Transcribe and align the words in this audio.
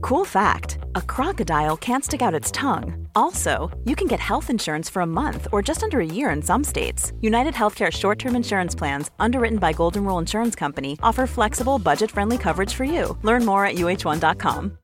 Cool 0.00 0.24
fact 0.24 0.78
a 0.94 1.02
crocodile 1.02 1.76
can't 1.76 2.04
stick 2.04 2.22
out 2.22 2.34
its 2.34 2.50
tongue. 2.50 3.06
Also, 3.14 3.70
you 3.84 3.94
can 3.94 4.06
get 4.06 4.20
health 4.20 4.50
insurance 4.50 4.88
for 4.88 5.02
a 5.02 5.06
month 5.06 5.46
or 5.52 5.62
just 5.62 5.82
under 5.82 6.00
a 6.00 6.06
year 6.06 6.30
in 6.30 6.42
some 6.42 6.64
states. 6.64 7.12
United 7.20 7.54
Healthcare 7.54 7.90
short 7.92 8.18
term 8.18 8.36
insurance 8.36 8.74
plans, 8.74 9.10
underwritten 9.18 9.58
by 9.58 9.72
Golden 9.72 10.04
Rule 10.04 10.18
Insurance 10.18 10.54
Company, 10.54 10.98
offer 11.02 11.26
flexible, 11.26 11.78
budget 11.78 12.10
friendly 12.10 12.38
coverage 12.38 12.74
for 12.74 12.84
you. 12.84 13.16
Learn 13.22 13.44
more 13.44 13.64
at 13.66 13.76
uh1.com. 13.76 14.78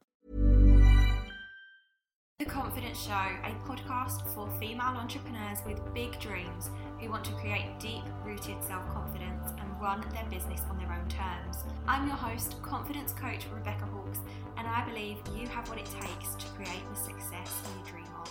The 2.38 2.44
Confidence 2.44 3.02
Show, 3.02 3.12
a 3.12 3.54
podcast 3.66 4.28
for 4.34 4.50
female 4.60 4.96
entrepreneurs 4.98 5.58
with 5.66 5.80
big 5.94 6.20
dreams 6.20 6.68
who 7.00 7.08
want 7.08 7.24
to 7.24 7.32
create 7.32 7.66
deep 7.80 8.02
rooted 8.24 8.62
self 8.62 8.86
confidence 8.92 9.52
and 9.58 9.80
run 9.80 10.04
their 10.12 10.26
business 10.30 10.60
on 10.68 10.76
their 10.76 10.92
own 10.92 11.08
terms. 11.08 11.64
I'm 11.88 12.06
your 12.06 12.16
host, 12.16 12.60
confidence 12.62 13.12
coach 13.12 13.46
Rebecca 13.54 13.86
Hawkes, 13.86 14.18
and 14.58 14.66
I 14.66 14.84
believe 14.88 15.18
you 15.34 15.46
have 15.48 15.68
what 15.68 15.78
it 15.78 15.86
takes 15.86 16.34
to 16.36 16.46
create 16.52 16.82
the 16.90 16.96
success 16.96 17.62
you 17.78 17.90
dream 17.90 18.06
of. 18.20 18.30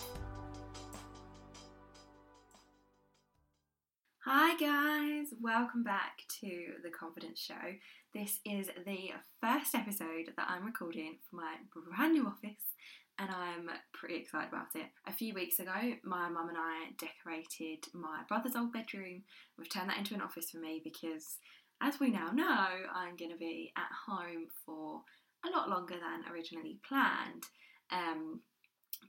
Hi, 4.25 4.57
guys, 4.57 5.27
welcome 5.39 5.83
back 5.83 6.23
to 6.41 6.73
The 6.83 6.89
Confidence 6.89 7.39
Show. 7.39 7.75
This 8.13 8.39
is 8.43 8.69
the 8.85 9.11
first 9.39 9.75
episode 9.75 10.33
that 10.35 10.47
I'm 10.49 10.65
recording 10.65 11.17
for 11.29 11.35
my 11.35 11.55
brand 11.95 12.13
new 12.13 12.25
office 12.25 12.73
and 13.19 13.29
I'm 13.29 13.69
pretty 13.93 14.15
excited 14.15 14.49
about 14.49 14.75
it. 14.75 14.87
A 15.07 15.13
few 15.13 15.33
weeks 15.35 15.59
ago, 15.59 15.93
my 16.03 16.27
mum 16.29 16.49
and 16.49 16.57
I 16.57 16.89
decorated 16.97 17.85
my 17.93 18.21
brother's 18.27 18.55
old 18.55 18.73
bedroom. 18.73 19.23
We've 19.57 19.69
turned 19.69 19.89
that 19.89 19.99
into 19.99 20.15
an 20.15 20.21
office 20.21 20.49
for 20.49 20.57
me 20.57 20.81
because, 20.83 21.37
as 21.81 21.99
we 21.99 22.09
now 22.09 22.31
know, 22.31 22.67
I'm 22.93 23.15
going 23.15 23.31
to 23.31 23.37
be 23.37 23.71
at 23.77 23.91
home 24.07 24.47
for 24.65 25.03
a 25.47 25.55
lot 25.55 25.69
longer 25.69 25.95
than 25.95 26.31
originally 26.31 26.79
planned. 26.87 27.43
Um, 27.91 28.41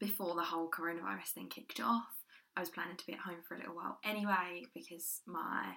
before 0.01 0.35
the 0.35 0.43
whole 0.43 0.71
coronavirus 0.71 1.31
thing 1.35 1.49
kicked 1.49 1.81
off, 1.81 2.05
I 2.57 2.61
was 2.61 2.71
planning 2.71 2.97
to 2.97 3.07
be 3.07 3.13
at 3.13 3.21
home 3.21 3.43
for 3.47 3.55
a 3.55 3.59
little 3.59 3.75
while 3.75 3.99
anyway 4.05 4.65
because 4.75 5.21
my 5.27 5.75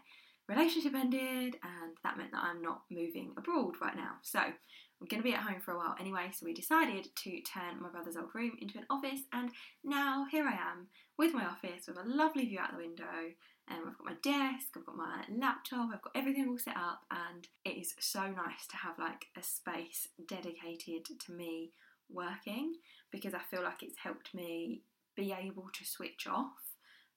relationship 0.47 0.95
ended 0.95 1.55
and 1.63 1.97
that 2.03 2.17
meant 2.17 2.31
that 2.31 2.43
I'm 2.43 2.61
not 2.61 2.81
moving 2.89 3.33
abroad 3.37 3.75
right 3.81 3.95
now. 3.95 4.13
So 4.23 4.39
I'm 4.39 5.07
going 5.07 5.21
to 5.21 5.29
be 5.29 5.35
at 5.35 5.43
home 5.43 5.61
for 5.61 5.73
a 5.73 5.77
while 5.77 5.95
anyway, 5.99 6.31
so 6.33 6.45
we 6.45 6.53
decided 6.53 7.07
to 7.15 7.41
turn 7.41 7.81
my 7.81 7.89
brother's 7.89 8.17
old 8.17 8.33
room 8.33 8.57
into 8.59 8.77
an 8.77 8.85
office, 8.89 9.21
and 9.31 9.49
now 9.83 10.25
here 10.29 10.45
I 10.45 10.51
am 10.51 10.87
with 11.17 11.33
my 11.33 11.45
office 11.45 11.87
with 11.87 11.97
a 11.97 12.03
lovely 12.03 12.45
view 12.45 12.59
out 12.59 12.71
the 12.71 12.83
window. 12.83 13.05
And 13.69 13.79
I've 13.87 13.97
got 13.97 14.05
my 14.05 14.15
desk, 14.23 14.69
I've 14.75 14.85
got 14.85 14.97
my 14.97 15.23
laptop, 15.29 15.89
I've 15.93 16.01
got 16.01 16.15
everything 16.15 16.47
all 16.49 16.57
set 16.57 16.75
up, 16.75 17.01
and 17.11 17.47
it 17.63 17.79
is 17.79 17.93
so 17.99 18.21
nice 18.21 18.65
to 18.69 18.77
have 18.77 18.97
like 18.97 19.27
a 19.37 19.43
space 19.43 20.07
dedicated 20.27 21.05
to 21.25 21.31
me 21.31 21.71
working 22.09 22.73
because 23.11 23.33
I 23.33 23.41
feel 23.51 23.63
like 23.63 23.83
it's 23.83 23.99
helped 23.99 24.33
me 24.33 24.81
be 25.15 25.31
able 25.31 25.69
to 25.73 25.85
switch 25.85 26.25
off 26.27 26.53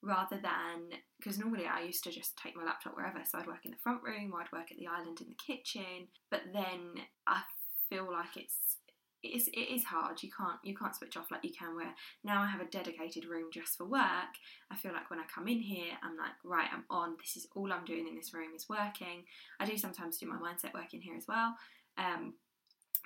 rather 0.03 0.37
than 0.37 0.99
because 1.19 1.39
normally 1.39 1.67
I 1.67 1.83
used 1.83 2.05
to 2.05 2.11
just 2.11 2.37
take 2.37 2.57
my 2.57 2.65
laptop 2.65 2.97
wherever, 2.97 3.21
so 3.25 3.39
I'd 3.39 3.47
work 3.47 3.65
in 3.65 3.71
the 3.71 3.77
front 3.79 4.03
room 4.03 4.33
or 4.33 4.41
I'd 4.41 4.53
work 4.53 4.71
at 4.71 4.79
the 4.79 4.89
island 4.89 5.21
in 5.21 5.29
the 5.29 5.55
kitchen, 5.55 6.09
but 6.31 6.43
then 6.53 7.05
I 7.27 7.43
feel 7.89 8.11
like 8.11 8.37
it's 8.37 8.77
it 9.23 9.29
is, 9.29 9.49
it 9.49 9.73
is 9.73 9.85
hard. 9.85 10.23
You 10.23 10.31
can't 10.37 10.59
you 10.65 10.75
can't 10.75 10.95
switch 10.95 11.17
off 11.17 11.31
like 11.31 11.45
you 11.45 11.53
can 11.53 11.77
where 11.77 11.95
now 12.25 12.43
I 12.43 12.47
have 12.47 12.61
a 12.61 12.71
dedicated 12.71 13.25
room 13.25 13.51
just 13.53 13.77
for 13.77 13.85
work. 13.85 14.35
I 14.71 14.77
feel 14.77 14.93
like 14.93 15.11
when 15.11 15.21
I 15.21 15.25
come 15.33 15.49
in 15.49 15.61
here, 15.61 15.93
I'm 16.03 16.17
like, 16.17 16.33
right, 16.45 16.69
I'm 16.73 16.85
on. 16.91 17.17
This 17.21 17.37
is 17.37 17.47
all 17.55 17.73
I'm 17.73 17.85
doing 17.85 18.09
in 18.09 18.17
this 18.17 18.35
room 18.35 18.51
is 18.57 18.69
working. 18.69 19.25
I 19.61 19.67
do 19.67 19.77
sometimes 19.77 20.19
do 20.19 20.27
my 20.27 20.37
mindset 20.37 20.75
work 20.75 20.93
in 20.93 21.01
here 21.01 21.17
as 21.17 21.27
well. 21.29 21.55
Um, 21.99 22.35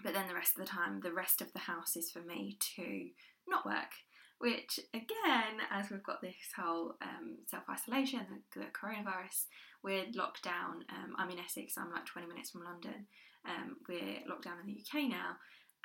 but 0.02 0.14
then 0.14 0.28
the 0.28 0.34
rest 0.34 0.58
of 0.58 0.64
the 0.64 0.70
time, 0.70 1.00
the 1.00 1.12
rest 1.12 1.40
of 1.40 1.52
the 1.52 1.58
house 1.58 1.96
is 1.96 2.10
for 2.10 2.20
me 2.20 2.58
to 2.76 3.08
not 3.48 3.66
work. 3.66 3.92
Which 4.38 4.80
again, 4.92 5.64
as 5.70 5.90
we've 5.90 6.02
got 6.02 6.20
this 6.20 6.34
whole 6.56 6.96
um, 7.00 7.38
self 7.46 7.64
isolation, 7.70 8.20
the, 8.54 8.60
the, 8.60 8.66
coronavirus, 8.66 9.46
we're 9.82 10.04
locked 10.14 10.42
down. 10.42 10.84
Um, 10.90 11.14
I'm 11.18 11.30
in 11.30 11.38
Essex. 11.38 11.78
I'm 11.78 11.90
like 11.90 12.04
20 12.04 12.28
minutes 12.28 12.50
from 12.50 12.64
London 12.64 13.06
um, 13.48 13.76
we're 13.88 14.22
locked 14.28 14.44
down 14.44 14.58
in 14.60 14.66
the 14.66 14.80
UK 14.80 15.08
now, 15.08 15.36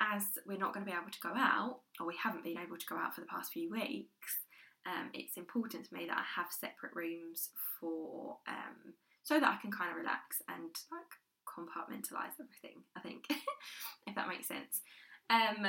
as 0.02 0.24
we're 0.46 0.58
not 0.58 0.74
going 0.74 0.84
to 0.84 0.90
be 0.90 0.96
able 0.96 1.10
to 1.10 1.20
go 1.20 1.32
out, 1.34 1.80
or 2.00 2.06
we 2.06 2.16
haven't 2.20 2.44
been 2.44 2.58
able 2.58 2.76
to 2.76 2.86
go 2.86 2.96
out 2.96 3.14
for 3.14 3.20
the 3.20 3.26
past 3.26 3.52
few 3.52 3.70
weeks, 3.70 4.42
um, 4.86 5.10
it's 5.14 5.36
important 5.36 5.86
to 5.86 5.94
me 5.94 6.06
that 6.06 6.18
I 6.18 6.24
have 6.36 6.48
separate 6.50 6.94
rooms 6.94 7.50
for 7.78 8.38
um, 8.48 8.94
so 9.22 9.38
that 9.38 9.48
I 9.48 9.60
can 9.60 9.70
kind 9.70 9.90
of 9.90 9.96
relax 9.96 10.42
and 10.48 10.74
like 10.90 11.12
compartmentalize 11.46 12.34
everything. 12.40 12.82
I 12.96 13.00
think, 13.00 13.26
if 14.06 14.14
that 14.16 14.28
makes 14.28 14.48
sense. 14.48 14.82
Um, 15.30 15.66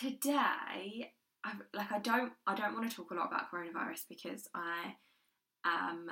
today, 0.00 1.12
I've, 1.44 1.62
like 1.72 1.92
I 1.92 1.98
don't 2.00 2.32
I 2.46 2.54
don't 2.54 2.74
want 2.74 2.90
to 2.90 2.96
talk 2.96 3.10
a 3.12 3.14
lot 3.14 3.28
about 3.28 3.52
coronavirus 3.52 4.08
because 4.08 4.48
I 4.54 4.96
am 5.64 6.10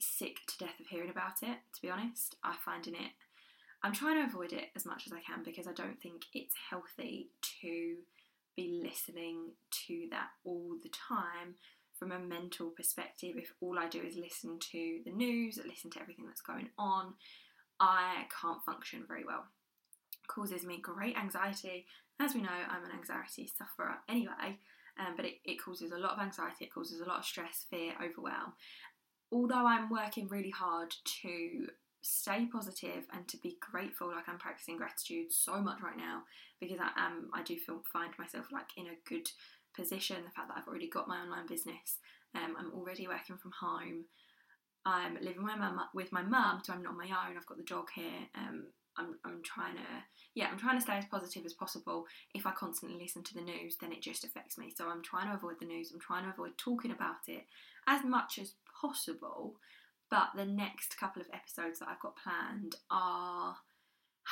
sick 0.00 0.36
to 0.48 0.58
death 0.58 0.80
of 0.80 0.86
hearing 0.86 1.10
about 1.10 1.42
it. 1.42 1.56
To 1.74 1.82
be 1.82 1.90
honest, 1.90 2.36
I 2.44 2.56
find 2.62 2.86
in 2.86 2.94
it 2.94 3.12
I'm 3.84 3.92
trying 3.92 4.16
to 4.16 4.26
avoid 4.26 4.54
it 4.54 4.70
as 4.74 4.86
much 4.86 5.06
as 5.06 5.12
I 5.12 5.20
can 5.20 5.44
because 5.44 5.66
I 5.66 5.72
don't 5.72 6.00
think 6.00 6.22
it's 6.32 6.54
healthy 6.70 7.28
to 7.60 7.96
be 8.56 8.80
listening 8.82 9.50
to 9.86 10.06
that 10.10 10.28
all 10.42 10.76
the 10.82 10.88
time 10.88 11.56
from 11.98 12.10
a 12.10 12.18
mental 12.18 12.70
perspective. 12.70 13.34
If 13.36 13.52
all 13.60 13.78
I 13.78 13.88
do 13.88 14.00
is 14.00 14.16
listen 14.16 14.58
to 14.72 15.00
the 15.04 15.10
news, 15.10 15.60
listen 15.68 15.90
to 15.90 16.00
everything 16.00 16.24
that's 16.24 16.40
going 16.40 16.70
on, 16.78 17.12
I 17.78 18.24
can't 18.40 18.64
function 18.64 19.04
very 19.06 19.22
well. 19.22 19.44
It 20.22 20.28
causes 20.28 20.64
me 20.64 20.78
great 20.80 21.18
anxiety. 21.18 21.84
As 22.18 22.34
we 22.34 22.40
know, 22.40 22.48
I'm 22.48 22.84
an 22.84 22.96
anxiety 22.96 23.52
sufferer 23.54 23.96
anyway, 24.08 24.60
um, 24.98 25.12
but 25.14 25.26
it, 25.26 25.34
it 25.44 25.62
causes 25.62 25.92
a 25.92 25.98
lot 25.98 26.12
of 26.12 26.20
anxiety, 26.20 26.64
it 26.64 26.72
causes 26.72 27.02
a 27.02 27.04
lot 27.04 27.18
of 27.18 27.26
stress, 27.26 27.66
fear, 27.68 27.92
overwhelm. 28.02 28.54
Although 29.30 29.66
I'm 29.66 29.90
working 29.90 30.28
really 30.28 30.50
hard 30.50 30.94
to 31.22 31.66
stay 32.04 32.46
positive 32.52 33.04
and 33.14 33.26
to 33.26 33.38
be 33.38 33.56
grateful. 33.60 34.08
Like 34.08 34.28
I'm 34.28 34.38
practicing 34.38 34.76
gratitude 34.76 35.32
so 35.32 35.60
much 35.60 35.80
right 35.82 35.96
now 35.96 36.22
because 36.60 36.78
I 36.78 36.90
am 36.96 37.30
I 37.32 37.42
do 37.42 37.56
feel 37.56 37.80
find 37.92 38.12
myself 38.18 38.46
like 38.52 38.68
in 38.76 38.86
a 38.86 39.08
good 39.08 39.28
position. 39.74 40.16
The 40.24 40.30
fact 40.30 40.48
that 40.48 40.58
I've 40.58 40.68
already 40.68 40.88
got 40.88 41.08
my 41.08 41.16
online 41.16 41.46
business, 41.46 41.98
um, 42.34 42.56
I'm 42.58 42.72
already 42.74 43.08
working 43.08 43.38
from 43.38 43.52
home. 43.58 44.04
I'm 44.84 45.14
living 45.14 45.44
with 45.44 45.56
my 45.56 45.56
mum 45.56 45.80
with 45.94 46.12
my 46.12 46.22
mum, 46.22 46.60
so 46.62 46.74
I'm 46.74 46.82
not 46.82 46.92
on 46.92 46.98
my 46.98 47.06
own. 47.06 47.36
I've 47.36 47.46
got 47.46 47.56
the 47.56 47.64
dog 47.64 47.88
here. 47.94 48.28
Um, 48.34 48.66
I'm, 48.96 49.16
I'm 49.24 49.42
trying 49.42 49.74
to 49.74 49.82
yeah 50.34 50.48
I'm 50.52 50.58
trying 50.58 50.76
to 50.76 50.82
stay 50.82 50.98
as 50.98 51.06
positive 51.06 51.46
as 51.46 51.54
possible. 51.54 52.04
If 52.34 52.46
I 52.46 52.50
constantly 52.50 53.00
listen 53.00 53.22
to 53.22 53.34
the 53.34 53.40
news, 53.40 53.76
then 53.80 53.92
it 53.92 54.02
just 54.02 54.24
affects 54.24 54.58
me. 54.58 54.72
So 54.76 54.90
I'm 54.90 55.02
trying 55.02 55.28
to 55.28 55.34
avoid 55.34 55.58
the 55.58 55.66
news. 55.66 55.90
I'm 55.90 56.00
trying 56.00 56.24
to 56.24 56.30
avoid 56.30 56.58
talking 56.58 56.90
about 56.90 57.28
it 57.28 57.46
as 57.86 58.04
much 58.04 58.38
as 58.38 58.52
possible 58.78 59.54
but 60.14 60.28
the 60.36 60.44
next 60.44 60.96
couple 60.96 61.20
of 61.20 61.26
episodes 61.34 61.80
that 61.80 61.88
I've 61.88 61.98
got 61.98 62.14
planned 62.16 62.76
are 62.88 63.56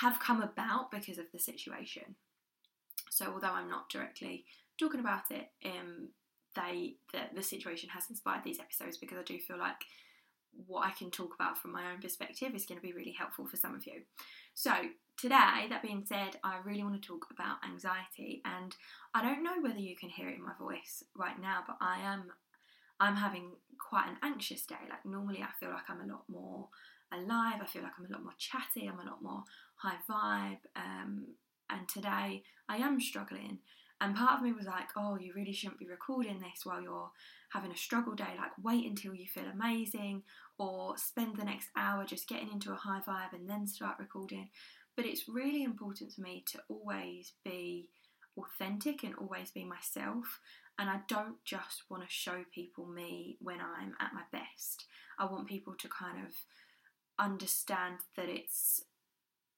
have 0.01 0.21
come 0.21 0.41
about 0.41 0.93
because 0.93 1.19
of 1.19 1.27
the 1.33 1.41
situation. 1.41 2.15
So 3.11 3.33
although 3.35 3.53
I'm 3.53 3.69
not 3.69 3.91
directly 3.91 4.45
talking 4.79 5.01
about 5.01 5.33
it, 5.33 5.49
um, 5.65 6.11
they 6.55 6.95
the, 7.13 7.23
the 7.35 7.43
situation 7.43 7.89
has 7.89 8.09
inspired 8.09 8.45
these 8.45 8.61
episodes 8.61 8.97
because 8.97 9.19
I 9.19 9.25
do 9.25 9.41
feel 9.41 9.59
like 9.59 9.85
what 10.69 10.87
I 10.87 10.93
can 10.93 11.11
talk 11.11 11.35
about 11.35 11.59
from 11.59 11.73
my 11.73 11.91
own 11.91 12.01
perspective 12.01 12.55
is 12.55 12.65
going 12.65 12.81
to 12.81 12.87
be 12.87 12.93
really 12.93 13.17
helpful 13.19 13.47
for 13.47 13.57
some 13.57 13.75
of 13.75 13.85
you. 13.85 14.03
So, 14.55 14.71
today, 15.19 15.67
that 15.69 15.83
being 15.83 16.05
said, 16.07 16.37
I 16.45 16.59
really 16.65 16.85
want 16.85 17.03
to 17.03 17.09
talk 17.09 17.27
about 17.33 17.57
anxiety, 17.69 18.41
and 18.45 18.77
I 19.15 19.23
don't 19.23 19.43
know 19.43 19.61
whether 19.61 19.81
you 19.81 19.97
can 19.97 20.11
hear 20.11 20.29
it 20.29 20.37
in 20.37 20.45
my 20.45 20.53
voice 20.61 21.03
right 21.17 21.41
now, 21.41 21.65
but 21.67 21.79
I 21.81 22.01
am 22.03 22.31
I'm 23.03 23.17
having 23.17 23.51
quite 23.81 24.09
an 24.09 24.17
anxious 24.23 24.65
day. 24.65 24.77
Like 24.89 25.05
normally 25.05 25.43
I 25.43 25.51
feel 25.59 25.71
like 25.71 25.91
I'm 25.91 26.09
a 26.09 26.13
lot 26.13 26.23
more 26.29 26.69
alive, 27.13 27.61
I 27.61 27.67
feel 27.67 27.83
like 27.83 27.93
I'm 27.99 28.07
a 28.07 28.13
lot 28.13 28.23
more 28.23 28.33
chatty, 28.39 28.87
I'm 28.87 29.01
a 29.01 29.11
lot 29.11 29.23
more 29.23 29.43
high 29.75 29.99
vibe. 30.09 30.61
Um, 30.77 31.27
and 31.69 31.89
today 31.89 32.45
I 32.69 32.77
am 32.77 33.01
struggling. 33.01 33.59
And 34.01 34.15
part 34.15 34.39
of 34.39 34.43
me 34.43 34.53
was 34.53 34.67
like, 34.67 34.89
oh, 34.97 35.19
you 35.21 35.33
really 35.35 35.53
shouldn't 35.53 35.81
be 35.81 35.89
recording 35.89 36.39
this 36.39 36.65
while 36.65 36.81
you're 36.81 37.11
having 37.53 37.73
a 37.73 37.77
struggle 37.77 38.15
day. 38.15 38.35
Like, 38.37 38.53
wait 38.63 38.87
until 38.87 39.15
you 39.15 39.27
feel 39.27 39.45
amazing, 39.53 40.23
or 40.59 40.97
spend 40.97 41.37
the 41.37 41.45
next 41.45 41.69
hour 41.77 42.05
just 42.05 42.29
getting 42.29 42.51
into 42.53 42.73
a 42.73 42.77
high 42.77 43.01
vibe 43.07 43.33
and 43.33 43.49
then 43.49 43.67
start 43.67 43.97
recording. 43.99 44.49
But 44.97 45.07
it's 45.07 45.29
really 45.29 45.65
important 45.65 46.13
to 46.15 46.23
me 46.23 46.45
to 46.49 46.59
always 46.69 47.33
be 47.45 47.89
authentic 48.37 49.03
and 49.03 49.15
always 49.17 49.51
be 49.51 49.65
myself. 49.65 50.41
And 50.79 50.89
I 50.89 51.01
don't 51.09 51.37
just 51.45 51.85
want 51.91 52.03
to 52.03 52.09
show 52.09 52.45
people 52.53 52.87
me 52.87 53.37
when 53.41 53.59
I'm 53.61 53.95
at 54.01 54.15
my 54.15 54.23
best. 54.33 54.87
I 55.19 55.27
want 55.27 55.47
people 55.47 55.75
to 55.79 55.89
kind 55.89 56.19
of 56.25 56.33
understand 57.19 57.97
that 58.17 58.29
it's 58.29 58.83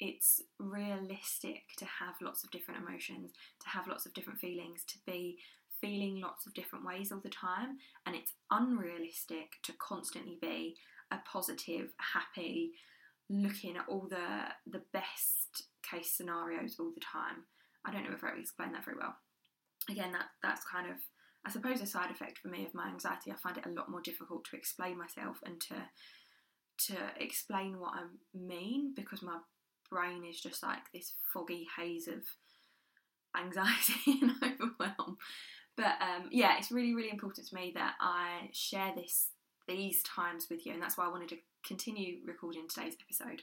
it's 0.01 0.43
realistic 0.59 1.63
to 1.79 1.85
have 1.85 2.15
lots 2.21 2.43
of 2.43 2.51
different 2.51 2.83
emotions, 2.85 3.31
to 3.63 3.69
have 3.69 3.87
lots 3.87 4.07
of 4.07 4.13
different 4.13 4.41
feelings, 4.41 4.83
to 4.89 4.99
be 5.07 5.39
feeling 5.81 6.21
lots 6.21 6.47
of 6.47 6.55
different 6.55 6.85
ways 6.85 7.13
all 7.13 7.21
the 7.21 7.29
time, 7.29 7.79
and 8.05 8.17
it's 8.17 8.33
unrealistic 8.51 9.53
to 9.63 9.73
constantly 9.79 10.37
be 10.41 10.77
a 11.11 11.19
positive, 11.31 11.91
happy, 12.13 12.73
looking 13.31 13.77
at 13.77 13.85
all 13.89 14.07
the 14.09 14.71
the 14.71 14.83
best 14.93 15.65
case 15.83 16.11
scenarios 16.11 16.77
all 16.79 16.91
the 16.95 17.01
time. 17.01 17.45
I 17.85 17.93
don't 17.93 18.05
know 18.05 18.15
if 18.15 18.25
I 18.25 18.39
explained 18.39 18.75
that 18.75 18.85
very 18.85 18.97
well. 18.97 19.17
Again, 19.91 20.13
that 20.13 20.27
that's 20.43 20.65
kind 20.65 20.91
of 20.91 20.97
I 21.47 21.51
suppose 21.51 21.81
a 21.81 21.87
side 21.87 22.11
effect 22.11 22.39
for 22.39 22.49
me 22.49 22.65
of 22.65 22.75
my 22.75 22.89
anxiety. 22.89 23.31
I 23.31 23.37
find 23.37 23.57
it 23.59 23.67
a 23.67 23.71
lot 23.71 23.91
more 23.91 24.01
difficult 24.01 24.45
to 24.47 24.57
explain 24.57 24.99
myself 24.99 25.41
and 25.45 25.61
to 25.63 25.75
to 26.87 26.97
explain 27.21 27.79
what 27.79 27.95
I 27.95 28.03
mean 28.37 28.95
because 28.97 29.23
my 29.23 29.39
brain 29.91 30.25
is 30.25 30.41
just 30.41 30.63
like 30.63 30.91
this 30.93 31.13
foggy 31.33 31.69
haze 31.77 32.09
of 32.09 32.25
anxiety 33.39 34.19
and 34.23 34.33
overwhelm. 34.43 35.19
But 35.77 35.97
um, 36.01 36.29
yeah, 36.31 36.57
it's 36.59 36.73
really, 36.73 36.95
really 36.95 37.11
important 37.11 37.47
to 37.49 37.55
me 37.55 37.73
that 37.75 37.95
I 38.01 38.49
share 38.53 38.93
this 38.97 39.29
these 39.67 40.03
times 40.03 40.47
with 40.51 40.67
you, 40.67 40.73
and 40.73 40.83
that's 40.83 40.97
why 40.97 41.07
I 41.07 41.11
wanted 41.11 41.31
to 41.31 41.37
continue 41.67 42.19
recording 42.25 42.69
today's 42.69 42.97
episode 43.01 43.43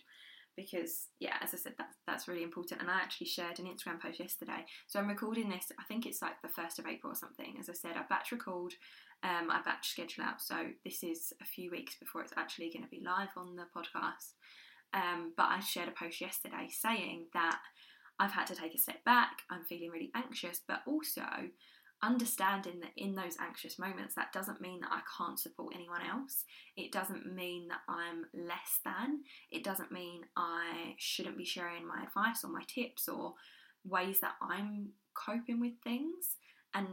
because 0.56 1.08
yeah, 1.20 1.36
as 1.42 1.54
I 1.54 1.58
said, 1.58 1.74
that's 1.78 1.98
that's 2.08 2.28
really 2.28 2.44
important. 2.44 2.82
And 2.82 2.90
I 2.90 2.96
actually 2.96 3.28
shared 3.28 3.60
an 3.60 3.66
Instagram 3.66 4.00
post 4.02 4.20
yesterday. 4.20 4.66
So 4.88 5.00
I'm 5.00 5.08
recording 5.08 5.50
this. 5.50 5.72
I 5.80 5.84
think 5.84 6.06
it's 6.06 6.22
like 6.22 6.42
the 6.42 6.50
first 6.50 6.80
of 6.80 6.88
April 6.88 7.12
or 7.12 7.16
something. 7.16 7.56
As 7.60 7.70
I 7.70 7.74
said, 7.74 7.96
I 7.96 8.04
batch 8.10 8.32
record. 8.32 8.74
Um, 9.24 9.52
I 9.52 9.62
batch 9.64 9.90
schedule 9.90 10.24
out. 10.24 10.42
So 10.42 10.56
this 10.84 11.04
is 11.04 11.34
a 11.42 11.46
few 11.46 11.70
weeks 11.70 11.96
before 12.00 12.22
it's 12.22 12.34
actually 12.36 12.72
going 12.72 12.84
to 12.84 12.90
be 12.90 13.04
live 13.04 13.30
on 13.38 13.56
the 13.56 13.66
podcast. 13.76 14.34
Um, 14.94 15.34
but 15.38 15.46
I 15.46 15.60
shared 15.60 15.90
a 15.90 15.92
post 15.92 16.20
yesterday 16.20 16.68
saying 16.70 17.28
that 17.34 17.60
I've 18.20 18.32
had 18.32 18.48
to 18.48 18.56
take 18.56 18.76
a 18.76 18.80
step 18.80 19.04
back. 19.06 19.44
I'm 19.50 19.64
feeling 19.64 19.90
really 19.90 20.12
anxious, 20.16 20.62
but 20.68 20.82
also 20.86 21.24
understanding 22.04 22.80
that 22.80 22.92
in 22.98 23.16
those 23.16 23.38
anxious 23.40 23.78
moments, 23.78 24.16
that 24.16 24.34
doesn't 24.34 24.62
mean 24.62 24.82
that 24.82 24.92
I 24.92 25.02
can't 25.18 25.40
support 25.40 25.74
anyone 25.76 26.02
else. 26.02 26.46
It 26.76 26.92
doesn't 26.92 27.34
mean 27.34 27.68
that 27.68 27.82
I'm 27.88 28.26
less 28.34 28.80
than. 28.84 29.22
It 29.52 29.64
doesn't 29.64 29.92
mean 29.92 30.22
I 30.36 30.96
shouldn't 30.98 31.38
be 31.38 31.46
sharing 31.46 31.88
my 31.88 32.04
advice 32.04 32.44
or 32.44 32.52
my 32.52 32.64
tips 32.68 33.08
or 33.08 33.36
ways 33.84 34.20
that 34.22 34.34
I'm 34.42 34.90
coping 35.14 35.60
with 35.60 35.74
things. 35.84 36.38
And 36.74 36.88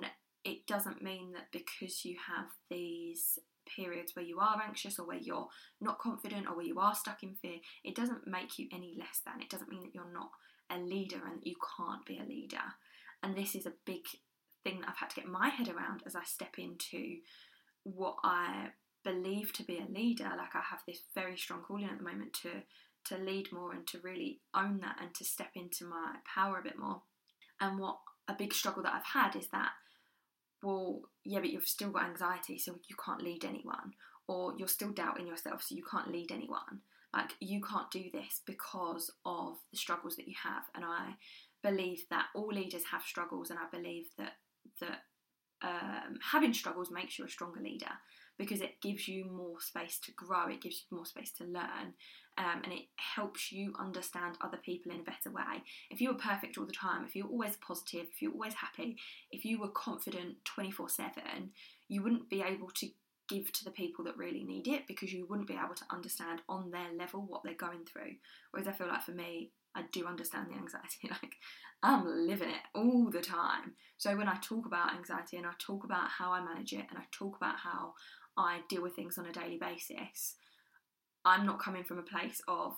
it 0.45 0.67
doesn't 0.67 1.03
mean 1.03 1.33
that 1.33 1.53
because 1.53 2.05
you 2.05 2.17
have 2.27 2.47
these 2.71 3.39
periods 3.67 4.15
where 4.15 4.25
you 4.25 4.41
are 4.41 4.63
anxious 4.67 4.99
or 4.99 5.07
where 5.07 5.19
you're 5.19 5.49
not 5.81 5.99
confident 5.99 6.47
or 6.49 6.57
where 6.57 6.67
you 6.67 6.79
are 6.79 6.95
stuck 6.95 7.23
in 7.23 7.35
fear, 7.35 7.59
it 7.85 7.95
doesn't 7.95 8.27
make 8.27 8.59
you 8.59 8.69
any 8.73 8.95
less 8.99 9.21
than. 9.25 9.41
It 9.41 9.51
doesn't 9.51 9.71
mean 9.71 9.83
that 9.83 9.95
you're 9.95 10.13
not 10.13 10.31
a 10.71 10.79
leader 10.79 11.21
and 11.25 11.41
that 11.41 11.47
you 11.47 11.57
can't 11.77 12.05
be 12.05 12.19
a 12.19 12.29
leader. 12.29 12.75
And 13.23 13.37
this 13.37 13.55
is 13.55 13.67
a 13.67 13.73
big 13.85 14.03
thing 14.65 14.81
that 14.81 14.91
I've 14.91 14.97
had 14.97 15.11
to 15.11 15.17
get 15.17 15.29
my 15.29 15.49
head 15.49 15.69
around 15.69 16.03
as 16.07 16.15
I 16.15 16.25
step 16.25 16.59
into 16.59 17.19
what 17.85 18.17
I 18.23 18.69
believe 19.05 19.53
to 19.55 19.63
be 19.63 19.79
a 19.79 19.93
leader. 19.93 20.31
Like 20.37 20.55
I 20.55 20.63
have 20.71 20.81
this 20.87 21.01
very 21.15 21.37
strong 21.37 21.63
calling 21.63 21.85
at 21.85 21.99
the 21.99 22.05
moment 22.05 22.33
to 22.43 22.51
to 23.05 23.17
lead 23.17 23.51
more 23.53 23.73
and 23.73 23.87
to 23.87 23.99
really 24.01 24.41
own 24.55 24.81
that 24.81 24.97
and 25.01 25.15
to 25.15 25.25
step 25.25 25.51
into 25.55 25.85
my 25.85 26.17
power 26.35 26.59
a 26.59 26.63
bit 26.63 26.79
more. 26.79 27.03
And 27.61 27.79
what 27.79 27.99
a 28.29 28.35
big 28.35 28.53
struggle 28.53 28.83
that 28.83 28.93
I've 28.95 29.23
had 29.23 29.35
is 29.37 29.49
that, 29.49 29.71
well, 30.63 31.03
yeah, 31.25 31.41
but 31.41 31.51
you've 31.51 31.67
still 31.67 31.91
got 31.91 32.05
anxiety, 32.05 32.59
so 32.59 32.79
you 32.89 32.97
can't 33.03 33.23
lead 33.23 33.45
anyone, 33.45 33.95
or 34.27 34.55
you're 34.59 34.69
still 34.69 34.91
doubting 34.91 35.27
yourself, 35.27 35.63
so 35.63 35.75
you 35.75 35.85
can't 35.89 36.13
lead 36.13 36.31
anyone. 36.31 36.83
Like 37.15 37.31
you 37.41 37.63
can't 37.63 37.91
do 37.91 38.05
this 38.13 38.43
because 38.45 39.11
of 39.25 39.57
the 39.71 39.79
struggles 39.79 40.17
that 40.17 40.29
you 40.29 40.35
have. 40.43 40.65
And 40.75 40.85
I 40.85 41.15
believe 41.63 42.05
that 42.11 42.27
all 42.35 42.49
leaders 42.49 42.85
have 42.93 43.03
struggles, 43.03 43.51
and 43.51 43.59
I 43.59 43.75
believe 43.75 44.09
that 44.19 44.33
that 44.81 45.03
um, 45.63 46.19
having 46.33 46.55
struggles 46.55 46.91
makes 46.91 47.19
you 47.19 47.25
a 47.25 47.29
stronger 47.29 47.61
leader 47.61 47.91
because 48.39 48.61
it 48.61 48.81
gives 48.81 49.09
you 49.09 49.25
more 49.25 49.61
space 49.61 49.99
to 49.99 50.13
grow, 50.13 50.47
it 50.49 50.63
gives 50.63 50.85
you 50.91 50.97
more 50.97 51.07
space 51.07 51.33
to 51.33 51.45
learn, 51.45 51.95
um, 52.39 52.61
and 52.63 52.73
it 52.73 52.85
helps 52.97 53.51
you 53.51 53.73
understand 53.81 54.37
other 54.41 54.59
people 54.59 54.93
in 54.93 55.01
a 55.01 55.03
better 55.03 55.31
way. 55.31 55.63
If 55.91 56.01
you 56.01 56.11
were 56.11 56.19
perfect 56.19 56.57
all 56.57 56.67
the 56.67 56.73
time, 56.73 57.05
if 57.05 57.17
you're 57.17 57.27
always 57.27 57.57
positive, 57.57 58.07
if 58.13 58.23
you're 58.23 58.33
always 58.33 58.55
happy, 58.55 58.97
if 59.33 59.45
you 59.45 59.61
were 59.61 59.69
confident 59.69 60.37
24 60.45 60.89
7, 60.89 61.13
you 61.89 62.03
wouldn't 62.03 62.31
be 62.31 62.43
able 62.43 62.71
to 62.77 62.89
give 63.29 63.53
to 63.53 63.65
the 63.65 63.71
people 63.71 64.05
that 64.05 64.17
really 64.17 64.45
need 64.45 64.69
it 64.69 64.87
because 64.87 65.13
you 65.13 65.27
wouldn't 65.29 65.49
be 65.49 65.55
able 65.55 65.75
to 65.75 65.85
understand 65.91 66.41
on 66.49 66.71
their 66.71 66.93
level 66.97 67.25
what 67.27 67.43
they're 67.45 67.55
going 67.55 67.85
through. 67.85 68.15
Whereas 68.53 68.69
I 68.69 68.73
feel 68.73 68.89
like 68.89 69.03
for 69.03 69.13
me, 69.13 69.51
I 69.79 69.85
do 69.93 70.07
understand 70.07 70.49
the 70.51 70.57
anxiety. 70.57 71.09
Like 71.11 71.37
I'm 71.83 72.27
living 72.27 72.51
it 72.51 72.63
all 72.75 73.09
the 73.11 73.21
time. 73.21 73.75
So 73.99 74.17
when 74.17 74.29
I 74.29 74.37
talk 74.43 74.67
about 74.67 74.95
anxiety 74.95 75.37
and 75.37 75.47
I 75.47 75.53
talk 75.59 75.85
about 75.85 76.09
how 76.09 76.33
I 76.33 76.45
manage 76.45 76.73
it 76.73 76.87
and 76.91 76.99
I 76.99 77.03
talk 77.13 77.37
about 77.37 77.57
how 77.57 77.95
I 78.37 78.61
deal 78.69 78.83
with 78.83 78.97
things 78.97 79.17
on 79.17 79.27
a 79.27 79.33
daily 79.33 79.59
basis, 79.59 80.35
I'm 81.25 81.47
not 81.47 81.61
coming 81.61 81.85
from 81.85 81.99
a 81.99 82.03
place 82.03 82.43
of, 82.49 82.75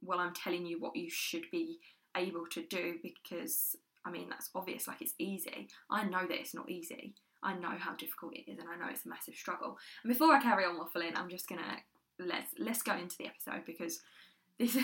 well, 0.00 0.20
I'm 0.20 0.32
telling 0.32 0.64
you 0.64 0.78
what 0.78 0.94
you 0.94 1.10
should 1.10 1.50
be 1.50 1.78
able 2.16 2.46
to 2.52 2.62
do 2.62 2.98
because 3.02 3.76
I 4.04 4.10
mean 4.10 4.28
that's 4.28 4.50
obvious, 4.54 4.86
like 4.86 5.02
it's 5.02 5.14
easy. 5.18 5.68
I 5.90 6.04
know 6.04 6.26
that 6.26 6.38
it's 6.38 6.54
not 6.54 6.70
easy. 6.70 7.14
I 7.42 7.54
know 7.54 7.74
how 7.78 7.94
difficult 7.94 8.36
it 8.36 8.50
is 8.50 8.58
and 8.58 8.68
I 8.68 8.76
know 8.76 8.90
it's 8.90 9.06
a 9.06 9.08
massive 9.08 9.34
struggle. 9.34 9.76
And 10.04 10.12
before 10.12 10.32
I 10.32 10.40
carry 10.40 10.64
on 10.64 10.78
waffling, 10.78 11.16
I'm 11.16 11.28
just 11.28 11.48
gonna 11.48 11.78
let's 12.18 12.52
let's 12.58 12.82
go 12.82 12.96
into 12.96 13.16
the 13.18 13.26
episode 13.26 13.64
because 13.66 14.00
this, 14.58 14.76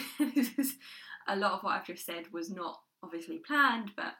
is 0.59 0.75
a 1.29 1.37
lot 1.37 1.53
of 1.53 1.63
what 1.63 1.75
I've 1.75 1.87
just 1.87 2.05
said 2.07 2.33
was 2.33 2.51
not 2.51 2.81
obviously 3.03 3.39
planned, 3.39 3.93
but 3.97 4.15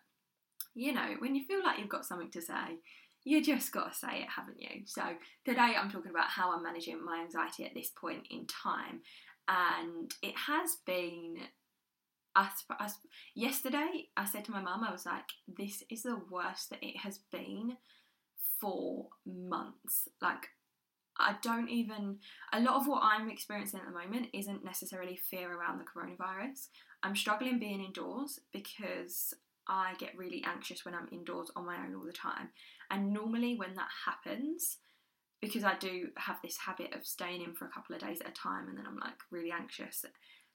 you 0.75 0.93
know, 0.93 1.17
when 1.19 1.35
you 1.35 1.45
feel 1.45 1.63
like 1.63 1.79
you've 1.79 1.89
got 1.89 2.07
something 2.07 2.31
to 2.31 2.41
say, 2.41 2.79
you 3.25 3.43
just 3.43 3.73
got 3.73 3.93
to 3.93 3.99
say 3.99 4.21
it, 4.21 4.29
haven't 4.35 4.61
you? 4.61 4.83
So 4.87 5.03
today 5.45 5.75
I'm 5.79 5.91
talking 5.91 6.11
about 6.11 6.29
how 6.29 6.53
I'm 6.53 6.63
managing 6.63 7.05
my 7.05 7.21
anxiety 7.23 7.65
at 7.65 7.75
this 7.75 7.91
point 7.91 8.27
in 8.31 8.47
time, 8.47 9.01
and 9.49 10.11
it 10.23 10.35
has 10.37 10.77
been. 10.87 11.37
As, 12.35 12.49
as, 12.81 12.97
yesterday, 13.35 14.09
I 14.17 14.25
said 14.25 14.47
to 14.47 14.53
my 14.53 14.63
mum, 14.63 14.83
I 14.83 14.91
was 14.91 15.05
like, 15.05 15.27
"This 15.47 15.83
is 15.91 16.05
the 16.05 16.19
worst 16.31 16.71
that 16.71 16.79
it 16.81 16.97
has 16.97 17.19
been 17.31 17.77
for 18.63 19.09
months. 19.27 20.09
Like, 20.23 20.49
I 21.19 21.37
don't 21.43 21.69
even. 21.69 22.19
A 22.53 22.61
lot 22.61 22.81
of 22.81 22.87
what 22.87 23.03
I'm 23.03 23.29
experiencing 23.29 23.81
at 23.81 23.87
the 23.87 23.99
moment 23.99 24.29
isn't 24.33 24.65
necessarily 24.65 25.17
fear 25.17 25.53
around 25.53 25.79
the 25.79 25.85
coronavirus. 25.85 26.69
I'm 27.03 27.17
struggling 27.17 27.59
being 27.59 27.85
indoors 27.85 28.41
because 28.53 29.35
I 29.69 29.95
get 29.99 30.17
really 30.17 30.43
anxious 30.45 30.85
when 30.85 30.95
I'm 30.95 31.09
indoors 31.13 31.51
on 31.55 31.67
my 31.67 31.77
own 31.77 31.95
all 31.95 32.07
the 32.07 32.13
time. 32.13 32.51
And 32.91 33.13
normally, 33.13 33.57
when 33.57 33.75
that 33.75 33.89
happens, 34.07 34.79
because 35.43 35.65
I 35.65 35.75
do 35.75 36.09
have 36.17 36.39
this 36.43 36.57
habit 36.57 36.95
of 36.95 37.05
staying 37.05 37.43
in 37.43 37.55
for 37.55 37.67
a 37.67 37.71
couple 37.71 37.95
of 37.95 38.01
days 38.01 38.21
at 38.21 38.29
a 38.29 38.33
time 38.33 38.69
and 38.69 38.79
then 38.79 38.87
I'm 38.87 38.99
like 38.99 39.19
really 39.31 39.51
anxious. 39.51 40.05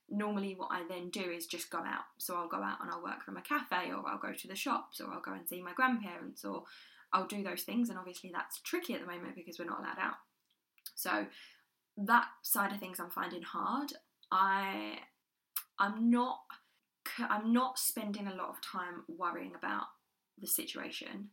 Normally, 0.09 0.55
what 0.55 0.69
I 0.71 0.83
then 0.87 1.09
do 1.09 1.21
is 1.21 1.45
just 1.45 1.69
go 1.69 1.79
out. 1.79 2.05
So 2.17 2.35
I'll 2.35 2.47
go 2.47 2.63
out 2.63 2.77
and 2.81 2.89
I'll 2.89 3.03
work 3.03 3.23
from 3.23 3.35
a 3.35 3.41
cafe 3.41 3.91
or 3.91 4.07
I'll 4.07 4.17
go 4.17 4.33
to 4.33 4.47
the 4.47 4.55
shops 4.55 5.01
or 5.01 5.11
I'll 5.11 5.21
go 5.21 5.33
and 5.33 5.47
see 5.47 5.61
my 5.61 5.73
grandparents 5.73 6.45
or 6.45 6.63
I'll 7.11 7.27
do 7.27 7.43
those 7.43 7.63
things. 7.63 7.89
And 7.89 7.99
obviously, 7.99 8.31
that's 8.33 8.61
tricky 8.61 8.93
at 8.93 9.01
the 9.01 9.07
moment 9.07 9.35
because 9.35 9.59
we're 9.59 9.65
not 9.65 9.79
allowed 9.79 9.99
out. 9.99 10.15
So, 10.97 11.27
that 11.97 12.27
side 12.43 12.71
of 12.73 12.79
things 12.79 12.99
I'm 12.99 13.09
finding 13.09 13.41
hard. 13.41 13.93
I 14.31 14.99
I'm 15.79 16.09
not 16.09 16.39
I'm 17.19 17.53
not 17.53 17.79
spending 17.79 18.27
a 18.27 18.35
lot 18.35 18.49
of 18.49 18.61
time 18.61 19.03
worrying 19.07 19.53
about 19.55 19.85
the 20.39 20.47
situation 20.47 21.29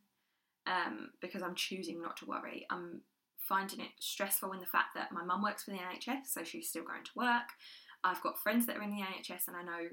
um, 0.67 1.11
because 1.21 1.43
I'm 1.43 1.55
choosing 1.55 2.01
not 2.01 2.17
to 2.19 2.27
worry. 2.27 2.67
I'm 2.71 3.01
finding 3.39 3.81
it 3.81 3.91
stressful 4.01 4.53
in 4.53 4.61
the 4.61 4.67
fact 4.67 4.95
that 4.95 5.13
my 5.13 5.23
mum 5.23 5.43
works 5.43 5.65
for 5.65 5.73
the 5.73 5.79
NHS, 5.79 6.27
so 6.27 6.45
she's 6.45 6.69
still 6.69 6.85
going 6.85 7.05
to 7.05 7.11
work. 7.17 7.49
I've 8.03 8.23
got 8.23 8.39
friends 8.39 8.67
that 8.67 8.77
are 8.77 8.83
in 8.83 8.91
the 8.91 9.03
NHS, 9.03 9.49
and 9.49 9.57
I 9.57 9.63
know 9.63 9.89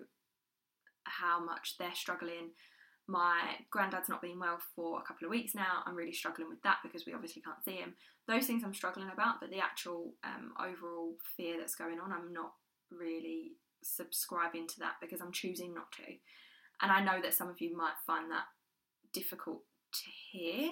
how 1.03 1.43
much 1.43 1.75
they're 1.77 1.95
struggling. 1.95 2.51
My 3.07 3.39
granddad's 3.69 4.09
not 4.09 4.21
been 4.21 4.39
well 4.39 4.59
for 4.75 4.99
a 4.99 5.03
couple 5.03 5.25
of 5.25 5.31
weeks 5.31 5.53
now. 5.55 5.83
I'm 5.85 5.95
really 5.95 6.13
struggling 6.13 6.49
with 6.49 6.61
that 6.63 6.77
because 6.83 7.05
we 7.05 7.13
obviously 7.13 7.41
can't 7.41 7.63
see 7.63 7.75
him. 7.75 7.95
Those 8.27 8.45
things 8.45 8.63
I'm 8.63 8.73
struggling 8.73 9.09
about, 9.11 9.39
but 9.41 9.49
the 9.49 9.59
actual 9.59 10.13
um, 10.23 10.53
overall 10.59 11.15
fear 11.35 11.57
that's 11.59 11.75
going 11.75 11.99
on, 11.99 12.13
I'm 12.13 12.31
not 12.31 12.53
really 12.89 13.53
subscribing 13.83 14.67
to 14.67 14.79
that 14.79 14.93
because 15.01 15.21
I'm 15.21 15.31
choosing 15.31 15.73
not 15.73 15.91
to. 15.93 16.03
And 16.81 16.91
I 16.91 17.03
know 17.03 17.21
that 17.21 17.33
some 17.33 17.49
of 17.49 17.59
you 17.59 17.75
might 17.75 17.93
find 18.05 18.31
that 18.31 18.45
difficult 19.13 19.63
to 19.93 20.09
hear. 20.31 20.69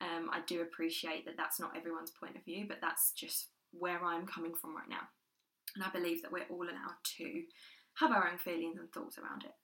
Um, 0.00 0.30
I 0.32 0.40
do 0.46 0.62
appreciate 0.62 1.24
that 1.24 1.36
that's 1.36 1.60
not 1.60 1.76
everyone's 1.76 2.10
point 2.10 2.36
of 2.36 2.44
view, 2.44 2.66
but 2.68 2.78
that's 2.80 3.12
just 3.12 3.48
where 3.72 4.04
I'm 4.04 4.26
coming 4.26 4.54
from 4.54 4.76
right 4.76 4.88
now. 4.88 5.08
And 5.74 5.84
I 5.84 5.90
believe 5.90 6.22
that 6.22 6.32
we're 6.32 6.46
all 6.50 6.64
allowed 6.64 7.02
to 7.18 7.42
have 7.98 8.10
our 8.10 8.28
own 8.30 8.38
feelings 8.38 8.78
and 8.78 8.90
thoughts 8.92 9.18
around 9.18 9.44
it. 9.44 9.54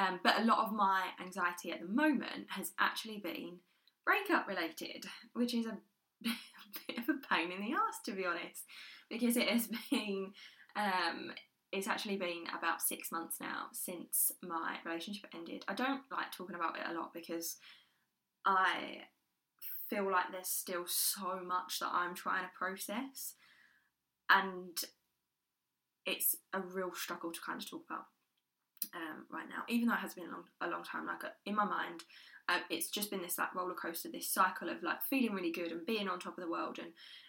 Um, 0.00 0.18
but 0.24 0.40
a 0.40 0.44
lot 0.44 0.64
of 0.64 0.72
my 0.72 1.08
anxiety 1.20 1.72
at 1.72 1.80
the 1.80 1.88
moment 1.88 2.46
has 2.48 2.72
actually 2.78 3.18
been 3.18 3.58
breakup 4.06 4.48
related, 4.48 5.04
which 5.34 5.52
is 5.52 5.66
a 5.66 5.76
bit 6.22 6.98
of 6.98 7.08
a 7.08 7.34
pain 7.34 7.52
in 7.52 7.60
the 7.60 7.72
ass 7.72 8.00
to 8.06 8.12
be 8.12 8.24
honest, 8.24 8.64
because 9.10 9.36
it 9.36 9.48
has 9.48 9.68
been 9.90 10.32
um, 10.74 11.32
it's 11.72 11.86
actually 11.86 12.16
been 12.16 12.44
about 12.56 12.80
six 12.80 13.12
months 13.12 13.36
now 13.40 13.66
since 13.72 14.32
my 14.42 14.76
relationship 14.86 15.26
ended. 15.34 15.64
I 15.68 15.74
don't 15.74 16.02
like 16.10 16.32
talking 16.32 16.56
about 16.56 16.78
it 16.78 16.86
a 16.88 16.94
lot 16.94 17.12
because 17.12 17.56
I 18.46 19.02
feel 19.90 20.10
like 20.10 20.32
there's 20.32 20.48
still 20.48 20.84
so 20.86 21.40
much 21.46 21.78
that 21.80 21.90
I'm 21.92 22.14
trying 22.14 22.44
to 22.44 22.58
process, 22.58 23.34
and 24.30 24.78
it's 26.06 26.36
a 26.54 26.60
real 26.60 26.94
struggle 26.94 27.32
to 27.32 27.40
kind 27.44 27.60
of 27.60 27.68
talk 27.68 27.84
about 27.90 28.06
um, 28.94 29.26
right 29.30 29.48
now. 29.48 29.62
Even 29.68 29.88
though 29.88 29.94
it 29.94 29.98
has 29.98 30.14
been 30.14 30.28
a 30.28 30.30
long, 30.30 30.44
a 30.60 30.68
long 30.68 30.82
time, 30.82 31.06
like 31.06 31.22
in 31.46 31.54
my 31.54 31.64
mind, 31.64 32.02
um, 32.48 32.60
it's 32.70 32.90
just 32.90 33.10
been 33.10 33.22
this 33.22 33.38
like 33.38 33.54
roller 33.54 33.74
coaster, 33.74 34.08
this 34.10 34.32
cycle 34.32 34.68
of 34.68 34.82
like 34.82 35.02
feeling 35.02 35.34
really 35.34 35.52
good 35.52 35.72
and 35.72 35.86
being 35.86 36.08
on 36.08 36.18
top 36.18 36.36
of 36.36 36.44
the 36.44 36.50
world 36.50 36.78
and 36.78 36.88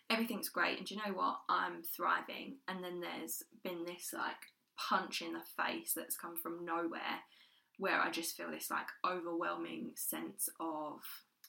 everything's 0.10 0.50
great. 0.50 0.80
And 0.80 0.90
you 0.90 0.98
know 0.98 1.14
what? 1.14 1.40
I'm 1.50 1.84
thriving. 1.84 2.58
And 2.68 2.84
then 2.84 3.00
there's 3.00 3.44
been 3.64 3.86
this 3.86 4.12
like 4.14 4.50
punch 4.78 5.22
in 5.22 5.34
the 5.34 5.64
face 5.64 5.94
that's 5.96 6.18
come 6.18 6.36
from 6.36 6.66
nowhere 6.66 7.22
where 7.78 8.00
I 8.00 8.10
just 8.12 8.36
feel 8.38 8.52
this 8.52 8.70
like 8.70 8.88
overwhelming 9.06 9.92
sense 9.96 10.50
of 10.60 11.02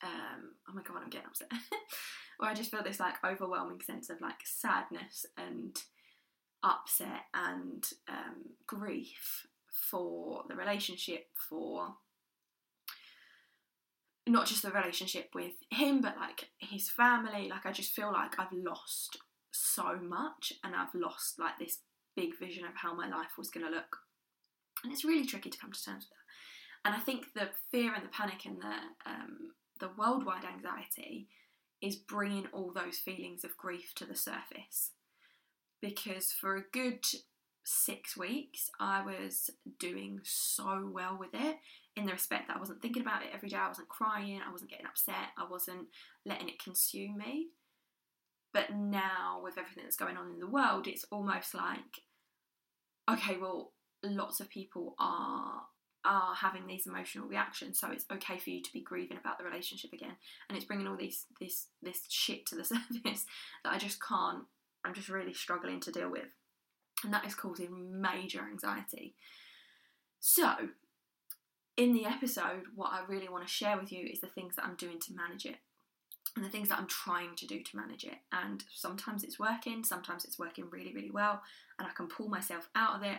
um, 0.02 0.54
oh 0.68 0.72
my 0.74 0.82
god, 0.82 1.02
I'm 1.02 1.10
getting 1.10 1.28
upset. 1.28 1.48
where 2.38 2.50
I 2.50 2.54
just 2.54 2.70
feel 2.70 2.82
this 2.82 3.00
like 3.00 3.24
overwhelming 3.24 3.80
sense 3.80 4.10
of 4.10 4.20
like 4.20 4.40
sadness 4.44 5.24
and 5.36 5.80
upset 6.64 7.26
and 7.34 7.88
um, 8.08 8.54
grief 8.66 9.46
for 9.72 10.44
the 10.48 10.54
relationship, 10.54 11.26
for 11.48 11.94
not 14.26 14.46
just 14.46 14.62
the 14.62 14.70
relationship 14.70 15.30
with 15.34 15.54
him, 15.70 16.00
but 16.00 16.16
like 16.16 16.48
his 16.58 16.88
family. 16.88 17.48
Like, 17.48 17.66
I 17.66 17.72
just 17.72 17.94
feel 17.94 18.12
like 18.12 18.38
I've 18.38 18.52
lost 18.52 19.16
so 19.50 19.96
much 19.96 20.52
and 20.62 20.74
I've 20.74 20.94
lost 20.94 21.38
like 21.38 21.58
this 21.58 21.78
big 22.14 22.38
vision 22.38 22.64
of 22.64 22.76
how 22.76 22.94
my 22.94 23.08
life 23.08 23.38
was 23.38 23.50
going 23.50 23.66
to 23.66 23.72
look. 23.72 23.98
And 24.84 24.92
it's 24.92 25.04
really 25.04 25.26
tricky 25.26 25.50
to 25.50 25.58
come 25.58 25.72
to 25.72 25.82
terms 25.82 26.04
with 26.04 26.10
that. 26.10 26.22
And 26.84 26.94
I 26.94 26.98
think 26.98 27.32
the 27.34 27.50
fear 27.70 27.94
and 27.94 28.04
the 28.04 28.08
panic 28.08 28.44
and 28.44 28.60
the 28.60 29.10
um, 29.10 29.52
the 29.78 29.90
worldwide 29.96 30.44
anxiety 30.44 31.28
is 31.80 31.96
bringing 31.96 32.46
all 32.52 32.72
those 32.72 32.98
feelings 32.98 33.44
of 33.44 33.56
grief 33.56 33.92
to 33.96 34.04
the 34.04 34.14
surface. 34.14 34.92
Because 35.80 36.32
for 36.32 36.56
a 36.56 36.64
good 36.72 37.04
six 37.64 38.16
weeks, 38.16 38.70
I 38.80 39.04
was 39.04 39.50
doing 39.78 40.20
so 40.22 40.90
well 40.92 41.16
with 41.18 41.34
it 41.34 41.56
in 41.96 42.06
the 42.06 42.12
respect 42.12 42.48
that 42.48 42.56
I 42.56 42.60
wasn't 42.60 42.80
thinking 42.80 43.02
about 43.02 43.22
it 43.22 43.30
every 43.34 43.48
day, 43.48 43.56
I 43.56 43.68
wasn't 43.68 43.88
crying, 43.88 44.40
I 44.46 44.50
wasn't 44.50 44.70
getting 44.70 44.86
upset, 44.86 45.30
I 45.38 45.46
wasn't 45.48 45.88
letting 46.24 46.48
it 46.48 46.62
consume 46.62 47.18
me. 47.18 47.48
But 48.52 48.74
now, 48.74 49.40
with 49.42 49.58
everything 49.58 49.84
that's 49.84 49.96
going 49.96 50.16
on 50.16 50.30
in 50.30 50.38
the 50.38 50.46
world, 50.46 50.86
it's 50.86 51.06
almost 51.10 51.54
like, 51.54 52.02
okay, 53.10 53.36
well, 53.40 53.72
lots 54.02 54.40
of 54.40 54.48
people 54.48 54.94
are 54.98 55.62
are 56.04 56.34
having 56.34 56.66
these 56.66 56.86
emotional 56.86 57.28
reactions 57.28 57.78
so 57.78 57.88
it's 57.92 58.04
okay 58.12 58.36
for 58.36 58.50
you 58.50 58.60
to 58.60 58.72
be 58.72 58.80
grieving 58.80 59.16
about 59.16 59.38
the 59.38 59.44
relationship 59.44 59.92
again 59.92 60.16
and 60.48 60.56
it's 60.56 60.66
bringing 60.66 60.88
all 60.88 60.96
these 60.96 61.26
this 61.40 61.68
this 61.80 62.00
shit 62.08 62.44
to 62.44 62.56
the 62.56 62.64
surface 62.64 63.24
that 63.62 63.72
I 63.72 63.78
just 63.78 64.02
can't 64.02 64.44
I'm 64.84 64.94
just 64.94 65.08
really 65.08 65.32
struggling 65.32 65.78
to 65.78 65.92
deal 65.92 66.10
with 66.10 66.26
and 67.04 67.12
that 67.12 67.26
is 67.26 67.34
causing 67.34 68.00
major 68.00 68.40
anxiety 68.40 69.14
so 70.20 70.54
in 71.76 71.94
the 71.94 72.04
episode, 72.04 72.64
what 72.74 72.92
I 72.92 73.00
really 73.08 73.28
want 73.28 73.46
to 73.46 73.52
share 73.52 73.78
with 73.78 73.92
you 73.92 74.06
is 74.06 74.20
the 74.20 74.26
things 74.26 74.56
that 74.56 74.64
I'm 74.64 74.76
doing 74.76 75.00
to 75.00 75.14
manage 75.14 75.46
it 75.46 75.56
and 76.36 76.44
the 76.44 76.48
things 76.48 76.68
that 76.68 76.78
I'm 76.78 76.86
trying 76.86 77.34
to 77.36 77.46
do 77.46 77.62
to 77.62 77.76
manage 77.76 78.04
it. 78.04 78.18
And 78.32 78.62
sometimes 78.72 79.24
it's 79.24 79.38
working, 79.38 79.84
sometimes 79.84 80.24
it's 80.24 80.38
working 80.38 80.66
really, 80.70 80.94
really 80.94 81.10
well, 81.10 81.42
and 81.78 81.88
I 81.88 81.90
can 81.92 82.08
pull 82.08 82.28
myself 82.28 82.68
out 82.74 82.96
of 82.96 83.02
it. 83.02 83.18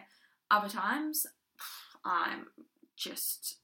Other 0.50 0.70
times, 0.70 1.26
I'm 2.06 2.48
just 2.96 3.58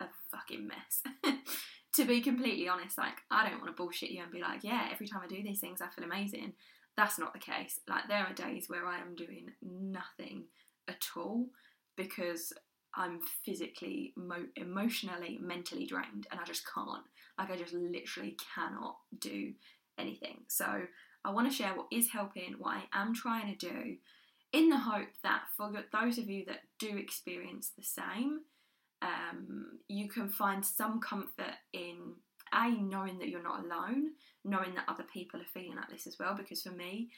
a 0.00 0.06
fucking 0.30 0.68
mess. 0.68 1.02
to 1.94 2.04
be 2.04 2.20
completely 2.20 2.68
honest, 2.68 2.98
like, 2.98 3.18
I 3.30 3.48
don't 3.48 3.60
want 3.60 3.68
to 3.68 3.82
bullshit 3.82 4.10
you 4.10 4.22
and 4.22 4.32
be 4.32 4.40
like, 4.40 4.62
yeah, 4.62 4.88
every 4.92 5.06
time 5.06 5.22
I 5.24 5.26
do 5.26 5.42
these 5.42 5.60
things, 5.60 5.80
I 5.80 5.88
feel 5.88 6.04
amazing. 6.04 6.52
That's 6.96 7.18
not 7.18 7.32
the 7.32 7.38
case. 7.38 7.80
Like, 7.88 8.08
there 8.08 8.24
are 8.24 8.32
days 8.32 8.68
where 8.68 8.86
I 8.86 8.98
am 8.98 9.16
doing 9.16 9.50
nothing 9.62 10.44
at 10.88 11.04
all 11.16 11.46
because 11.96 12.52
I'm 12.94 13.20
physically, 13.44 14.12
mo- 14.16 14.46
emotionally, 14.56 15.38
mentally 15.42 15.86
drained, 15.86 16.26
and 16.30 16.40
I 16.40 16.44
just 16.44 16.62
can't. 16.72 17.04
Like, 17.38 17.50
I 17.50 17.56
just 17.56 17.74
literally 17.74 18.36
cannot 18.54 18.96
do 19.18 19.52
anything. 19.98 20.44
So, 20.48 20.82
I 21.24 21.30
want 21.30 21.50
to 21.50 21.56
share 21.56 21.74
what 21.74 21.86
is 21.90 22.10
helping, 22.10 22.54
what 22.58 22.76
I 22.76 22.82
am 22.92 23.14
trying 23.14 23.56
to 23.56 23.68
do, 23.68 23.96
in 24.52 24.68
the 24.68 24.78
hope 24.78 25.08
that 25.22 25.42
for 25.56 25.72
those 25.92 26.18
of 26.18 26.28
you 26.28 26.44
that 26.46 26.60
do 26.78 26.96
experience 26.96 27.72
the 27.76 27.82
same, 27.82 28.40
um, 29.02 29.78
you 29.88 30.08
can 30.08 30.28
find 30.28 30.64
some 30.64 31.00
comfort 31.00 31.54
in 31.72 32.14
a 32.52 32.70
knowing 32.70 33.18
that 33.18 33.28
you're 33.28 33.42
not 33.42 33.64
alone, 33.64 34.10
knowing 34.44 34.74
that 34.74 34.84
other 34.88 35.04
people 35.04 35.40
are 35.40 35.52
feeling 35.52 35.76
like 35.76 35.90
this 35.90 36.06
as 36.06 36.18
well. 36.18 36.34
Because 36.36 36.62
for 36.62 36.72
me, 36.72 37.10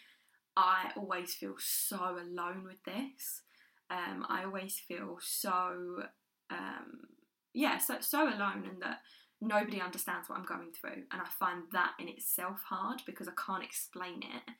I 0.56 0.90
always 0.96 1.34
feel 1.34 1.54
so 1.58 2.18
alone 2.18 2.64
with 2.64 2.82
this. 2.84 3.42
Um, 3.90 4.26
I 4.28 4.44
always 4.44 4.80
feel 4.88 5.18
so 5.20 6.02
um, 6.50 7.00
yeah 7.54 7.78
so 7.78 7.96
so 8.00 8.24
alone 8.24 8.64
and 8.68 8.82
that 8.82 9.00
nobody 9.40 9.80
understands 9.80 10.28
what 10.28 10.38
I'm 10.38 10.46
going 10.46 10.72
through 10.72 11.04
and 11.12 11.20
I 11.20 11.28
find 11.38 11.64
that 11.72 11.92
in 12.00 12.08
itself 12.08 12.62
hard 12.68 13.02
because 13.06 13.28
I 13.28 13.32
can't 13.46 13.62
explain 13.64 14.22
it. 14.22 14.52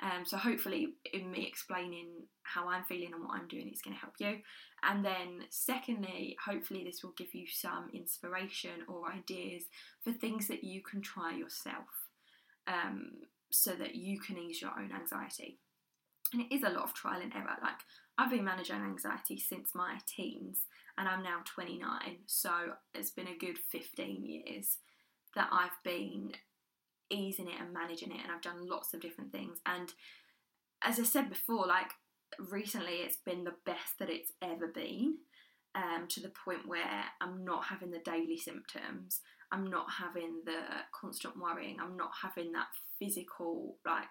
Um, 0.00 0.24
so 0.24 0.36
hopefully 0.36 0.94
in 1.12 1.30
me 1.30 1.46
explaining 1.46 2.08
how 2.42 2.68
I'm 2.68 2.82
feeling 2.84 3.12
and 3.14 3.22
what 3.22 3.38
I'm 3.38 3.46
doing 3.46 3.68
it's 3.68 3.82
going 3.82 3.94
to 3.94 4.00
help 4.00 4.14
you. 4.18 4.38
And 4.82 5.04
then 5.04 5.44
secondly 5.50 6.36
hopefully 6.44 6.82
this 6.84 7.04
will 7.04 7.14
give 7.16 7.34
you 7.34 7.46
some 7.46 7.90
inspiration 7.94 8.82
or 8.88 9.12
ideas 9.12 9.64
for 10.02 10.12
things 10.12 10.48
that 10.48 10.64
you 10.64 10.82
can 10.82 11.02
try 11.02 11.36
yourself 11.36 12.01
um, 12.66 13.12
so 13.50 13.72
that 13.72 13.94
you 13.94 14.18
can 14.18 14.38
ease 14.38 14.62
your 14.62 14.72
own 14.78 14.90
anxiety 14.92 15.58
and 16.32 16.42
it 16.42 16.54
is 16.54 16.62
a 16.62 16.70
lot 16.70 16.84
of 16.84 16.94
trial 16.94 17.20
and 17.20 17.34
error 17.34 17.56
like 17.62 17.80
I've 18.18 18.30
been 18.30 18.44
managing 18.44 18.76
anxiety 18.76 19.38
since 19.38 19.70
my 19.74 19.98
teens 20.06 20.60
and 20.98 21.08
I'm 21.08 21.22
now 21.22 21.40
29, 21.44 21.88
so 22.26 22.50
it's 22.94 23.10
been 23.10 23.28
a 23.28 23.38
good 23.38 23.58
15 23.58 24.24
years 24.24 24.78
that 25.34 25.48
I've 25.50 25.82
been 25.82 26.32
easing 27.10 27.48
it 27.48 27.60
and 27.60 27.72
managing 27.72 28.10
it, 28.12 28.20
and 28.22 28.30
I've 28.30 28.42
done 28.42 28.68
lots 28.68 28.92
of 28.92 29.00
different 29.00 29.32
things. 29.32 29.58
And 29.64 29.92
as 30.82 31.00
I 31.00 31.04
said 31.04 31.30
before, 31.30 31.66
like 31.66 31.92
recently, 32.38 32.96
it's 32.96 33.16
been 33.16 33.44
the 33.44 33.54
best 33.64 33.98
that 33.98 34.10
it's 34.10 34.32
ever 34.42 34.68
been. 34.68 35.16
Um, 35.74 36.06
to 36.10 36.20
the 36.20 36.28
point 36.44 36.68
where 36.68 37.04
I'm 37.22 37.46
not 37.46 37.64
having 37.64 37.92
the 37.92 37.98
daily 37.98 38.36
symptoms, 38.36 39.22
I'm 39.52 39.68
not 39.68 39.86
having 39.98 40.42
the 40.44 40.60
constant 40.98 41.36
worrying, 41.36 41.76
I'm 41.80 41.96
not 41.96 42.12
having 42.22 42.52
that 42.52 42.68
physical 42.98 43.76
like 43.84 44.08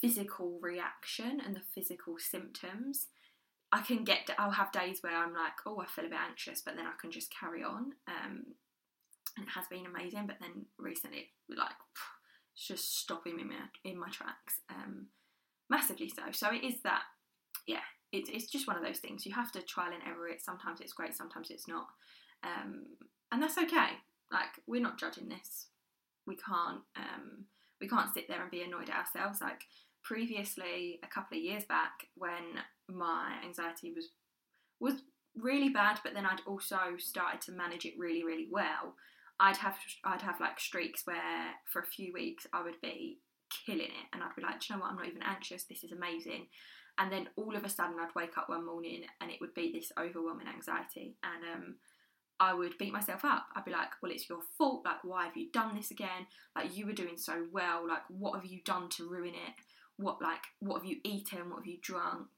physical 0.00 0.58
reaction 0.60 1.40
and 1.44 1.54
the 1.54 1.60
physical 1.74 2.16
symptoms. 2.18 3.08
I 3.72 3.82
can 3.82 4.04
get, 4.04 4.30
I'll 4.38 4.52
have 4.52 4.72
days 4.72 4.98
where 5.02 5.16
I'm 5.16 5.34
like, 5.34 5.52
oh, 5.66 5.80
I 5.80 5.86
feel 5.86 6.06
a 6.06 6.08
bit 6.08 6.18
anxious, 6.18 6.62
but 6.64 6.76
then 6.76 6.86
I 6.86 6.92
can 7.00 7.10
just 7.10 7.34
carry 7.38 7.62
on. 7.62 7.92
Um, 8.08 8.44
and 9.36 9.46
it 9.46 9.50
has 9.54 9.66
been 9.68 9.86
amazing, 9.86 10.26
but 10.26 10.36
then 10.40 10.66
recently, 10.78 11.30
like, 11.54 11.74
it's 12.54 12.66
just 12.66 12.98
stopping 12.98 13.36
me 13.36 13.42
in 13.42 13.48
my, 13.48 13.54
in 13.84 14.00
my 14.00 14.08
tracks, 14.08 14.60
um, 14.70 15.08
massively 15.68 16.08
so. 16.08 16.22
So 16.32 16.54
it 16.54 16.64
is 16.64 16.80
that, 16.84 17.02
yeah, 17.66 17.84
it's, 18.12 18.30
it's 18.30 18.50
just 18.50 18.66
one 18.66 18.76
of 18.76 18.84
those 18.84 18.98
things. 18.98 19.26
You 19.26 19.34
have 19.34 19.52
to 19.52 19.62
trial 19.62 19.92
and 19.92 20.02
error 20.06 20.28
it. 20.28 20.40
Sometimes 20.40 20.80
it's 20.80 20.94
great, 20.94 21.14
sometimes 21.14 21.50
it's 21.50 21.68
not. 21.68 21.88
Um, 22.44 22.84
and 23.30 23.42
that's 23.42 23.58
okay. 23.58 23.98
Like, 24.32 24.60
we're 24.66 24.82
not 24.82 24.98
judging 24.98 25.28
this. 25.28 25.66
We 26.26 26.36
can't, 26.36 26.80
um, 26.96 27.44
we 27.80 27.88
can't 27.88 28.12
sit 28.12 28.26
there 28.28 28.42
and 28.42 28.50
be 28.50 28.62
annoyed 28.62 28.90
at 28.90 29.06
ourselves. 29.06 29.40
Like 29.40 29.62
previously, 30.02 30.98
a 31.02 31.06
couple 31.06 31.36
of 31.36 31.44
years 31.44 31.64
back, 31.64 32.08
when 32.16 32.62
my 32.88 33.34
anxiety 33.44 33.92
was 33.94 34.08
was 34.80 35.02
really 35.36 35.68
bad, 35.68 35.98
but 36.02 36.14
then 36.14 36.26
I'd 36.26 36.40
also 36.46 36.96
started 36.98 37.40
to 37.42 37.52
manage 37.52 37.84
it 37.84 37.98
really, 37.98 38.24
really 38.24 38.48
well. 38.50 38.94
I'd 39.38 39.56
have 39.58 39.76
I'd 40.04 40.22
have 40.22 40.40
like 40.40 40.58
streaks 40.58 41.02
where 41.04 41.52
for 41.70 41.82
a 41.82 41.86
few 41.86 42.12
weeks 42.12 42.46
I 42.52 42.62
would 42.62 42.80
be 42.80 43.18
killing 43.66 43.82
it, 43.82 44.06
and 44.12 44.22
I'd 44.22 44.34
be 44.34 44.42
like, 44.42 44.68
you 44.68 44.74
know 44.74 44.82
what, 44.82 44.90
I'm 44.90 44.96
not 44.96 45.06
even 45.06 45.22
anxious. 45.22 45.64
This 45.64 45.84
is 45.84 45.92
amazing. 45.92 46.46
And 46.98 47.12
then 47.12 47.28
all 47.36 47.54
of 47.54 47.64
a 47.64 47.68
sudden, 47.68 47.96
I'd 48.00 48.14
wake 48.14 48.38
up 48.38 48.48
one 48.48 48.64
morning 48.64 49.02
and 49.20 49.30
it 49.30 49.38
would 49.42 49.52
be 49.52 49.70
this 49.70 49.92
overwhelming 49.98 50.48
anxiety, 50.48 51.16
and 51.22 51.44
um, 51.54 51.74
I 52.38 52.52
would 52.54 52.78
beat 52.78 52.92
myself 52.92 53.24
up. 53.24 53.46
I'd 53.54 53.64
be 53.64 53.70
like, 53.70 53.88
well, 54.02 54.12
it's 54.12 54.28
your 54.28 54.40
fault. 54.58 54.82
Like, 54.84 55.04
why 55.04 55.24
have 55.24 55.36
you 55.36 55.50
done 55.52 55.74
this 55.74 55.90
again? 55.90 56.26
Like, 56.54 56.76
you 56.76 56.86
were 56.86 56.92
doing 56.92 57.16
so 57.16 57.46
well. 57.52 57.86
Like, 57.88 58.02
what 58.08 58.34
have 58.34 58.50
you 58.50 58.60
done 58.64 58.88
to 58.90 59.08
ruin 59.08 59.34
it? 59.34 59.54
What, 59.96 60.20
like, 60.20 60.42
what 60.60 60.82
have 60.82 60.90
you 60.90 60.98
eaten? 61.04 61.50
What 61.50 61.60
have 61.60 61.66
you 61.66 61.78
drunk? 61.80 62.28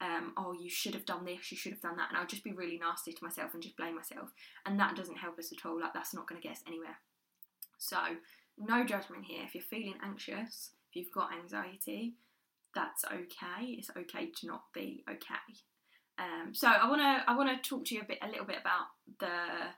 um, 0.00 0.32
oh, 0.36 0.52
you 0.52 0.68
should 0.68 0.94
have 0.94 1.06
done 1.06 1.24
this, 1.24 1.50
you 1.50 1.56
should 1.56 1.72
have 1.72 1.80
done 1.80 1.96
that, 1.96 2.08
and 2.10 2.18
I'll 2.18 2.26
just 2.26 2.44
be 2.44 2.52
really 2.52 2.78
nasty 2.78 3.12
to 3.12 3.24
myself 3.24 3.54
and 3.54 3.62
just 3.62 3.76
blame 3.76 3.96
myself, 3.96 4.30
and 4.66 4.78
that 4.78 4.94
doesn't 4.94 5.16
help 5.16 5.38
us 5.38 5.52
at 5.52 5.66
all. 5.66 5.80
Like 5.80 5.94
that's 5.94 6.14
not 6.14 6.26
going 6.28 6.40
to 6.40 6.46
get 6.46 6.56
us 6.56 6.64
anywhere. 6.66 6.98
So 7.78 7.96
no 8.58 8.84
judgment 8.84 9.24
here. 9.24 9.42
If 9.44 9.54
you're 9.54 9.62
feeling 9.62 9.94
anxious, 10.02 10.70
if 10.90 10.96
you've 10.96 11.12
got 11.12 11.32
anxiety, 11.32 12.14
that's 12.74 13.04
okay. 13.06 13.64
It's 13.64 13.90
okay 13.96 14.30
to 14.40 14.46
not 14.46 14.64
be 14.74 15.02
okay. 15.08 15.56
Um, 16.18 16.54
so 16.54 16.68
I 16.68 16.88
want 16.88 17.02
to 17.02 17.30
I 17.30 17.36
want 17.36 17.62
to 17.62 17.68
talk 17.68 17.84
to 17.86 17.94
you 17.94 18.00
a 18.00 18.04
bit 18.04 18.18
a 18.22 18.28
little 18.28 18.46
bit 18.46 18.58
about 18.60 18.86
the 19.20 19.72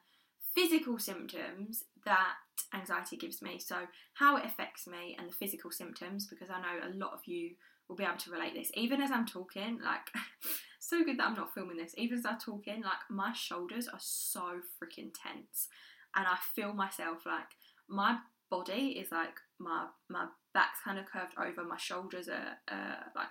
physical 0.55 0.99
symptoms 0.99 1.85
that 2.05 2.35
anxiety 2.75 3.17
gives 3.17 3.43
me. 3.43 3.59
So 3.59 3.77
how 4.15 4.37
it 4.37 4.45
affects 4.45 4.87
me 4.87 5.17
and 5.19 5.29
the 5.29 5.35
physical 5.35 5.71
symptoms 5.71 6.27
because 6.27 6.49
I 6.51 6.61
know 6.61 6.89
a 6.89 6.97
lot 6.97 7.13
of 7.13 7.21
you 7.27 7.51
will 7.89 7.97
be 7.97 8.05
able 8.05 8.17
to 8.19 8.31
relate 8.31 8.55
this. 8.55 8.71
Even 8.75 9.01
as 9.01 9.11
I'm 9.11 9.27
talking, 9.27 9.81
like 9.83 10.11
so 10.79 11.05
good 11.05 11.19
that 11.19 11.27
I'm 11.27 11.35
not 11.35 11.55
filming 11.55 11.77
this. 11.77 11.95
Even 11.97 12.19
as 12.19 12.27
I'm 12.27 12.39
talking, 12.39 12.83
like 12.83 12.99
my 13.11 13.33
shoulders 13.33 13.89
are 13.89 14.01
so 14.01 14.61
freaking 14.81 15.13
tense, 15.15 15.69
and 16.15 16.27
I 16.27 16.37
feel 16.55 16.73
myself 16.73 17.25
like 17.27 17.49
my 17.89 18.19
body 18.51 18.99
is 18.99 19.11
like 19.11 19.35
my 19.59 19.87
my 20.09 20.27
back's 20.55 20.81
kind 20.85 20.99
of 20.99 21.07
curved 21.07 21.35
over, 21.39 21.65
my 21.67 21.79
shoulders 21.79 22.29
are 22.29 22.59
uh, 22.71 22.97
like 23.17 23.29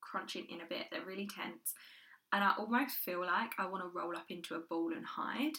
crunching 0.00 0.46
in 0.48 0.60
a 0.60 0.68
bit. 0.68 0.86
They're 0.90 1.04
really 1.06 1.28
tense, 1.28 1.74
and 2.32 2.44
I 2.44 2.52
almost 2.58 2.96
feel 2.96 3.20
like 3.20 3.52
I 3.58 3.66
want 3.66 3.82
to 3.82 3.98
roll 3.98 4.16
up 4.16 4.30
into 4.30 4.54
a 4.54 4.60
ball 4.60 4.92
and 4.94 5.04
hide. 5.04 5.56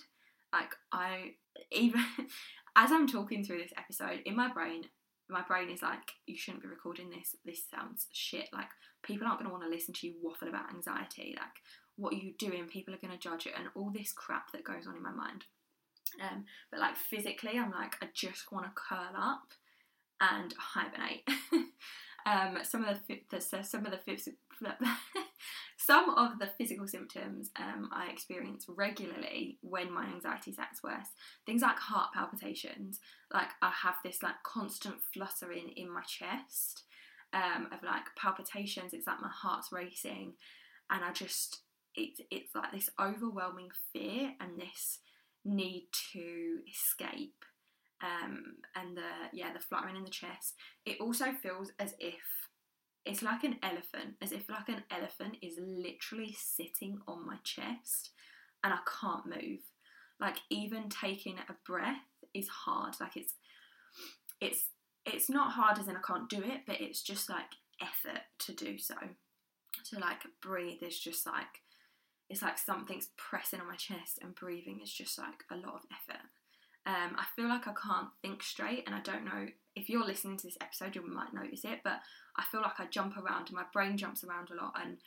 Like 0.54 0.76
I 0.92 1.34
even 1.72 2.04
as 2.76 2.92
I'm 2.92 3.08
talking 3.08 3.44
through 3.44 3.60
this 3.60 3.74
episode 3.78 4.22
in 4.26 4.36
my 4.36 4.52
brain, 4.52 4.86
my 5.30 5.42
brain 5.42 5.70
is 5.70 5.82
like, 5.82 6.14
you 6.26 6.38
shouldn't 6.38 6.64
be 6.64 6.70
recording 6.70 7.10
this. 7.10 7.36
This 7.46 7.64
sounds 7.70 8.08
shit. 8.12 8.50
Like 8.54 8.70
people 9.04 9.28
aren't 9.28 9.40
going 9.40 9.50
to 9.50 9.54
want 9.54 9.64
to 9.64 9.70
listen 9.70 9.94
to 9.96 10.08
you 10.08 10.16
waffle 10.22 10.50
about 10.50 10.74
anxiety. 10.74 11.36
Like 11.38 11.58
what 11.98 12.14
are 12.14 12.18
you 12.18 12.34
doing? 12.38 12.68
People 12.68 12.94
are 12.94 12.98
going 12.98 13.14
to 13.14 13.20
judge 13.20 13.46
it, 13.46 13.54
and 13.58 13.68
all 13.76 13.92
this 13.92 14.12
crap 14.12 14.52
that 14.52 14.64
goes 14.64 14.88
on 14.88 14.96
in 14.96 15.04
my 15.04 15.12
mind. 15.12 15.44
Um, 16.22 16.46
but 16.70 16.80
like 16.80 16.96
physically, 16.96 17.58
I'm 17.58 17.72
like, 17.72 17.96
I 18.02 18.08
just 18.14 18.52
want 18.52 18.66
to 18.66 18.72
curl 18.76 19.14
up 19.16 19.54
and 20.20 20.54
hibernate. 20.58 21.28
um, 22.26 22.64
some 22.64 22.86
of 22.86 23.00
the, 23.08 23.22
the 23.30 23.42
some 23.42 23.86
of 23.86 23.92
the 23.92 24.00
some 25.92 26.10
of 26.12 26.40
the 26.40 26.48
physical 26.58 26.88
symptoms 26.88 27.50
um, 27.58 27.90
I 27.92 28.10
experience 28.10 28.66
regularly 28.70 29.58
when 29.60 29.92
my 29.92 30.06
anxiety 30.06 30.52
is 30.52 30.58
worse. 30.82 31.10
Things 31.46 31.62
like 31.62 31.76
heart 31.76 32.14
palpitations, 32.14 33.02
like 33.34 33.50
I 33.62 33.72
have 33.72 33.96
this 34.02 34.24
like 34.24 34.42
constant 34.44 34.96
fluttering 35.14 35.68
in 35.76 35.94
my 35.94 36.04
chest 36.04 36.84
um, 37.34 37.68
of 37.74 37.84
like 37.84 38.06
palpitations. 38.18 38.94
It's 38.94 39.06
like 39.06 39.22
my 39.22 39.32
heart's 39.34 39.74
racing, 39.74 40.36
and 40.90 41.04
I 41.04 41.12
just 41.12 41.60
it's 41.94 42.22
it's 42.32 42.56
like 42.56 42.72
this 42.72 42.90
overwhelming 42.98 43.72
fear 43.92 44.32
and 44.40 44.58
this 44.58 45.00
need 45.44 45.88
to 46.14 46.60
escape 46.72 47.44
um, 48.02 48.56
and 48.78 48.96
the 48.96 49.12
yeah 49.34 49.52
the 49.52 49.60
fluttering 49.60 49.98
in 49.98 50.06
the 50.06 50.10
chest. 50.10 50.54
It 50.86 51.02
also 51.02 51.34
feels 51.34 51.74
as 51.80 51.96
if 52.00 52.41
it's 53.06 53.24
like 53.24 53.44
an 53.44 53.58
elephant, 53.64 54.16
as 54.22 54.32
if 54.32 54.50
like 54.50 54.70
an 54.70 54.84
elephant 54.92 55.38
is 55.42 55.60
literally 55.60 56.36
sitting 56.38 57.00
on 57.08 57.26
my 57.26 57.38
chest, 57.44 58.12
and 58.64 58.74
I 58.74 58.80
can't 59.02 59.26
move. 59.26 59.60
Like 60.20 60.38
even 60.50 60.90
taking 60.90 61.38
a 61.38 61.56
breath 61.66 61.96
is 62.34 62.48
hard. 62.48 62.96
Like 63.00 63.18
it's 63.18 63.34
it's 64.40 64.70
it's 65.06 65.30
not 65.30 65.54
hard 65.54 65.80
as 65.80 65.88
in 65.88 65.98
I 65.98 66.02
can't 66.06 66.30
do 66.30 66.44
it, 66.44 66.62
but 66.68 66.80
it's 66.80 67.02
just 67.02 67.30
like 67.30 67.56
effort 67.82 68.22
to 68.40 68.54
do 68.54 68.78
so. 68.78 68.96
To 69.90 70.00
like 70.00 70.22
breathe 70.42 70.84
is 70.84 71.00
just 71.00 71.26
like 71.26 71.62
it's 72.30 72.44
like 72.44 72.58
something's 72.58 73.10
pressing 73.18 73.60
on 73.60 73.68
my 73.68 73.76
chest 73.76 74.20
and 74.22 74.36
breathing 74.36 74.80
is 74.82 74.92
just 74.92 75.18
like 75.18 75.44
a 75.52 75.56
lot 75.56 75.76
of 75.76 75.82
effort. 75.92 76.22
Um, 76.86 77.16
I 77.18 77.26
feel 77.36 77.48
like 77.48 77.68
I 77.68 77.74
can't 77.74 78.08
think 78.22 78.44
straight, 78.44 78.84
and 78.86 78.96
I 78.96 79.02
don't 79.02 79.26
know 79.26 79.48
if 79.76 79.90
you're 79.90 80.06
listening 80.06 80.38
to 80.38 80.48
this 80.48 80.58
episode, 80.62 80.96
you 80.96 81.08
might 81.08 81.34
notice 81.34 81.64
it, 81.64 81.80
but 81.84 82.02
I 82.38 82.44
feel 82.52 82.62
like 82.62 82.80
I 82.80 82.86
jump 82.86 83.18
around, 83.18 83.48
and 83.48 83.56
my 83.56 83.66
brain 83.72 83.98
jumps 83.98 84.24
around 84.24 84.50
a 84.52 84.56
lot, 84.56 84.74
and 84.82 84.98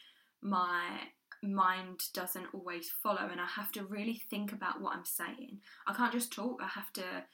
my 0.40 0.82
mind 1.42 2.04
doesn't 2.14 2.46
always 2.52 2.90
follow, 3.02 3.28
and 3.30 3.40
I 3.40 3.46
have 3.46 3.72
to 3.72 3.84
really 3.84 4.22
think 4.30 4.52
about 4.52 4.80
what 4.80 4.94
I'm 4.94 5.04
saying. 5.04 5.58
I 5.86 5.94
can't 5.94 6.12
just 6.12 6.32
talk, 6.32 6.60
I 6.62 6.68
have 6.68 6.92
to 6.94 7.24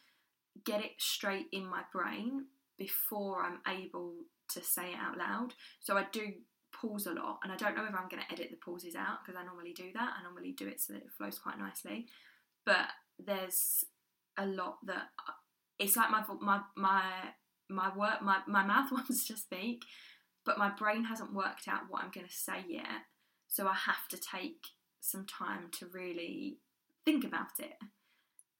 get 0.64 0.80
it 0.80 0.92
straight 0.98 1.46
in 1.52 1.66
my 1.66 1.82
brain 1.92 2.46
before 2.76 3.44
I'm 3.44 3.60
able 3.68 4.14
to 4.48 4.62
say 4.62 4.92
it 4.92 4.98
out 4.98 5.16
loud. 5.16 5.54
So 5.80 5.96
I 5.96 6.06
do 6.10 6.32
pause 6.72 7.06
a 7.06 7.12
lot, 7.12 7.40
and 7.42 7.52
I 7.52 7.56
don't 7.56 7.76
know 7.76 7.84
if 7.84 7.94
I'm 7.94 8.08
going 8.08 8.22
to 8.22 8.32
edit 8.32 8.50
the 8.50 8.56
pauses 8.56 8.96
out 8.96 9.18
because 9.24 9.40
I 9.40 9.44
normally 9.44 9.72
do 9.72 9.90
that. 9.94 10.14
I 10.18 10.22
normally 10.22 10.52
do 10.52 10.66
it 10.66 10.80
so 10.80 10.94
that 10.94 11.02
it 11.02 11.12
flows 11.16 11.38
quite 11.38 11.58
nicely. 11.58 12.06
But 12.64 12.88
there's 13.24 13.84
a 14.36 14.46
lot 14.46 14.78
that 14.86 15.08
it's 15.80 15.96
like 15.96 16.10
my 16.10 16.22
my 16.40 16.60
my 16.76 17.02
my 17.68 17.96
work 17.96 18.22
my 18.22 18.38
my 18.46 18.64
mouth 18.64 18.92
wants 18.92 19.26
to 19.26 19.36
speak, 19.36 19.84
but 20.44 20.58
my 20.58 20.68
brain 20.68 21.04
hasn't 21.04 21.34
worked 21.34 21.66
out 21.66 21.82
what 21.88 22.04
I'm 22.04 22.10
going 22.12 22.26
to 22.26 22.32
say 22.32 22.64
yet. 22.68 23.06
So 23.48 23.66
I 23.66 23.74
have 23.74 24.06
to 24.10 24.16
take 24.16 24.66
some 25.00 25.26
time 25.26 25.70
to 25.72 25.86
really 25.86 26.58
think 27.04 27.24
about 27.24 27.58
it. 27.58 27.74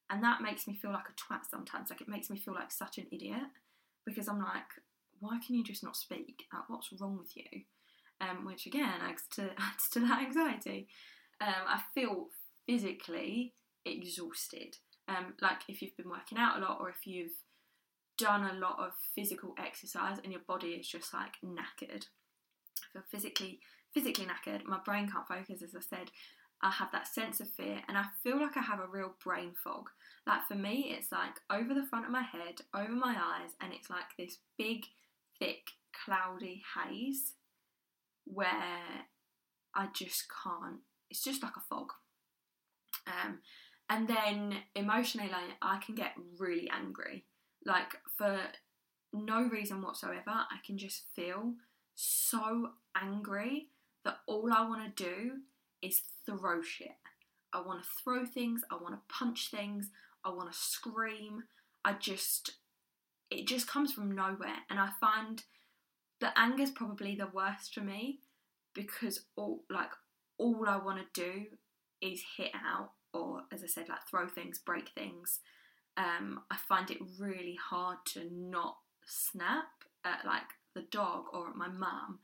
And 0.09 0.25
that 0.25 0.43
makes 0.43 0.67
me 0.67 0.75
feel 0.75 0.91
like 0.91 1.09
a 1.09 1.13
twat 1.13 1.43
sometimes. 1.49 1.91
Like 1.91 2.01
it 2.01 2.09
makes 2.09 2.31
me 2.31 2.39
feel 2.39 2.55
like 2.55 2.73
such 2.73 2.99
an 2.99 3.07
idiot 3.13 3.45
because 4.05 4.27
I'm 4.27 4.41
like, 4.41 4.65
why 5.21 5.39
can 5.47 5.55
you 5.55 5.63
just 5.63 5.85
not 5.85 5.97
speak? 5.97 6.45
Like, 6.53 6.69
what's 6.69 6.89
wrong 6.99 7.19
with 7.19 7.37
you? 7.37 7.63
Um, 8.21 8.45
which 8.45 8.67
again 8.67 9.01
adds 9.03 9.23
to 9.35 9.43
adds 9.59 9.89
to 9.93 10.01
that 10.01 10.23
anxiety. 10.23 10.89
Um, 11.41 11.67
I 11.69 11.81
feel 11.95 12.27
physically 12.67 13.55
exhausted. 13.85 14.77
Um, 15.11 15.35
like 15.43 15.63
if 15.69 15.83
you've 15.83 15.97
been 15.97 16.09
working 16.09 16.39
out 16.39 16.59
a 16.59 16.61
lot 16.61 16.79
or 16.81 16.89
if 16.89 17.05
you've 17.05 17.33
done 18.17 18.45
a 18.45 18.59
lot 18.59 18.79
of 18.79 18.93
physical 19.15 19.55
exercise 19.59 20.19
and 20.23 20.33
your 20.33 20.43
body 20.47 20.69
is 20.69 20.87
just 20.87 21.13
like 21.13 21.35
knackered. 21.45 22.05
I 22.79 22.93
feel 22.93 23.03
physically 23.11 23.61
physically 23.93 24.27
knackered. 24.27 24.65
My 24.67 24.79
brain 24.85 25.11
can't 25.11 25.27
focus, 25.27 25.63
as 25.63 25.75
I 25.75 25.81
said. 25.81 26.11
I 26.63 26.71
have 26.71 26.93
that 26.93 27.09
sense 27.09 27.41
of 27.41 27.49
fear 27.49 27.81
and 27.89 27.97
I 27.97 28.05
feel 28.23 28.39
like 28.39 28.57
I 28.57 28.61
have 28.61 28.81
a 28.81 28.87
real 28.87 29.15
brain 29.25 29.53
fog. 29.65 29.89
Like 30.27 30.47
for 30.47 30.55
me, 30.55 30.95
it's 30.97 31.11
like 31.11 31.41
over 31.51 31.73
the 31.73 31.87
front 31.87 32.05
of 32.05 32.13
my 32.13 32.23
head, 32.23 32.61
over 32.75 32.93
my 32.93 33.17
eyes, 33.19 33.51
and 33.61 33.73
it's 33.73 33.89
like 33.89 34.17
this 34.19 34.37
big, 34.59 34.85
thick, 35.39 35.71
cloudy 36.05 36.63
haze 36.77 37.33
where 38.27 39.07
I 39.75 39.89
just 39.95 40.27
can't. 40.45 40.81
It's 41.09 41.25
just 41.25 41.43
like 41.43 41.57
a 41.57 41.61
fog. 41.61 41.93
Um, 43.07 43.39
and 43.91 44.07
then 44.07 44.55
emotionally, 44.77 45.29
like, 45.29 45.57
I 45.61 45.79
can 45.85 45.97
get 45.97 46.13
really 46.39 46.71
angry. 46.71 47.25
Like, 47.67 47.97
for 48.17 48.39
no 49.13 49.43
reason 49.43 49.83
whatsoever, 49.83 50.23
I 50.31 50.59
can 50.65 50.79
just 50.79 51.03
feel 51.17 51.55
so 51.97 52.71
angry 52.97 53.67
that 54.05 54.19
all 54.29 54.53
I 54.53 54.67
want 54.67 54.97
to 54.97 55.05
do 55.05 55.33
is 55.83 56.03
throw 56.25 56.63
shit. 56.63 56.95
I 57.53 57.61
want 57.63 57.83
to 57.83 57.89
throw 58.03 58.25
things, 58.25 58.63
I 58.71 58.77
want 58.77 58.95
to 58.95 59.15
punch 59.15 59.51
things, 59.51 59.91
I 60.25 60.31
want 60.31 60.53
to 60.53 60.57
scream. 60.57 61.43
I 61.85 61.95
just, 61.95 62.53
it 63.29 63.49
just 63.49 63.67
comes 63.67 63.93
from 63.93 64.15
nowhere. 64.15 64.59
And 64.71 64.79
I 64.79 64.91
find 65.01 65.43
that 66.21 66.35
anger 66.37 66.63
is 66.63 66.71
probably 66.71 67.17
the 67.17 67.27
worst 67.27 67.75
for 67.75 67.81
me 67.81 68.21
because 68.73 69.25
all, 69.35 69.65
like, 69.69 69.91
all 70.39 70.65
I 70.69 70.77
want 70.77 71.01
to 71.01 71.21
do 71.21 71.47
is 72.01 72.23
hit 72.37 72.53
out 72.55 72.93
or 73.13 73.43
as 73.53 73.63
I 73.63 73.67
said, 73.67 73.89
like 73.89 74.07
throw 74.09 74.29
things, 74.29 74.59
break 74.59 74.91
things, 74.91 75.41
um, 75.97 76.41
I 76.51 76.57
find 76.57 76.91
it 76.91 76.99
really 77.19 77.59
hard 77.71 77.99
to 78.15 78.29
not 78.33 78.77
snap 79.07 79.69
at 80.05 80.25
like 80.25 80.43
the 80.75 80.83
dog 80.83 81.25
or 81.33 81.49
at 81.49 81.57
my 81.57 81.69
mum. 81.69 82.21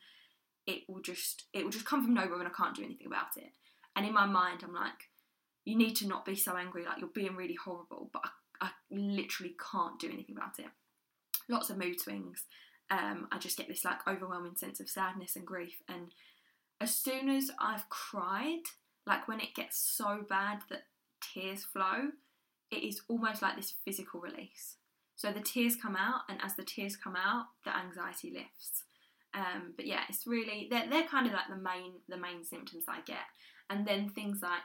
It 0.67 0.83
will 0.89 1.01
just 1.01 1.45
it 1.53 1.65
will 1.65 1.71
just 1.71 1.85
come 1.85 2.03
from 2.05 2.15
nowhere 2.15 2.39
and 2.39 2.49
I 2.49 2.57
can't 2.57 2.75
do 2.75 2.85
anything 2.85 3.07
about 3.07 3.37
it. 3.37 3.53
And 3.95 4.07
in 4.07 4.13
my 4.13 4.27
mind, 4.27 4.61
I'm 4.63 4.75
like, 4.75 5.11
you 5.65 5.77
need 5.77 5.97
to 5.97 6.09
not 6.09 6.25
be 6.25 6.37
so 6.37 6.57
angry, 6.57 6.85
like 6.85 6.99
you're 6.99 7.09
being 7.09 7.37
really 7.37 7.57
horrible, 7.63 8.11
but 8.13 8.23
I, 8.61 8.67
I 8.67 8.71
literally 8.91 9.55
can't 9.73 9.99
do 9.99 10.11
anything 10.13 10.37
about 10.37 10.59
it. 10.59 10.67
Lots 11.49 11.71
of 11.71 11.79
mood 11.79 12.01
swings. 12.01 12.45
Um, 12.91 13.27
I 13.33 13.39
just 13.39 13.57
get 13.57 13.69
this 13.69 13.85
like 13.85 14.07
overwhelming 14.07 14.57
sense 14.57 14.81
of 14.81 14.89
sadness 14.89 15.35
and 15.35 15.47
grief. 15.47 15.77
And 15.89 16.13
as 16.81 16.95
soon 16.95 17.29
as 17.29 17.51
I've 17.59 17.89
cried, 17.89 18.63
like 19.07 19.29
when 19.29 19.41
it 19.41 19.55
gets 19.55 19.79
so 19.79 20.25
bad 20.29 20.61
that 20.71 20.85
tears 21.21 21.65
flow, 21.65 22.11
it 22.71 22.83
is 22.83 23.03
almost 23.09 23.43
like 23.43 23.57
this 23.57 23.75
physical 23.85 24.21
release. 24.21 24.77
So 25.15 25.33
the 25.33 25.41
tears 25.41 25.77
come 25.77 25.97
out, 25.97 26.23
and 26.29 26.39
as 26.43 26.57
the 26.57 26.65
tears 26.65 26.97
come 26.97 27.17
out, 27.17 27.47
the 27.65 27.75
anxiety 27.75 28.33
lifts. 28.33 28.85
Um, 29.33 29.75
but 29.77 29.87
yeah, 29.87 30.01
it's 30.09 30.27
really 30.27 30.69
they're, 30.71 30.89
they're 30.89 31.07
kind 31.07 31.27
of 31.27 31.33
like 31.33 31.49
the 31.49 31.57
main 31.57 31.93
the 32.09 32.17
main 32.17 32.45
symptoms 32.45 32.85
I 32.89 33.01
get, 33.07 33.27
and 33.71 33.87
then 33.87 34.11
things 34.11 34.41
like 34.43 34.61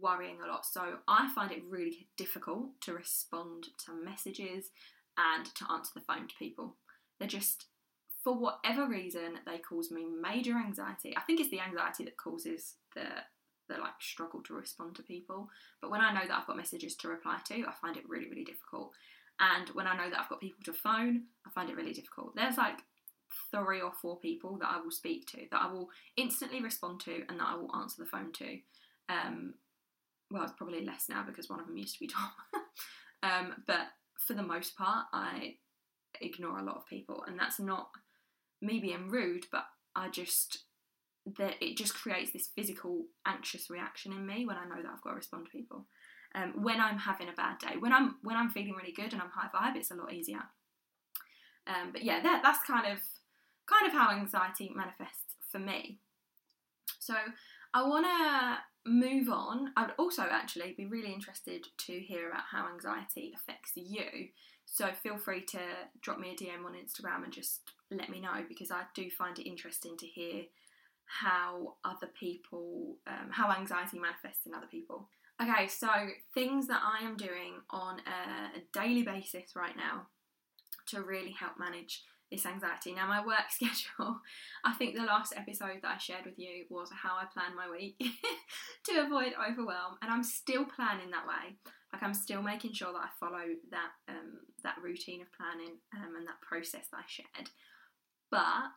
worrying 0.00 0.38
a 0.44 0.48
lot. 0.48 0.66
So 0.66 0.98
I 1.06 1.30
find 1.34 1.50
it 1.52 1.62
really 1.68 2.08
difficult 2.16 2.80
to 2.82 2.92
respond 2.92 3.68
to 3.86 4.04
messages 4.04 4.70
and 5.16 5.46
to 5.54 5.66
answer 5.72 5.92
the 5.94 6.00
phone 6.00 6.28
to 6.28 6.34
people. 6.38 6.76
They're 7.18 7.28
just 7.28 7.66
for 8.24 8.36
whatever 8.36 8.86
reason, 8.86 9.38
they 9.46 9.58
cause 9.58 9.90
me 9.90 10.04
major 10.04 10.56
anxiety. 10.56 11.16
I 11.16 11.22
think 11.22 11.40
it's 11.40 11.50
the 11.50 11.60
anxiety 11.60 12.04
that 12.04 12.16
causes 12.16 12.74
the 12.94 13.06
the 13.68 13.74
like 13.78 14.00
struggle 14.00 14.42
to 14.44 14.54
respond 14.54 14.96
to 14.96 15.02
people. 15.02 15.48
But 15.80 15.90
when 15.90 16.00
I 16.00 16.12
know 16.12 16.26
that 16.26 16.38
I've 16.38 16.46
got 16.46 16.56
messages 16.56 16.94
to 16.96 17.08
reply 17.08 17.38
to, 17.46 17.64
I 17.66 17.72
find 17.80 17.96
it 17.96 18.08
really, 18.08 18.28
really 18.28 18.44
difficult. 18.44 18.92
And 19.40 19.68
when 19.70 19.86
I 19.86 19.96
know 19.96 20.10
that 20.10 20.18
I've 20.18 20.28
got 20.28 20.40
people 20.40 20.64
to 20.64 20.72
phone, 20.72 21.24
I 21.46 21.50
find 21.50 21.70
it 21.70 21.76
really 21.76 21.92
difficult. 21.92 22.34
There's 22.34 22.56
like 22.56 22.78
three 23.50 23.80
or 23.80 23.92
four 23.92 24.18
people 24.18 24.58
that 24.58 24.68
I 24.70 24.80
will 24.80 24.90
speak 24.90 25.26
to, 25.28 25.38
that 25.50 25.62
I 25.62 25.70
will 25.70 25.88
instantly 26.16 26.62
respond 26.62 27.00
to, 27.00 27.22
and 27.28 27.38
that 27.38 27.48
I 27.48 27.54
will 27.54 27.74
answer 27.76 28.02
the 28.02 28.08
phone 28.08 28.32
to. 28.32 28.58
Um, 29.08 29.54
well, 30.30 30.42
it's 30.42 30.52
probably 30.52 30.84
less 30.84 31.06
now 31.08 31.24
because 31.26 31.48
one 31.48 31.60
of 31.60 31.66
them 31.66 31.76
used 31.76 31.94
to 31.94 32.00
be 32.00 32.08
Tom. 32.12 32.30
um, 33.22 33.62
but 33.66 33.86
for 34.26 34.34
the 34.34 34.42
most 34.42 34.76
part, 34.76 35.06
I 35.12 35.54
ignore 36.20 36.58
a 36.58 36.64
lot 36.64 36.76
of 36.76 36.86
people, 36.86 37.24
and 37.26 37.38
that's 37.38 37.60
not 37.60 37.90
me 38.60 38.80
being 38.80 39.08
rude, 39.08 39.46
but 39.52 39.66
I 39.94 40.08
just 40.08 40.64
that 41.36 41.54
it 41.60 41.76
just 41.76 41.94
creates 41.94 42.32
this 42.32 42.50
physical 42.54 43.04
anxious 43.26 43.70
reaction 43.70 44.12
in 44.12 44.26
me 44.26 44.46
when 44.46 44.56
I 44.56 44.64
know 44.64 44.82
that 44.82 44.92
I've 44.92 45.02
got 45.02 45.10
to 45.10 45.16
respond 45.16 45.46
to 45.46 45.50
people. 45.50 45.86
Um, 46.34 46.62
when 46.62 46.80
I'm 46.80 46.98
having 46.98 47.28
a 47.28 47.32
bad 47.32 47.58
day, 47.58 47.76
when 47.78 47.92
I'm 47.92 48.16
when 48.22 48.36
I'm 48.36 48.50
feeling 48.50 48.74
really 48.74 48.92
good 48.92 49.12
and 49.12 49.22
I'm 49.22 49.30
high 49.30 49.48
vibe, 49.54 49.76
it's 49.76 49.90
a 49.90 49.94
lot 49.94 50.12
easier. 50.12 50.42
Um, 51.66 51.92
but 51.92 52.02
yeah, 52.02 52.20
that, 52.22 52.42
that's 52.42 52.64
kind 52.66 52.92
of 52.92 52.98
kind 53.66 53.86
of 53.86 53.92
how 53.92 54.10
anxiety 54.10 54.70
manifests 54.74 55.36
for 55.50 55.58
me. 55.58 55.98
So 56.98 57.14
I 57.74 57.86
want 57.86 58.06
to 58.06 58.58
move 58.90 59.28
on. 59.28 59.72
I'd 59.76 59.92
also 59.98 60.22
actually 60.22 60.74
be 60.76 60.86
really 60.86 61.12
interested 61.12 61.66
to 61.86 61.92
hear 62.00 62.28
about 62.28 62.44
how 62.50 62.68
anxiety 62.72 63.32
affects 63.34 63.72
you. 63.74 64.28
So 64.64 64.88
feel 65.02 65.16
free 65.16 65.44
to 65.46 65.60
drop 66.00 66.18
me 66.18 66.32
a 66.32 66.42
DM 66.42 66.64
on 66.66 66.74
Instagram 66.74 67.24
and 67.24 67.32
just 67.32 67.72
let 67.90 68.10
me 68.10 68.20
know 68.20 68.44
because 68.48 68.70
I 68.70 68.82
do 68.94 69.10
find 69.10 69.38
it 69.38 69.48
interesting 69.48 69.96
to 69.98 70.06
hear 70.06 70.44
how 71.08 71.76
other 71.84 72.08
people, 72.18 72.96
um, 73.06 73.30
how 73.30 73.50
anxiety 73.50 73.98
manifests 73.98 74.46
in 74.46 74.54
other 74.54 74.66
people. 74.70 75.08
Okay, 75.40 75.68
so 75.68 75.88
things 76.34 76.66
that 76.66 76.82
I 76.82 77.04
am 77.04 77.16
doing 77.16 77.60
on 77.70 78.00
a, 78.00 78.60
daily 78.72 79.02
basis 79.02 79.54
right 79.54 79.76
now 79.76 80.08
to 80.88 81.02
really 81.02 81.30
help 81.30 81.52
manage 81.58 82.02
this 82.30 82.44
anxiety. 82.44 82.92
Now, 82.92 83.06
my 83.06 83.24
work 83.24 83.46
schedule, 83.50 84.20
I 84.64 84.74
think 84.74 84.94
the 84.94 85.04
last 85.04 85.32
episode 85.36 85.78
that 85.82 85.94
I 85.94 85.98
shared 85.98 86.24
with 86.24 86.38
you 86.38 86.66
was 86.70 86.90
how 86.90 87.16
I 87.16 87.24
plan 87.32 87.56
my 87.56 87.70
week 87.70 87.96
to 88.84 89.06
avoid 89.06 89.32
overwhelm, 89.38 89.96
and 90.02 90.10
I'm 90.10 90.24
still 90.24 90.64
planning 90.64 91.10
that 91.10 91.26
way. 91.26 91.56
Like 91.92 92.02
I'm 92.02 92.14
still 92.14 92.42
making 92.42 92.74
sure 92.74 92.92
that 92.92 92.98
I 92.98 93.08
follow 93.18 93.46
that 93.70 93.92
um, 94.08 94.40
that 94.62 94.76
routine 94.82 95.22
of 95.22 95.28
planning 95.32 95.78
um, 95.96 96.16
and 96.16 96.26
that 96.26 96.40
process 96.42 96.86
that 96.90 96.98
I 96.98 97.06
shared. 97.06 97.48
But 98.30 98.74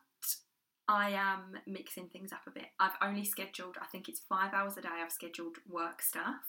I 0.88 1.10
am 1.10 1.58
mixing 1.66 2.08
things 2.08 2.32
up 2.32 2.42
a 2.46 2.50
bit. 2.50 2.66
I've 2.80 2.96
only 3.00 3.24
scheduled, 3.24 3.76
I 3.80 3.86
think 3.86 4.08
it's 4.08 4.20
five 4.20 4.52
hours 4.52 4.76
a 4.76 4.82
day. 4.82 4.88
I've 5.02 5.12
scheduled 5.12 5.56
work 5.68 6.02
stuff. 6.02 6.42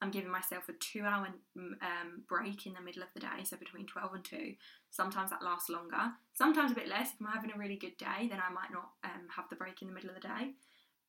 I'm 0.00 0.10
giving 0.10 0.30
myself 0.30 0.68
a 0.68 0.72
two 0.74 1.02
hour 1.04 1.28
um, 1.56 2.22
break 2.28 2.66
in 2.66 2.74
the 2.74 2.80
middle 2.80 3.02
of 3.02 3.08
the 3.14 3.20
day, 3.20 3.44
so 3.44 3.56
between 3.56 3.86
12 3.86 4.14
and 4.14 4.24
2. 4.24 4.54
Sometimes 4.90 5.30
that 5.30 5.42
lasts 5.42 5.70
longer, 5.70 6.12
sometimes 6.34 6.72
a 6.72 6.74
bit 6.74 6.88
less. 6.88 7.08
If 7.08 7.20
I'm 7.20 7.32
having 7.32 7.52
a 7.52 7.58
really 7.58 7.76
good 7.76 7.96
day, 7.96 8.28
then 8.28 8.38
I 8.38 8.52
might 8.52 8.72
not 8.72 8.90
um, 9.02 9.26
have 9.34 9.48
the 9.48 9.56
break 9.56 9.82
in 9.82 9.88
the 9.88 9.94
middle 9.94 10.10
of 10.10 10.16
the 10.16 10.28
day. 10.28 10.52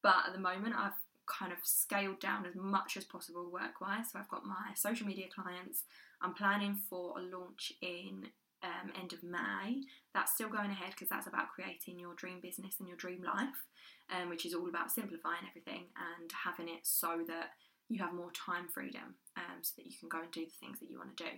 But 0.01 0.27
at 0.27 0.33
the 0.33 0.39
moment, 0.39 0.75
I've 0.77 0.93
kind 1.25 1.51
of 1.51 1.57
scaled 1.63 2.19
down 2.19 2.45
as 2.45 2.55
much 2.55 2.97
as 2.97 3.03
possible 3.03 3.51
work 3.51 3.81
wise. 3.81 4.11
So 4.11 4.19
I've 4.19 4.29
got 4.29 4.45
my 4.45 4.73
social 4.75 5.07
media 5.07 5.25
clients. 5.33 5.83
I'm 6.21 6.33
planning 6.33 6.79
for 6.89 7.19
a 7.19 7.21
launch 7.21 7.73
in 7.81 8.27
um, 8.65 8.91
end 8.99 9.13
of 9.13 9.23
May. 9.23 9.83
That's 10.13 10.33
still 10.33 10.49
going 10.49 10.71
ahead 10.71 10.91
because 10.91 11.09
that's 11.09 11.27
about 11.27 11.53
creating 11.53 11.99
your 11.99 12.15
dream 12.15 12.39
business 12.41 12.75
and 12.79 12.87
your 12.87 12.97
dream 12.97 13.21
life, 13.23 13.63
um, 14.09 14.29
which 14.29 14.45
is 14.45 14.53
all 14.53 14.67
about 14.67 14.91
simplifying 14.91 15.45
everything 15.47 15.85
and 15.95 16.31
having 16.43 16.67
it 16.67 16.81
so 16.83 17.23
that 17.27 17.51
you 17.89 18.01
have 18.01 18.13
more 18.13 18.31
time 18.31 18.67
freedom 18.73 19.15
um, 19.37 19.61
so 19.61 19.73
that 19.77 19.85
you 19.85 19.93
can 19.99 20.09
go 20.09 20.21
and 20.21 20.31
do 20.31 20.45
the 20.45 20.59
things 20.59 20.79
that 20.79 20.89
you 20.89 20.97
want 20.97 21.15
to 21.15 21.23
do. 21.23 21.29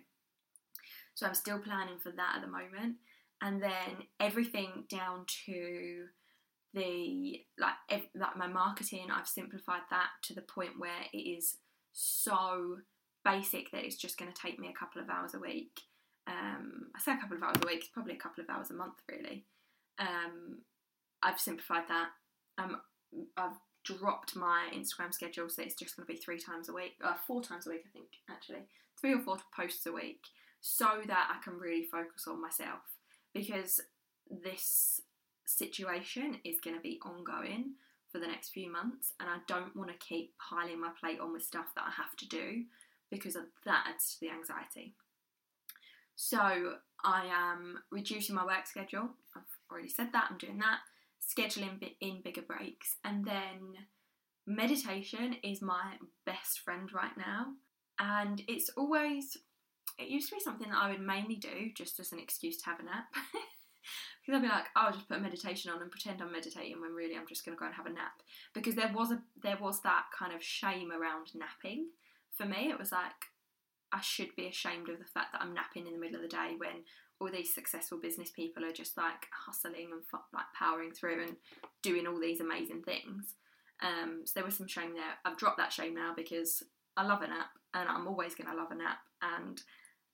So 1.16 1.26
I'm 1.26 1.34
still 1.34 1.60
planning 1.60 1.98
for 2.02 2.12
that 2.12 2.36
at 2.38 2.42
the 2.42 2.48
moment. 2.48 2.98
And 3.42 3.62
then 3.62 4.08
everything 4.20 4.86
down 4.90 5.26
to 5.46 6.06
the 6.74 7.42
like 7.58 7.74
ev- 7.90 8.10
like 8.14 8.38
my 8.38 8.48
marketing 8.48 9.08
I've 9.12 9.28
simplified 9.28 9.82
that 9.90 10.10
to 10.24 10.34
the 10.34 10.42
point 10.42 10.72
where 10.78 11.06
it 11.14 11.18
is 11.18 11.58
so 11.94 12.78
basic 13.24 13.72
that 13.72 13.84
it's 13.84 13.96
just 13.96 14.18
going 14.18 14.32
to 14.32 14.42
take 14.42 14.60
me 14.60 14.70
a 14.70 14.78
couple 14.78 15.02
of 15.02 15.10
hours 15.10 15.34
a 15.34 15.40
week 15.40 15.82
um, 16.28 16.88
I 16.96 17.00
say 17.00 17.14
a 17.14 17.18
couple 17.18 17.38
of 17.38 17.44
hours 17.44 17.58
a 17.64 17.68
week, 17.68 17.80
it's 17.80 17.88
probably 17.88 18.14
a 18.14 18.18
couple 18.18 18.44
of 18.44 18.50
hours 18.50 18.70
a 18.70 18.74
month 18.74 18.96
really. 19.10 19.46
Um, 20.00 20.60
I've 21.24 21.40
simplified 21.40 21.84
that. 21.90 22.10
Um, 22.58 22.82
I've 23.36 23.58
dropped 23.84 24.36
my 24.36 24.70
Instagram 24.76 25.14
schedule, 25.14 25.50
so 25.50 25.62
it's 25.62 25.76
just 25.76 25.96
going 25.96 26.06
to 26.06 26.14
be 26.14 26.20
three 26.20 26.40
times 26.40 26.70
a 26.70 26.74
week, 26.74 26.96
uh, 27.04 27.14
four 27.26 27.42
times 27.42 27.66
a 27.66 27.70
week, 27.70 27.84
I 27.88 27.92
think, 27.94 28.10
actually, 28.30 28.68
three 29.00 29.14
or 29.14 29.20
four 29.20 29.38
posts 29.56 29.86
a 29.86 29.92
week, 29.92 30.22
so 30.60 30.88
that 31.08 31.30
I 31.32 31.44
can 31.44 31.60
really 31.60 31.84
focus 31.84 32.26
on 32.28 32.42
myself 32.42 32.82
because 33.34 33.80
this 34.30 35.02
situation 35.46 36.38
is 36.44 36.60
going 36.60 36.76
to 36.76 36.82
be 36.82 37.00
ongoing 37.06 37.76
for 38.12 38.20
the 38.20 38.28
next 38.28 38.50
few 38.50 38.72
months, 38.72 39.14
and 39.20 39.30
I 39.30 39.38
don't 39.48 39.76
want 39.76 39.90
to 39.90 40.06
keep 40.06 40.34
piling 40.38 40.80
my 40.80 40.90
plate 41.00 41.20
on 41.20 41.34
with 41.34 41.44
stuff 41.44 41.68
that 41.76 41.86
I 41.88 41.92
have 41.92 42.16
to 42.18 42.28
do 42.28 42.64
because 43.10 43.36
that 43.36 43.86
adds 43.88 44.14
to 44.14 44.20
the 44.20 44.32
anxiety. 44.32 44.96
So 46.18 46.74
I 47.06 47.28
am 47.32 47.78
reducing 47.92 48.36
my 48.36 48.44
work 48.44 48.66
schedule. 48.66 49.10
I've 49.36 49.44
already 49.72 49.88
said 49.88 50.10
that, 50.14 50.28
I'm 50.30 50.38
doing 50.40 50.58
that. 50.58 50.80
Scheduling 51.22 51.80
in 52.02 52.22
bigger 52.24 52.42
breaks. 52.42 52.96
And 53.06 53.24
then 53.24 53.76
meditation 54.48 55.36
is 55.44 55.62
my 55.62 55.94
best 56.26 56.60
friend 56.62 56.92
right 56.92 57.16
now. 57.16 57.54
And 58.00 58.42
it's 58.48 58.70
always, 58.76 59.38
it 60.00 60.10
used 60.10 60.30
to 60.30 60.36
be 60.36 60.42
something 60.42 60.70
that 60.70 60.78
I 60.78 60.90
would 60.90 61.02
mainly 61.02 61.36
do 61.36 61.72
just 61.76 62.00
as 62.00 62.12
an 62.12 62.20
excuse 62.20 62.58
to 62.58 62.66
have 62.66 62.80
a 62.80 62.84
nap. 62.84 63.06
because 64.26 64.40
I'd 64.40 64.42
be 64.42 64.50
like, 64.50 64.66
oh, 64.76 64.88
I'll 64.88 64.94
just 64.94 65.08
put 65.08 65.22
meditation 65.22 65.72
on 65.72 65.84
and 65.84 65.92
pretend 65.92 66.20
I'm 66.20 66.32
meditating 66.32 66.82
when 66.82 66.94
really 66.94 67.16
I'm 67.16 67.28
just 67.28 67.46
going 67.46 67.56
to 67.56 67.60
go 67.60 67.68
and 67.68 67.76
have 67.76 67.86
a 67.86 67.92
nap. 67.92 68.24
Because 68.56 68.74
there 68.74 68.92
was 68.92 69.12
a 69.12 69.22
there 69.44 69.58
was 69.62 69.82
that 69.84 70.06
kind 70.18 70.34
of 70.34 70.44
shame 70.44 70.92
around 70.92 71.28
napping. 71.36 71.90
For 72.34 72.46
me, 72.46 72.72
it 72.72 72.80
was 72.80 72.92
like, 72.92 73.14
I 73.92 74.02
should 74.02 74.36
be 74.36 74.48
ashamed 74.48 74.90
of 74.90 75.00
the 75.00 75.06
fact 75.06 75.32
that 75.32 75.42
I'm 75.42 75.54
napping 75.54 75.88
in 75.88 75.94
the 75.94 76.00
middle 76.00 76.18
of 76.18 76.22
the 76.22 76.28
day 76.28 76.56
when 76.58 76.84
all 77.20 77.30
these 77.32 77.54
successful 77.54 77.98
business 77.98 78.30
people 78.30 78.64
are 78.64 78.72
just 78.72 78.98
like 78.98 79.28
hustling 79.32 79.90
and 79.92 80.02
like 80.34 80.46
powering 80.58 80.92
through 80.92 81.24
and 81.24 81.36
doing 81.82 82.06
all 82.06 82.20
these 82.20 82.42
amazing 82.42 82.84
things. 82.84 83.36
Um, 83.82 84.22
so 84.26 84.34
there 84.36 84.46
was 84.46 84.58
some 84.58 84.68
shame 84.68 84.94
there. 84.94 85.18
I've 85.26 85.38
dropped 85.38 85.58
that 85.58 85.74
shame 85.74 85.96
now 85.96 86.14
because 86.16 86.64
I 86.96 87.06
love 87.06 87.22
a 87.22 87.28
nap 87.28 87.50
and 87.74 87.88
I'm 87.90 88.08
always 88.08 88.36
going 88.36 88.50
to 88.50 88.58
love 88.58 88.72
a 88.72 88.76
nap 88.76 89.00
and 89.22 89.62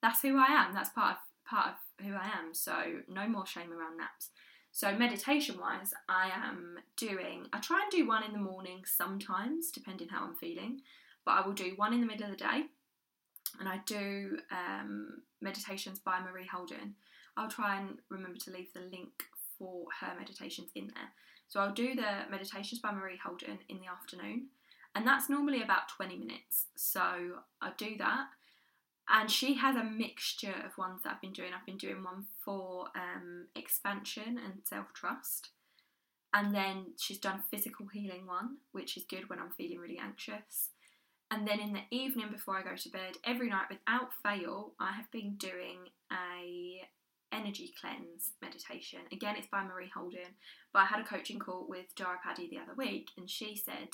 that's 0.01 0.21
who 0.21 0.37
I 0.37 0.47
am. 0.47 0.73
That's 0.73 0.89
part 0.89 1.11
of 1.11 1.17
part 1.45 1.67
of 1.67 2.05
who 2.05 2.13
I 2.13 2.25
am. 2.25 2.53
So 2.53 2.73
no 3.09 3.27
more 3.27 3.45
shame 3.45 3.71
around 3.71 3.97
naps. 3.97 4.29
So 4.71 4.95
meditation 4.95 5.59
wise, 5.59 5.93
I 6.09 6.31
am 6.33 6.77
doing. 6.97 7.47
I 7.53 7.59
try 7.59 7.81
and 7.81 7.91
do 7.91 8.07
one 8.07 8.23
in 8.23 8.33
the 8.33 8.39
morning 8.39 8.83
sometimes, 8.85 9.71
depending 9.71 10.09
how 10.09 10.25
I'm 10.25 10.35
feeling. 10.35 10.81
But 11.25 11.31
I 11.31 11.45
will 11.45 11.53
do 11.53 11.73
one 11.75 11.93
in 11.93 12.01
the 12.01 12.07
middle 12.07 12.25
of 12.25 12.31
the 12.31 12.37
day 12.37 12.63
and 13.59 13.69
I 13.69 13.79
do 13.85 14.37
um, 14.51 15.21
meditations 15.41 15.99
by 15.99 16.19
Marie 16.19 16.47
Houlden. 16.47 16.93
I'll 17.37 17.49
try 17.49 17.79
and 17.79 17.97
remember 18.09 18.37
to 18.39 18.51
leave 18.51 18.73
the 18.73 18.81
link 18.81 19.23
for 19.57 19.85
her 19.99 20.13
meditations 20.17 20.69
in 20.75 20.87
there. 20.87 21.09
So 21.47 21.59
I'll 21.59 21.73
do 21.73 21.95
the 21.95 22.29
meditations 22.29 22.81
by 22.81 22.91
Marie 22.91 23.19
Houlden 23.23 23.59
in 23.69 23.79
the 23.79 23.87
afternoon, 23.87 24.47
and 24.95 25.05
that's 25.05 25.29
normally 25.29 25.61
about 25.61 25.89
20 25.89 26.17
minutes. 26.17 26.67
So 26.75 27.01
I 27.61 27.71
do 27.77 27.97
that, 27.97 28.27
and 29.09 29.29
she 29.29 29.55
has 29.55 29.75
a 29.75 29.83
mixture 29.83 30.55
of 30.65 30.77
ones 30.77 31.01
that 31.03 31.13
I've 31.13 31.21
been 31.21 31.33
doing. 31.33 31.51
I've 31.53 31.65
been 31.65 31.77
doing 31.77 32.03
one 32.03 32.25
for 32.43 32.87
um, 32.95 33.47
expansion 33.55 34.39
and 34.43 34.61
self 34.63 34.93
trust, 34.93 35.49
and 36.33 36.55
then 36.55 36.93
she's 36.99 37.19
done 37.19 37.43
physical 37.51 37.87
healing 37.87 38.25
one, 38.25 38.57
which 38.71 38.97
is 38.97 39.03
good 39.03 39.29
when 39.29 39.39
I'm 39.39 39.51
feeling 39.51 39.79
really 39.79 39.99
anxious. 39.99 40.69
And 41.33 41.47
then 41.47 41.59
in 41.59 41.73
the 41.73 41.81
evening 41.89 42.27
before 42.31 42.55
I 42.55 42.61
go 42.61 42.75
to 42.75 42.89
bed, 42.89 43.17
every 43.25 43.49
night 43.49 43.65
without 43.67 44.11
fail, 44.21 44.73
I 44.79 44.91
have 44.91 45.09
been 45.09 45.33
doing 45.37 45.79
a 46.11 46.87
energy 47.35 47.73
cleanse 47.81 48.33
meditation. 48.39 48.99
Again, 49.11 49.35
it's 49.39 49.47
by 49.47 49.63
Marie 49.63 49.89
Houlden, 49.97 50.35
but 50.73 50.81
I 50.81 50.85
had 50.85 50.99
a 50.99 51.03
coaching 51.03 51.39
call 51.39 51.65
with 51.67 51.95
Dara 51.95 52.19
Paddy 52.23 52.47
the 52.47 52.59
other 52.59 52.75
week, 52.77 53.09
and 53.17 53.27
she 53.27 53.55
said 53.55 53.89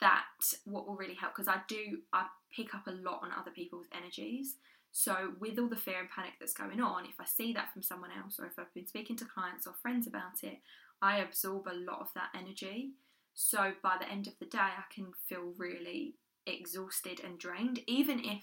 that 0.00 0.24
what 0.64 0.88
will 0.88 0.96
really 0.96 1.14
help 1.14 1.36
because 1.36 1.46
I 1.46 1.60
do 1.68 1.98
I 2.12 2.26
pick 2.54 2.74
up 2.74 2.88
a 2.88 2.90
lot 2.90 3.20
on 3.22 3.30
other 3.30 3.52
people's 3.52 3.86
energies. 3.96 4.56
So 4.90 5.34
with 5.38 5.60
all 5.60 5.68
the 5.68 5.76
fear 5.76 6.00
and 6.00 6.10
panic 6.10 6.32
that's 6.40 6.54
going 6.54 6.80
on, 6.80 7.04
if 7.04 7.20
I 7.20 7.24
see 7.24 7.52
that 7.52 7.72
from 7.72 7.82
someone 7.82 8.10
else 8.10 8.40
or 8.40 8.46
if 8.46 8.58
I've 8.58 8.74
been 8.74 8.88
speaking 8.88 9.14
to 9.18 9.24
clients 9.24 9.68
or 9.68 9.74
friends 9.80 10.08
about 10.08 10.42
it, 10.42 10.58
I 11.00 11.18
absorb 11.18 11.68
a 11.68 11.78
lot 11.88 12.00
of 12.00 12.08
that 12.16 12.30
energy. 12.36 12.94
So 13.32 13.74
by 13.80 13.96
the 14.00 14.10
end 14.10 14.26
of 14.26 14.38
the 14.40 14.46
day, 14.46 14.58
I 14.58 14.92
can 14.92 15.12
feel 15.28 15.52
really 15.56 16.16
exhausted 16.46 17.20
and 17.24 17.38
drained, 17.38 17.80
even 17.86 18.20
if 18.20 18.42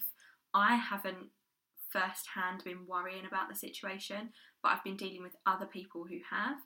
I 0.54 0.76
haven't 0.76 1.28
firsthand 1.90 2.64
been 2.64 2.86
worrying 2.86 3.26
about 3.26 3.48
the 3.48 3.54
situation, 3.54 4.30
but 4.62 4.70
I've 4.70 4.84
been 4.84 4.96
dealing 4.96 5.22
with 5.22 5.36
other 5.46 5.66
people 5.66 6.04
who 6.08 6.18
have. 6.30 6.56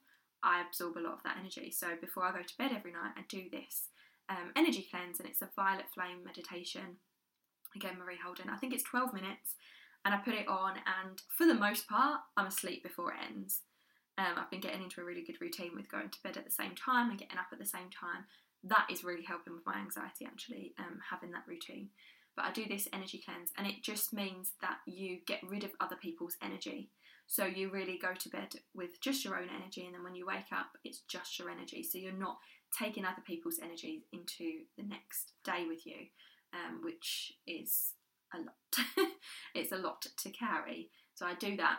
I 0.43 0.63
absorb 0.63 0.97
a 0.97 1.01
lot 1.01 1.15
of 1.15 1.23
that 1.25 1.37
energy. 1.41 1.73
So 1.73 1.89
before 2.01 2.25
I 2.25 2.33
go 2.33 2.43
to 2.43 2.59
bed 2.59 2.71
every 2.75 2.93
night, 2.93 3.13
I 3.17 3.23
do 3.29 3.45
this 3.51 3.89
um, 4.29 4.53
energy 4.57 4.87
cleanse, 4.91 5.19
and 5.19 5.29
it's 5.29 5.43
a 5.43 5.51
violet 5.57 5.87
flame 5.93 6.25
meditation. 6.25 6.99
Again, 7.75 7.99
Marie 7.99 8.19
Houlden. 8.25 8.51
I 8.53 8.57
think 8.57 8.73
it's 8.73 8.85
12 8.85 9.13
minutes, 9.13 9.55
and 10.05 10.15
I 10.15 10.19
put 10.19 10.35
it 10.35 10.49
on, 10.49 10.75
and 10.77 11.21
for 11.37 11.47
the 11.47 11.55
most 11.55 11.89
part, 11.89 12.21
I'm 12.37 12.47
asleep 12.47 12.83
before 12.83 13.13
it 13.13 13.19
ends. 13.29 13.63
Um, 14.19 14.35
I've 14.37 14.51
been 14.51 14.61
getting 14.61 14.83
into 14.83 15.01
a 15.01 15.05
really 15.05 15.25
good 15.25 15.41
routine 15.41 15.73
with 15.75 15.91
going 15.91 16.09
to 16.09 16.23
bed 16.25 16.37
at 16.37 16.45
the 16.45 16.51
same 16.51 16.75
time 16.75 17.11
and 17.11 17.19
getting 17.19 17.37
up 17.39 17.49
at 17.53 17.59
the 17.59 17.67
same 17.67 17.91
time. 17.91 18.25
That 18.69 18.87
is 18.91 19.05
really 19.05 19.23
helping 19.23 19.55
with 19.55 19.67
my 19.67 19.79
anxiety, 19.79 20.27
actually, 20.27 20.75
um, 20.79 20.99
having 21.11 21.31
that 21.33 21.47
routine. 21.47 21.91
But 22.35 22.47
I 22.47 22.53
do 22.53 22.67
this 22.69 22.89
energy 22.93 23.23
cleanse, 23.25 23.51
and 23.57 23.67
it 23.67 23.83
just 23.83 24.13
means 24.13 24.53
that 24.61 24.79
you 24.87 25.19
get 25.27 25.41
rid 25.49 25.65
of 25.65 25.71
other 25.81 25.97
people's 25.97 26.37
energy. 26.43 26.91
So 27.27 27.45
you 27.45 27.71
really 27.71 27.99
go 27.99 28.15
to 28.15 28.29
bed 28.29 28.55
with 28.75 29.01
just 29.01 29.25
your 29.25 29.37
own 29.37 29.49
energy, 29.55 29.85
and 29.85 29.95
then 29.95 30.05
when 30.05 30.15
you 30.15 30.27
wake 30.27 30.53
up, 30.53 30.73
it's 30.85 31.01
just 31.09 31.39
your 31.39 31.51
energy. 31.51 31.83
So 31.83 31.99
you're 31.99 32.13
not 32.13 32.39
taking 32.79 33.05
other 33.05 33.23
people's 33.27 33.59
energy 33.63 34.05
into 34.13 34.65
the 34.77 34.85
next 34.85 35.33
day 35.45 35.65
with 35.67 35.87
you, 35.87 36.07
um, 36.53 36.83
which 36.83 37.33
is 37.47 37.95
a 38.35 38.39
lot. 38.39 39.09
it's 39.55 39.73
a 39.73 39.77
lot 39.77 40.07
to 40.19 40.31
carry. 40.31 40.91
So 41.15 41.27
I 41.27 41.35
do 41.35 41.57
that. 41.57 41.79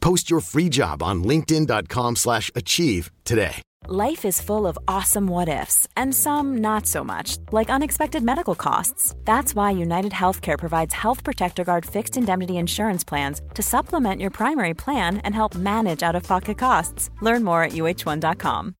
Post 0.00 0.30
your 0.30 0.40
free 0.40 0.68
job 0.68 1.02
on 1.02 1.22
linkedin.com 1.22 2.16
slash 2.16 2.50
achieve 2.54 3.10
today. 3.24 3.62
Life 3.86 4.24
is 4.24 4.42
full 4.42 4.66
of 4.66 4.78
awesome 4.86 5.26
what 5.28 5.48
ifs, 5.48 5.86
and 5.96 6.14
some 6.14 6.58
not 6.58 6.86
so 6.86 7.04
much, 7.04 7.38
like 7.52 7.70
unexpected 7.70 8.22
medical 8.22 8.54
costs. 8.54 9.14
That's 9.24 9.54
why 9.54 9.70
United 9.70 10.12
Healthcare 10.12 10.58
provides 10.58 10.92
Health 10.92 11.24
Protector 11.24 11.64
Guard 11.64 11.86
fixed 11.86 12.16
indemnity 12.16 12.58
insurance 12.58 13.04
plans 13.04 13.40
to 13.54 13.62
supplement 13.62 14.20
your 14.20 14.30
primary 14.30 14.74
plan 14.74 15.18
and 15.18 15.34
help 15.34 15.54
manage 15.54 16.02
out 16.02 16.16
of 16.16 16.22
pocket 16.24 16.58
costs. 16.58 17.10
Learn 17.22 17.44
more 17.44 17.62
at 17.62 17.72
uh1.com. 17.72 18.74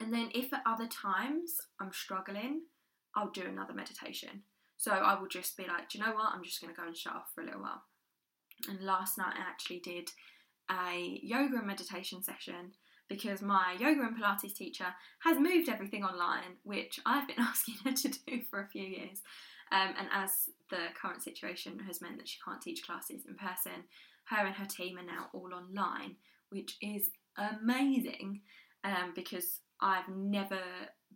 And 0.00 0.12
then 0.12 0.28
if 0.34 0.52
at 0.52 0.60
other 0.66 0.88
times 0.88 1.56
I'm 1.80 1.92
struggling, 1.92 2.62
I'll 3.16 3.30
do 3.30 3.44
another 3.48 3.72
meditation. 3.72 4.42
So 4.76 4.90
I 4.90 5.18
will 5.18 5.28
just 5.28 5.56
be 5.56 5.64
like, 5.66 5.88
do 5.88 5.96
you 5.96 6.04
know 6.04 6.12
what? 6.12 6.34
I'm 6.34 6.44
just 6.44 6.60
going 6.60 6.74
to 6.74 6.78
go 6.78 6.86
and 6.86 6.96
shut 6.96 7.14
off 7.14 7.28
for 7.34 7.40
a 7.40 7.46
little 7.46 7.62
while. 7.62 7.84
And 8.68 8.80
last 8.80 9.18
night 9.18 9.34
I 9.36 9.48
actually 9.48 9.80
did 9.80 10.10
a 10.70 11.20
yoga 11.22 11.58
and 11.58 11.66
meditation 11.66 12.22
session 12.22 12.72
because 13.08 13.42
my 13.42 13.76
yoga 13.78 14.00
and 14.00 14.16
Pilates 14.16 14.54
teacher 14.54 14.86
has 15.20 15.38
moved 15.38 15.68
everything 15.68 16.04
online, 16.04 16.56
which 16.62 17.00
I've 17.04 17.28
been 17.28 17.36
asking 17.40 17.76
her 17.84 17.92
to 17.92 18.08
do 18.08 18.42
for 18.50 18.60
a 18.60 18.68
few 18.68 18.84
years. 18.84 19.22
Um, 19.72 19.94
and 19.98 20.08
as 20.12 20.50
the 20.70 20.88
current 21.00 21.22
situation 21.22 21.80
has 21.86 22.00
meant 22.00 22.18
that 22.18 22.28
she 22.28 22.38
can't 22.44 22.60
teach 22.60 22.84
classes 22.84 23.22
in 23.28 23.34
person, 23.34 23.84
her 24.26 24.46
and 24.46 24.54
her 24.54 24.66
team 24.66 24.98
are 24.98 25.04
now 25.04 25.28
all 25.32 25.52
online, 25.52 26.16
which 26.50 26.76
is 26.80 27.10
amazing 27.36 28.40
um, 28.84 29.12
because 29.14 29.60
I've 29.80 30.08
never 30.08 30.60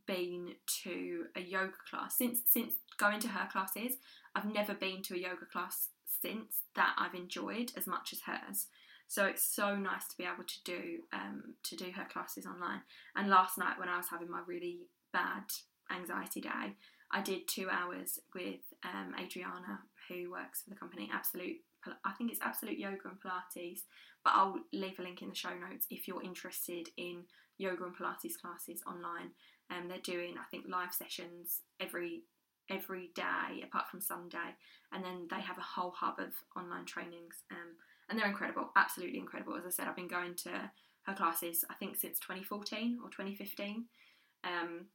been 0.07 0.55
to 0.85 1.27
a 1.37 1.41
yoga 1.41 1.75
class 1.89 2.17
since 2.17 2.41
since 2.47 2.75
going 2.99 3.21
to 3.21 3.29
her 3.29 3.49
classes. 3.51 3.97
I've 4.35 4.53
never 4.53 4.75
been 4.75 5.03
to 5.03 5.15
a 5.15 5.19
yoga 5.19 5.47
class 5.51 5.89
since 6.23 6.61
that 6.75 6.95
I've 6.99 7.15
enjoyed 7.15 7.73
as 7.77 7.87
much 7.87 8.13
as 8.13 8.21
hers. 8.23 8.67
So 9.07 9.25
it's 9.25 9.43
so 9.43 9.75
nice 9.75 10.07
to 10.09 10.17
be 10.19 10.25
able 10.25 10.45
to 10.45 10.63
do 10.65 10.99
um, 11.13 11.55
to 11.65 11.77
do 11.77 11.91
her 11.97 12.07
classes 12.13 12.47
online. 12.47 12.83
And 13.17 13.29
last 13.29 13.57
night 13.57 13.79
when 13.79 13.89
I 13.89 13.97
was 13.97 14.09
having 14.11 14.31
my 14.31 14.41
really 14.47 14.81
bad 15.13 15.45
anxiety 15.91 16.43
day, 16.43 16.77
I 17.11 17.23
did 17.23 17.49
two 17.49 17.69
hours 17.71 18.19
with 18.35 18.61
um, 18.85 19.15
Adriana, 19.19 19.81
who 20.09 20.31
works 20.31 20.63
for 20.63 20.71
the 20.71 20.77
company 20.77 21.11
Absolute. 21.13 21.57
I 22.05 22.13
think 22.13 22.31
it's 22.31 22.43
Absolute 22.43 22.79
Yoga 22.79 23.09
and 23.09 23.21
Pilates, 23.21 23.83
but 24.25 24.35
I'll 24.35 24.57
leave 24.73 24.99
a 24.99 25.03
link 25.03 25.23
in 25.23 25.31
the 25.31 25.35
show 25.35 25.55
notes 25.55 25.87
if 25.91 26.07
you're 26.07 26.23
interested 26.23 26.89
in 26.99 27.23
yoga 27.57 27.85
and 27.85 27.97
Pilates 27.97 28.39
classes 28.41 28.83
online. 28.87 29.31
And 29.71 29.83
um, 29.83 29.89
they're 29.89 29.99
doing, 29.99 30.35
I 30.39 30.45
think, 30.51 30.65
live 30.69 30.93
sessions 30.93 31.61
every 31.81 32.23
every 32.71 33.11
day 33.15 33.63
apart 33.63 33.89
from 33.89 34.01
Sunday, 34.01 34.57
and 34.93 35.05
then 35.05 35.27
they 35.31 35.41
have 35.41 35.59
a 35.59 35.63
whole 35.63 35.91
hub 35.91 36.19
of 36.19 36.33
online 36.57 36.85
trainings. 36.85 37.43
Um, 37.51 37.77
and 38.09 38.19
they're 38.19 38.29
incredible, 38.29 38.71
absolutely 38.77 39.19
incredible. 39.19 39.57
As 39.57 39.67
I 39.67 39.71
said, 39.71 39.87
I've 39.87 39.97
been 39.97 40.09
going 40.09 40.35
to 40.45 40.71
her 41.05 41.15
classes 41.15 41.65
I 41.71 41.75
think 41.75 41.97
since 41.97 42.19
2014 42.21 42.99
or 43.03 43.11
2015. 43.11 43.85
Um, 44.45 44.87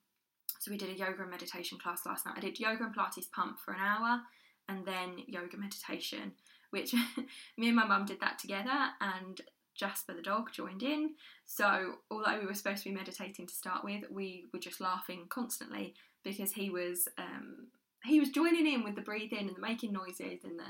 so 0.59 0.71
we 0.71 0.77
did 0.77 0.89
a 0.89 0.97
yoga 0.97 1.21
and 1.21 1.31
meditation 1.31 1.77
class 1.77 2.05
last 2.05 2.25
night. 2.25 2.35
I 2.37 2.41
did 2.41 2.59
yoga 2.59 2.83
and 2.83 2.95
Pilates 2.95 3.31
pump 3.31 3.59
for 3.59 3.73
an 3.73 3.81
hour, 3.81 4.21
and 4.69 4.85
then 4.85 5.17
yoga 5.27 5.57
meditation, 5.57 6.33
which 6.69 6.93
me 7.57 7.67
and 7.67 7.75
my 7.75 7.85
mum 7.85 8.05
did 8.05 8.21
that 8.21 8.39
together, 8.39 8.89
and 9.01 9.41
Jasper 9.75 10.13
the 10.13 10.21
dog 10.21 10.51
joined 10.53 10.83
in. 10.83 11.15
So 11.45 11.95
although 12.09 12.39
we 12.39 12.45
were 12.45 12.53
supposed 12.53 12.83
to 12.83 12.89
be 12.89 12.95
meditating 12.95 13.47
to 13.47 13.53
start 13.53 13.83
with, 13.83 14.03
we 14.09 14.45
were 14.53 14.59
just 14.59 14.79
laughing 14.79 15.25
constantly 15.29 15.95
because 16.23 16.53
he 16.53 16.69
was 16.69 17.07
um, 17.17 17.67
he 18.03 18.19
was 18.19 18.29
joining 18.29 18.67
in 18.67 18.83
with 18.83 18.95
the 18.95 19.01
breathing 19.01 19.47
and 19.47 19.55
the 19.55 19.61
making 19.61 19.93
noises 19.93 20.43
and 20.43 20.59
the 20.59 20.65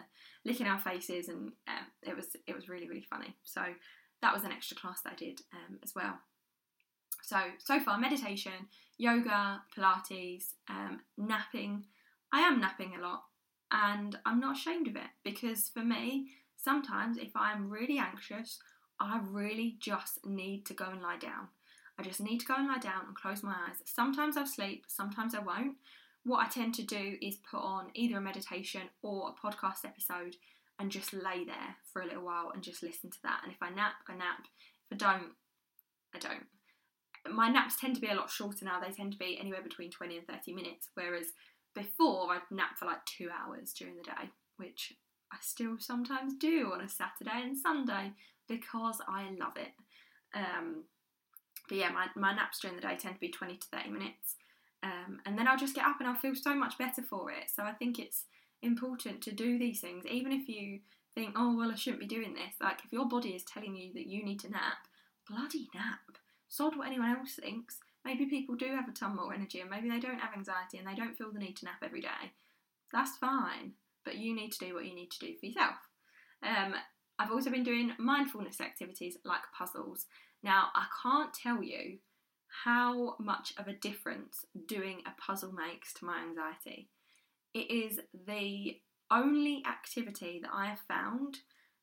licking 0.45 0.67
our 0.67 0.79
faces, 0.79 1.29
and 1.29 1.53
um, 1.67 1.85
it 2.01 2.15
was 2.15 2.35
it 2.47 2.55
was 2.55 2.69
really 2.69 2.87
really 2.87 3.05
funny. 3.09 3.35
So 3.43 3.61
that 4.21 4.33
was 4.33 4.43
an 4.43 4.51
extra 4.51 4.77
class 4.77 5.01
that 5.01 5.13
I 5.13 5.15
did 5.15 5.41
um, 5.53 5.79
as 5.83 5.93
well. 5.95 6.19
So 7.21 7.37
so 7.57 7.79
far, 7.79 7.97
meditation, 7.97 8.67
yoga, 8.97 9.61
Pilates, 9.75 10.53
um, 10.69 11.01
napping. 11.17 11.85
I 12.31 12.41
am 12.41 12.59
napping 12.59 12.93
a 12.95 13.01
lot, 13.01 13.23
and 13.71 14.17
I'm 14.25 14.39
not 14.39 14.57
ashamed 14.57 14.87
of 14.87 14.95
it 14.95 15.11
because 15.23 15.69
for 15.69 15.83
me, 15.83 16.29
sometimes 16.57 17.17
if 17.17 17.35
I'm 17.35 17.69
really 17.69 17.99
anxious, 17.99 18.59
I 18.99 19.19
really 19.21 19.77
just 19.79 20.25
need 20.25 20.65
to 20.67 20.73
go 20.73 20.85
and 20.85 21.01
lie 21.01 21.17
down. 21.17 21.49
I 21.97 22.03
just 22.03 22.21
need 22.21 22.39
to 22.39 22.45
go 22.45 22.55
and 22.55 22.67
lie 22.67 22.79
down 22.79 23.05
and 23.07 23.15
close 23.15 23.43
my 23.43 23.55
eyes. 23.67 23.77
Sometimes 23.85 24.35
I'll 24.35 24.45
sleep, 24.45 24.85
sometimes 24.87 25.35
I 25.35 25.39
won't 25.39 25.77
what 26.25 26.45
I 26.45 26.47
tend 26.47 26.73
to 26.75 26.83
do 26.83 27.17
is 27.21 27.35
put 27.35 27.59
on 27.59 27.87
either 27.93 28.17
a 28.17 28.21
meditation 28.21 28.83
or 29.01 29.29
a 29.29 29.47
podcast 29.47 29.85
episode 29.85 30.37
and 30.79 30.89
just 30.89 31.13
lay 31.13 31.43
there 31.45 31.75
for 31.91 32.01
a 32.01 32.05
little 32.05 32.23
while 32.23 32.51
and 32.53 32.63
just 32.63 32.81
listen 32.81 33.09
to 33.11 33.21
that. 33.23 33.41
And 33.43 33.51
if 33.51 33.61
I 33.61 33.69
nap, 33.69 33.95
I 34.07 34.15
nap. 34.15 34.47
If 34.89 34.93
I 34.93 34.95
don't, 34.95 35.31
I 36.15 36.19
don't. 36.19 37.35
My 37.35 37.49
naps 37.49 37.79
tend 37.79 37.95
to 37.95 38.01
be 38.01 38.07
a 38.07 38.15
lot 38.15 38.29
shorter 38.29 38.65
now. 38.65 38.79
They 38.79 38.91
tend 38.91 39.11
to 39.13 39.17
be 39.17 39.37
anywhere 39.39 39.61
between 39.61 39.91
20 39.91 40.17
and 40.17 40.27
30 40.27 40.53
minutes, 40.53 40.89
whereas 40.93 41.27
before 41.75 42.31
I'd 42.31 42.41
nap 42.51 42.77
for 42.77 42.85
like 42.85 43.05
two 43.05 43.29
hours 43.29 43.73
during 43.73 43.95
the 43.97 44.03
day, 44.03 44.29
which 44.57 44.93
I 45.31 45.37
still 45.41 45.75
sometimes 45.79 46.33
do 46.35 46.71
on 46.73 46.81
a 46.81 46.89
Saturday 46.89 47.41
and 47.43 47.57
Sunday 47.57 48.13
because 48.47 48.99
I 49.07 49.29
love 49.39 49.57
it. 49.57 49.71
Um, 50.33 50.83
but 51.73 51.79
yeah, 51.79 51.89
my, 51.89 52.05
my 52.15 52.35
naps 52.35 52.59
during 52.59 52.75
the 52.75 52.83
day 52.83 52.95
tend 52.95 53.15
to 53.15 53.19
be 53.19 53.29
20 53.29 53.55
to 53.55 53.67
30 53.69 53.89
minutes. 53.89 54.35
Um, 54.83 55.21
and 55.25 55.35
then 55.35 55.47
I'll 55.47 55.57
just 55.57 55.73
get 55.73 55.87
up 55.87 55.95
and 55.99 56.07
I'll 56.07 56.13
feel 56.13 56.35
so 56.35 56.53
much 56.53 56.77
better 56.77 57.01
for 57.01 57.31
it. 57.31 57.49
So 57.51 57.63
I 57.63 57.71
think 57.71 57.97
it's 57.97 58.25
important 58.61 59.21
to 59.23 59.31
do 59.31 59.57
these 59.57 59.79
things, 59.79 60.05
even 60.05 60.31
if 60.31 60.47
you 60.47 60.81
think, 61.15 61.33
oh, 61.35 61.57
well, 61.57 61.71
I 61.71 61.75
shouldn't 61.75 62.01
be 62.01 62.05
doing 62.05 62.35
this. 62.35 62.53
Like, 62.61 62.81
if 62.85 62.93
your 62.93 63.07
body 63.07 63.29
is 63.29 63.43
telling 63.43 63.75
you 63.75 63.91
that 63.95 64.05
you 64.05 64.23
need 64.23 64.39
to 64.41 64.51
nap, 64.51 64.85
bloody 65.27 65.67
nap. 65.73 66.19
Sod 66.47 66.77
what 66.77 66.85
anyone 66.85 67.09
else 67.09 67.39
thinks. 67.41 67.79
Maybe 68.05 68.27
people 68.27 68.53
do 68.53 68.67
have 68.67 68.87
a 68.87 68.91
ton 68.91 69.15
more 69.15 69.33
energy 69.33 69.59
and 69.59 69.71
maybe 69.71 69.89
they 69.89 69.99
don't 69.99 70.19
have 70.19 70.37
anxiety 70.37 70.77
and 70.77 70.85
they 70.85 70.93
don't 70.93 71.17
feel 71.17 71.31
the 71.31 71.39
need 71.39 71.57
to 71.57 71.65
nap 71.65 71.81
every 71.81 72.01
day. 72.01 72.33
That's 72.91 73.17
fine, 73.17 73.71
but 74.05 74.17
you 74.17 74.35
need 74.35 74.51
to 74.51 74.63
do 74.67 74.75
what 74.75 74.85
you 74.85 74.93
need 74.93 75.09
to 75.09 75.25
do 75.25 75.33
for 75.39 75.47
yourself. 75.47 75.77
Um, 76.43 76.75
I've 77.17 77.31
also 77.31 77.49
been 77.49 77.63
doing 77.63 77.93
mindfulness 77.97 78.61
activities 78.61 79.17
like 79.25 79.41
puzzles. 79.57 80.05
Now, 80.43 80.67
I 80.75 80.85
can't 81.01 81.33
tell 81.33 81.63
you 81.63 81.97
how 82.63 83.15
much 83.19 83.53
of 83.57 83.67
a 83.67 83.73
difference 83.73 84.45
doing 84.67 85.01
a 85.05 85.21
puzzle 85.21 85.53
makes 85.53 85.93
to 85.95 86.05
my 86.05 86.21
anxiety. 86.21 86.89
It 87.53 87.71
is 87.71 87.99
the 88.27 88.77
only 89.09 89.63
activity 89.67 90.39
that 90.41 90.51
I 90.53 90.67
have 90.67 90.81
found 90.87 91.39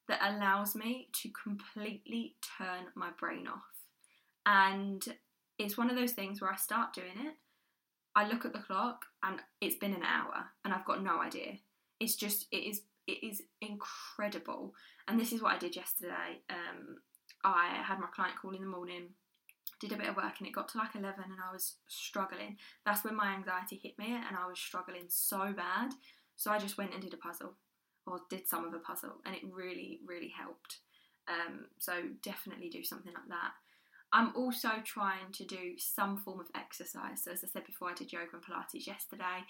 that 0.08 0.20
allows 0.22 0.74
me 0.74 1.08
to 1.22 1.30
completely 1.30 2.36
turn 2.58 2.86
my 2.94 3.10
brain 3.18 3.46
off. 3.46 3.62
And 4.44 5.02
it's 5.58 5.78
one 5.78 5.90
of 5.90 5.96
those 5.96 6.12
things 6.12 6.40
where 6.40 6.52
I 6.52 6.56
start 6.56 6.92
doing 6.92 7.14
it, 7.26 7.34
I 8.16 8.26
look 8.26 8.44
at 8.44 8.52
the 8.52 8.58
clock 8.58 9.04
and 9.22 9.38
it's 9.60 9.76
been 9.76 9.94
an 9.94 10.02
hour 10.02 10.46
and 10.64 10.74
I've 10.74 10.84
got 10.84 11.02
no 11.02 11.20
idea. 11.20 11.58
It's 12.00 12.16
just 12.16 12.46
it 12.50 12.64
is 12.64 12.82
it 13.06 13.24
is 13.24 13.42
incredible. 13.60 14.74
And 15.06 15.18
this 15.18 15.32
is 15.32 15.42
what 15.42 15.54
I 15.54 15.58
did 15.58 15.76
yesterday. 15.76 16.42
Um, 16.48 16.98
I 17.44 17.80
had 17.82 18.00
my 18.00 18.08
client 18.14 18.36
call 18.40 18.54
in 18.54 18.60
the 18.60 18.66
morning, 18.66 19.08
did 19.80 19.92
a 19.92 19.96
bit 19.96 20.08
of 20.08 20.16
work, 20.16 20.34
and 20.38 20.46
it 20.46 20.54
got 20.54 20.68
to 20.68 20.78
like 20.78 20.94
11 20.94 21.24
and 21.24 21.40
I 21.40 21.52
was 21.52 21.76
struggling. 21.88 22.56
That's 22.84 23.04
when 23.04 23.16
my 23.16 23.34
anxiety 23.34 23.80
hit 23.82 23.98
me 23.98 24.12
and 24.12 24.36
I 24.36 24.46
was 24.48 24.58
struggling 24.58 25.04
so 25.08 25.52
bad. 25.52 25.92
So 26.36 26.50
I 26.50 26.58
just 26.58 26.78
went 26.78 26.92
and 26.92 27.02
did 27.02 27.14
a 27.14 27.18
puzzle 27.18 27.54
or 28.06 28.20
did 28.28 28.46
some 28.46 28.64
of 28.64 28.74
a 28.74 28.78
puzzle 28.78 29.20
and 29.24 29.34
it 29.34 29.42
really, 29.50 30.00
really 30.06 30.32
helped. 30.36 30.78
Um, 31.28 31.66
so 31.78 31.92
definitely 32.22 32.68
do 32.68 32.82
something 32.82 33.12
like 33.12 33.28
that. 33.28 33.52
I'm 34.12 34.34
also 34.34 34.70
trying 34.84 35.32
to 35.32 35.44
do 35.44 35.74
some 35.78 36.16
form 36.16 36.40
of 36.40 36.46
exercise. 36.56 37.22
So, 37.22 37.30
as 37.30 37.44
I 37.44 37.46
said 37.46 37.64
before, 37.64 37.90
I 37.90 37.94
did 37.94 38.12
yoga 38.12 38.30
and 38.32 38.42
Pilates 38.42 38.86
yesterday. 38.86 39.44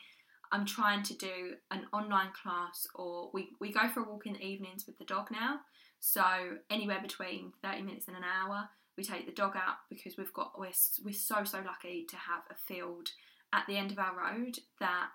I'm 0.52 0.66
trying 0.66 1.02
to 1.04 1.14
do 1.14 1.54
an 1.70 1.86
online 1.92 2.30
class, 2.42 2.86
or 2.94 3.30
we, 3.32 3.50
we 3.60 3.72
go 3.72 3.88
for 3.88 4.00
a 4.00 4.04
walk 4.04 4.26
in 4.26 4.34
the 4.34 4.44
evenings 4.44 4.84
with 4.86 4.98
the 4.98 5.04
dog 5.04 5.28
now. 5.30 5.60
So, 6.00 6.24
anywhere 6.70 7.00
between 7.00 7.52
30 7.62 7.82
minutes 7.82 8.08
and 8.08 8.16
an 8.16 8.24
hour, 8.24 8.68
we 8.96 9.04
take 9.04 9.26
the 9.26 9.32
dog 9.32 9.54
out 9.54 9.76
because 9.88 10.16
we've 10.16 10.32
got, 10.32 10.58
we're, 10.58 10.72
we're 11.04 11.12
so, 11.12 11.44
so 11.44 11.60
lucky 11.64 12.06
to 12.08 12.16
have 12.16 12.42
a 12.50 12.54
field 12.54 13.10
at 13.52 13.66
the 13.66 13.76
end 13.76 13.92
of 13.92 13.98
our 13.98 14.16
road 14.16 14.58
that 14.80 15.08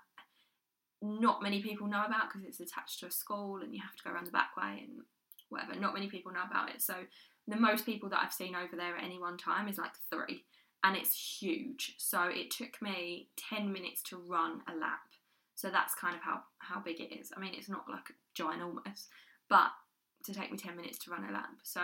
not 1.01 1.41
many 1.41 1.61
people 1.61 1.87
know 1.87 2.05
about 2.05 2.29
because 2.31 2.47
it's 2.47 2.59
attached 2.59 2.99
to 2.99 3.07
a 3.07 3.11
school 3.11 3.57
and 3.61 3.73
you 3.73 3.81
have 3.81 3.95
to 3.95 4.03
go 4.03 4.11
around 4.11 4.27
the 4.27 4.31
back 4.31 4.55
way 4.57 4.83
and 4.87 5.01
whatever. 5.49 5.79
Not 5.79 5.93
many 5.93 6.07
people 6.07 6.31
know 6.31 6.43
about 6.49 6.69
it. 6.69 6.81
So 6.81 6.95
the 7.47 7.55
most 7.55 7.85
people 7.85 8.09
that 8.09 8.19
I've 8.23 8.33
seen 8.33 8.55
over 8.55 8.75
there 8.75 8.95
at 8.97 9.03
any 9.03 9.19
one 9.19 9.37
time 9.37 9.67
is 9.67 9.77
like 9.77 9.93
three, 10.09 10.43
and 10.83 10.95
it's 10.95 11.39
huge. 11.39 11.95
So 11.97 12.23
it 12.23 12.51
took 12.51 12.81
me 12.81 13.29
10 13.49 13.71
minutes 13.71 14.01
to 14.03 14.17
run 14.17 14.61
a 14.67 14.75
lap. 14.75 14.99
So 15.55 15.69
that's 15.69 15.95
kind 15.95 16.15
of 16.15 16.21
how, 16.21 16.41
how 16.59 16.81
big 16.81 16.99
it 16.99 17.13
is. 17.13 17.31
I 17.35 17.39
mean, 17.39 17.53
it's 17.55 17.69
not 17.69 17.85
like 17.89 18.13
ginormous, 18.37 19.07
but 19.49 19.69
to 20.25 20.33
take 20.33 20.51
me 20.51 20.57
10 20.57 20.75
minutes 20.75 20.97
to 20.99 21.11
run 21.11 21.27
a 21.27 21.31
lap. 21.31 21.49
So 21.63 21.81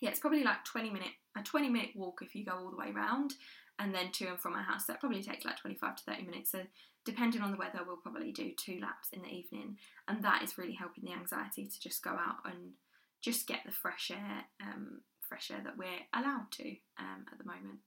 yeah, 0.00 0.10
it's 0.10 0.20
probably 0.20 0.44
like 0.44 0.64
20 0.64 0.90
minute 0.90 1.10
a 1.36 1.42
20 1.42 1.68
minute 1.68 1.90
walk 1.94 2.20
if 2.22 2.34
you 2.34 2.44
go 2.44 2.52
all 2.52 2.70
the 2.70 2.76
way 2.76 2.92
around 2.94 3.34
and 3.78 3.94
then 3.94 4.10
to 4.12 4.26
and 4.26 4.38
from 4.38 4.52
my 4.52 4.62
house. 4.62 4.86
That 4.86 5.00
probably 5.00 5.22
takes 5.22 5.44
like 5.44 5.58
25 5.58 5.96
to 5.96 6.04
30 6.04 6.22
minutes. 6.24 6.50
So 6.50 6.60
depending 7.04 7.42
on 7.42 7.50
the 7.50 7.56
weather, 7.56 7.80
we'll 7.86 7.96
probably 7.96 8.32
do 8.32 8.52
two 8.56 8.78
laps 8.80 9.10
in 9.12 9.22
the 9.22 9.28
evening, 9.28 9.78
and 10.08 10.22
that 10.24 10.42
is 10.42 10.58
really 10.58 10.74
helping 10.74 11.04
the 11.04 11.12
anxiety 11.12 11.66
to 11.66 11.80
just 11.80 12.02
go 12.02 12.10
out 12.10 12.38
and 12.44 12.72
just 13.20 13.46
get 13.46 13.60
the 13.64 13.72
fresh 13.72 14.10
air, 14.10 14.44
um, 14.62 15.00
fresh 15.20 15.50
air 15.50 15.60
that 15.64 15.78
we're 15.78 15.86
allowed 16.14 16.50
to 16.52 16.68
um, 16.98 17.24
at 17.30 17.38
the 17.38 17.44
moment. 17.44 17.78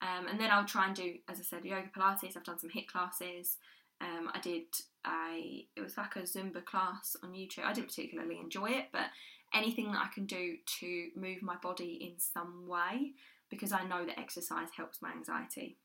Um, 0.00 0.26
and 0.26 0.40
then 0.40 0.50
I'll 0.50 0.64
try 0.64 0.86
and 0.86 0.96
do, 0.96 1.14
as 1.28 1.38
I 1.38 1.42
said, 1.42 1.64
yoga 1.64 1.88
Pilates. 1.96 2.36
I've 2.36 2.44
done 2.44 2.58
some 2.58 2.70
HIIT 2.70 2.88
classes. 2.88 3.56
Um, 4.00 4.30
I 4.34 4.40
did 4.40 4.64
a, 5.06 5.66
it 5.76 5.80
was 5.80 5.96
like 5.96 6.16
a 6.16 6.20
Zumba 6.20 6.64
class 6.64 7.16
on 7.22 7.32
YouTube. 7.32 7.64
I 7.64 7.72
didn't 7.72 7.88
particularly 7.88 8.38
enjoy 8.38 8.70
it, 8.70 8.86
but 8.92 9.06
anything 9.54 9.92
that 9.92 10.02
I 10.04 10.14
can 10.14 10.26
do 10.26 10.56
to 10.80 11.08
move 11.16 11.42
my 11.42 11.56
body 11.56 11.98
in 12.00 12.18
some 12.18 12.66
way 12.66 13.12
because 13.50 13.72
I 13.72 13.84
know 13.84 14.06
that 14.06 14.18
exercise 14.18 14.68
helps 14.76 15.02
my 15.02 15.12
anxiety. 15.12 15.76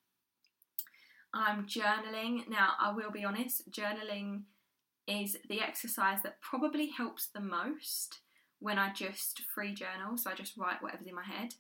I'm 1.34 1.66
journaling. 1.66 2.48
Now, 2.48 2.74
I 2.80 2.94
will 2.94 3.12
be 3.12 3.26
honest, 3.26 3.70
journaling 3.70 4.44
is 5.08 5.38
the 5.50 5.62
exercise 5.62 6.22
that 6.24 6.42
probably 6.42 6.88
helps 6.88 7.28
the 7.28 7.42
most 7.42 8.20
when 8.60 8.80
I 8.80 8.92
just 8.92 9.42
free 9.54 9.74
journal, 9.74 10.18
so 10.18 10.32
I 10.32 10.34
just 10.34 10.58
write 10.58 10.82
whatever's 10.82 11.08
in 11.08 11.16
my 11.16 11.24
head. 11.24 11.54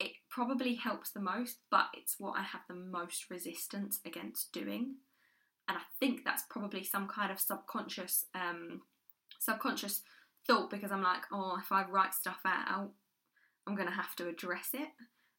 It 0.00 0.12
probably 0.30 0.74
helps 0.74 1.10
the 1.10 1.20
most, 1.20 1.58
but 1.70 1.86
it's 1.94 2.16
what 2.18 2.38
I 2.38 2.42
have 2.42 2.62
the 2.68 2.74
most 2.74 3.30
resistance 3.30 4.00
against 4.04 4.52
doing. 4.52 4.96
And 5.68 5.78
I 5.78 5.82
think 5.98 6.24
that's 6.24 6.44
probably 6.50 6.84
some 6.84 7.08
kind 7.08 7.32
of 7.32 7.40
subconscious 7.40 8.26
um, 8.34 8.82
subconscious 9.40 10.02
thought 10.46 10.70
because 10.70 10.92
I'm 10.92 11.02
like, 11.02 11.22
oh, 11.32 11.56
if 11.58 11.72
I 11.72 11.84
write 11.84 12.14
stuff 12.14 12.40
out, 12.46 12.90
I'm 13.66 13.74
gonna 13.74 13.90
have 13.90 14.14
to 14.16 14.28
address 14.28 14.70
it. 14.74 14.88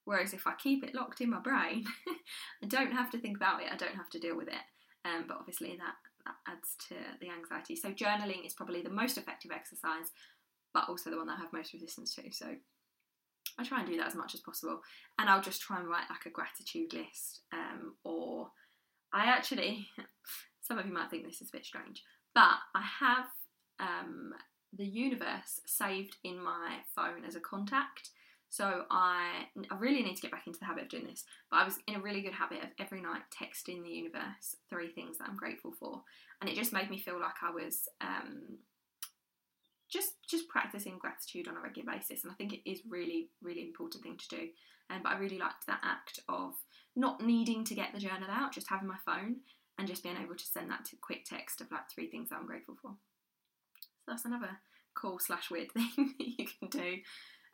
Whereas 0.05 0.33
if 0.33 0.45
I 0.45 0.53
keep 0.53 0.83
it 0.83 0.95
locked 0.95 1.21
in 1.21 1.31
my 1.31 1.39
brain, 1.39 1.85
I 2.63 2.67
don't 2.67 2.91
have 2.91 3.11
to 3.11 3.17
think 3.17 3.37
about 3.37 3.61
it, 3.61 3.71
I 3.71 3.75
don't 3.75 3.95
have 3.95 4.09
to 4.11 4.19
deal 4.19 4.37
with 4.37 4.47
it. 4.47 4.63
Um, 5.03 5.25
but 5.27 5.37
obviously, 5.37 5.77
that, 5.77 5.95
that 6.25 6.51
adds 6.51 6.75
to 6.89 6.95
the 7.21 7.29
anxiety. 7.29 7.75
So, 7.75 7.91
journaling 7.91 8.45
is 8.45 8.53
probably 8.53 8.81
the 8.81 8.89
most 8.89 9.17
effective 9.17 9.51
exercise, 9.51 10.11
but 10.73 10.89
also 10.89 11.09
the 11.11 11.17
one 11.17 11.27
that 11.27 11.37
I 11.37 11.41
have 11.41 11.53
most 11.53 11.73
resistance 11.73 12.15
to. 12.15 12.31
So, 12.31 12.47
I 13.57 13.63
try 13.63 13.79
and 13.79 13.87
do 13.87 13.97
that 13.97 14.07
as 14.07 14.15
much 14.15 14.33
as 14.33 14.41
possible. 14.41 14.81
And 15.19 15.29
I'll 15.29 15.41
just 15.41 15.61
try 15.61 15.79
and 15.79 15.87
write 15.87 16.09
like 16.09 16.25
a 16.25 16.31
gratitude 16.31 16.93
list. 16.93 17.41
Um, 17.53 17.95
or 18.03 18.49
I 19.13 19.25
actually, 19.25 19.87
some 20.61 20.77
of 20.77 20.85
you 20.85 20.93
might 20.93 21.09
think 21.09 21.25
this 21.25 21.41
is 21.41 21.49
a 21.49 21.57
bit 21.57 21.65
strange, 21.65 22.03
but 22.33 22.57
I 22.73 22.81
have 22.99 23.25
um, 23.79 24.33
the 24.77 24.85
universe 24.85 25.61
saved 25.65 26.17
in 26.23 26.41
my 26.41 26.77
phone 26.95 27.23
as 27.25 27.35
a 27.35 27.39
contact. 27.39 28.09
So 28.49 28.85
I, 28.89 29.47
I 29.69 29.75
really 29.77 30.01
need 30.01 30.15
to 30.15 30.21
get 30.21 30.31
back 30.31 30.47
into 30.47 30.59
the 30.59 30.65
habit 30.65 30.83
of 30.83 30.89
doing 30.89 31.07
this. 31.07 31.25
But 31.51 31.57
I 31.57 31.65
was 31.65 31.79
in 31.87 31.95
a 31.95 31.99
really 31.99 32.21
good 32.21 32.33
habit 32.33 32.63
of 32.63 32.69
every 32.79 33.01
night 33.01 33.23
texting 33.29 33.83
the 33.83 33.89
universe 33.89 34.55
three 34.69 34.89
things 34.89 35.17
that 35.17 35.27
I'm 35.27 35.35
grateful 35.35 35.73
for, 35.77 36.03
and 36.39 36.49
it 36.49 36.55
just 36.55 36.73
made 36.73 36.89
me 36.89 36.97
feel 36.97 37.19
like 37.19 37.35
I 37.43 37.51
was 37.51 37.87
um, 38.01 38.59
just 39.89 40.13
just 40.29 40.47
practicing 40.47 40.97
gratitude 40.97 41.47
on 41.47 41.57
a 41.57 41.61
regular 41.61 41.91
basis. 41.91 42.23
And 42.23 42.31
I 42.31 42.35
think 42.35 42.53
it 42.53 42.69
is 42.69 42.81
really 42.87 43.29
really 43.41 43.61
important 43.61 44.03
thing 44.03 44.17
to 44.17 44.27
do. 44.29 44.47
Um, 44.89 45.01
but 45.03 45.13
I 45.13 45.17
really 45.17 45.39
liked 45.39 45.67
that 45.67 45.81
act 45.83 46.19
of 46.29 46.53
not 46.95 47.21
needing 47.21 47.63
to 47.65 47.75
get 47.75 47.93
the 47.93 47.99
journal 47.99 48.29
out, 48.29 48.53
just 48.53 48.69
having 48.69 48.87
my 48.87 48.97
phone 49.05 49.37
and 49.77 49.87
just 49.87 50.03
being 50.03 50.17
able 50.21 50.35
to 50.35 50.45
send 50.45 50.69
that 50.71 50.85
to 50.85 50.95
quick 51.01 51.25
text 51.25 51.61
of 51.61 51.71
like 51.71 51.89
three 51.89 52.09
things 52.09 52.29
that 52.29 52.37
I'm 52.37 52.47
grateful 52.47 52.75
for. 52.81 52.91
So 54.05 54.11
that's 54.11 54.25
another 54.25 54.59
cool 54.95 55.19
slash 55.19 55.51
weird 55.51 55.71
thing 55.73 56.13
that 56.17 56.27
you 56.27 56.45
can 56.59 56.69
do. 56.69 56.97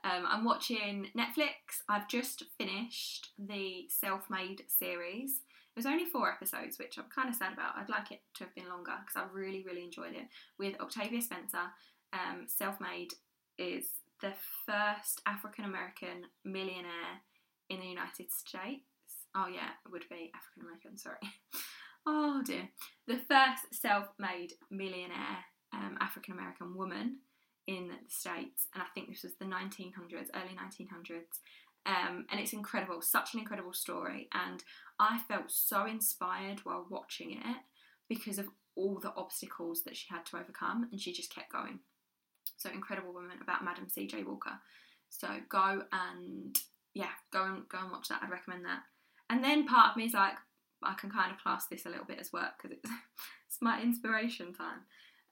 Um, 0.04 0.26
I'm 0.28 0.44
watching 0.46 1.08
Netflix. 1.18 1.82
I've 1.88 2.08
just 2.08 2.44
finished 2.58 3.30
the 3.38 3.88
Self 3.90 4.30
Made 4.30 4.64
series. 4.68 5.42
It 5.76 5.80
was 5.80 5.86
only 5.86 6.06
four 6.06 6.30
episodes, 6.30 6.78
which 6.78 6.98
I'm 6.98 7.06
kind 7.14 7.30
of 7.30 7.36
sad 7.36 7.54
about. 7.54 7.76
I'd 7.78 7.90
like 7.90 8.12
it 8.12 8.22
to 8.36 8.44
have 8.44 8.56
been 8.56 8.68
longer 8.68 8.92
because 9.00 9.16
I 9.16 9.34
really, 9.34 9.64
really 9.66 9.84
enjoyed 9.84 10.16
it. 10.16 10.28
With 10.60 10.80
Octavia 10.82 11.22
Spencer, 11.22 11.72
um, 12.14 12.46
Self 12.48 12.80
Made 12.82 13.14
is 13.58 13.86
the 14.22 14.34
first 14.66 15.22
African 15.26 15.66
American 15.66 16.26
millionaire 16.44 17.22
in 17.70 17.80
the 17.80 17.88
United 17.88 18.32
States. 18.32 18.91
Oh, 19.36 19.48
yeah, 19.48 19.70
it 19.86 19.92
would 19.92 20.06
be 20.10 20.32
African 20.36 20.64
American, 20.64 20.98
sorry. 20.98 21.18
oh 22.06 22.42
dear. 22.46 22.70
The 23.08 23.18
first 23.18 23.82
self 23.82 24.08
made 24.20 24.54
millionaire 24.70 25.46
um, 25.74 25.98
African 26.02 26.34
American 26.34 26.76
woman 26.76 27.20
in 27.68 27.88
the 27.88 27.96
States, 28.10 28.68
and 28.74 28.84
I 28.84 28.88
think 28.94 29.10
this 29.10 29.24
was 29.24 29.34
the 29.40 29.46
1900s, 29.46 30.30
early 30.36 30.56
1900s. 30.56 31.40
Um, 31.86 32.26
and 32.30 32.40
it's 32.40 32.54
incredible, 32.54 33.02
such 33.02 33.34
an 33.34 33.40
incredible 33.40 33.74
story. 33.74 34.28
And 34.34 34.64
I 35.00 35.20
felt 35.28 35.50
so 35.50 35.86
inspired 35.86 36.60
while 36.64 36.86
watching 36.90 37.32
it 37.32 37.58
because 38.08 38.38
of 38.38 38.48
all 38.76 39.00
the 39.00 39.14
obstacles 39.16 39.84
that 39.84 39.98
she 39.98 40.08
had 40.10 40.26
to 40.28 40.38
overcome, 40.38 40.90
and 40.92 41.00
she 41.00 41.14
just 41.14 41.34
kept 41.34 41.52
going. 41.52 41.80
So, 42.58 42.70
incredible 42.70 43.14
woman 43.14 43.38
about 43.42 43.64
Madam 43.64 43.90
C.J. 43.90 44.24
Walker. 44.24 44.54
So, 45.10 45.28
go 45.50 45.84
and 45.92 46.58
yeah, 46.94 47.12
go 47.32 47.44
and 47.46 47.68
go 47.70 47.80
and 47.80 47.92
watch 47.92 48.10
that. 48.10 48.22
I'd 48.22 48.30
recommend 48.30 48.66
that. 48.66 48.82
And 49.32 49.42
then 49.42 49.66
part 49.66 49.92
of 49.92 49.96
me 49.98 50.06
is 50.06 50.14
like, 50.14 50.34
I 50.84 50.94
can 50.96 51.10
kind 51.10 51.32
of 51.32 51.38
class 51.40 51.68
this 51.68 51.86
a 51.86 51.90
little 51.90 52.06
bit 52.06 52.20
as 52.20 52.34
work 52.34 52.52
because 52.58 52.78
it's, 52.78 52.92
it's 53.48 53.58
my 53.62 53.82
inspiration 53.82 54.54
time. 54.54 54.82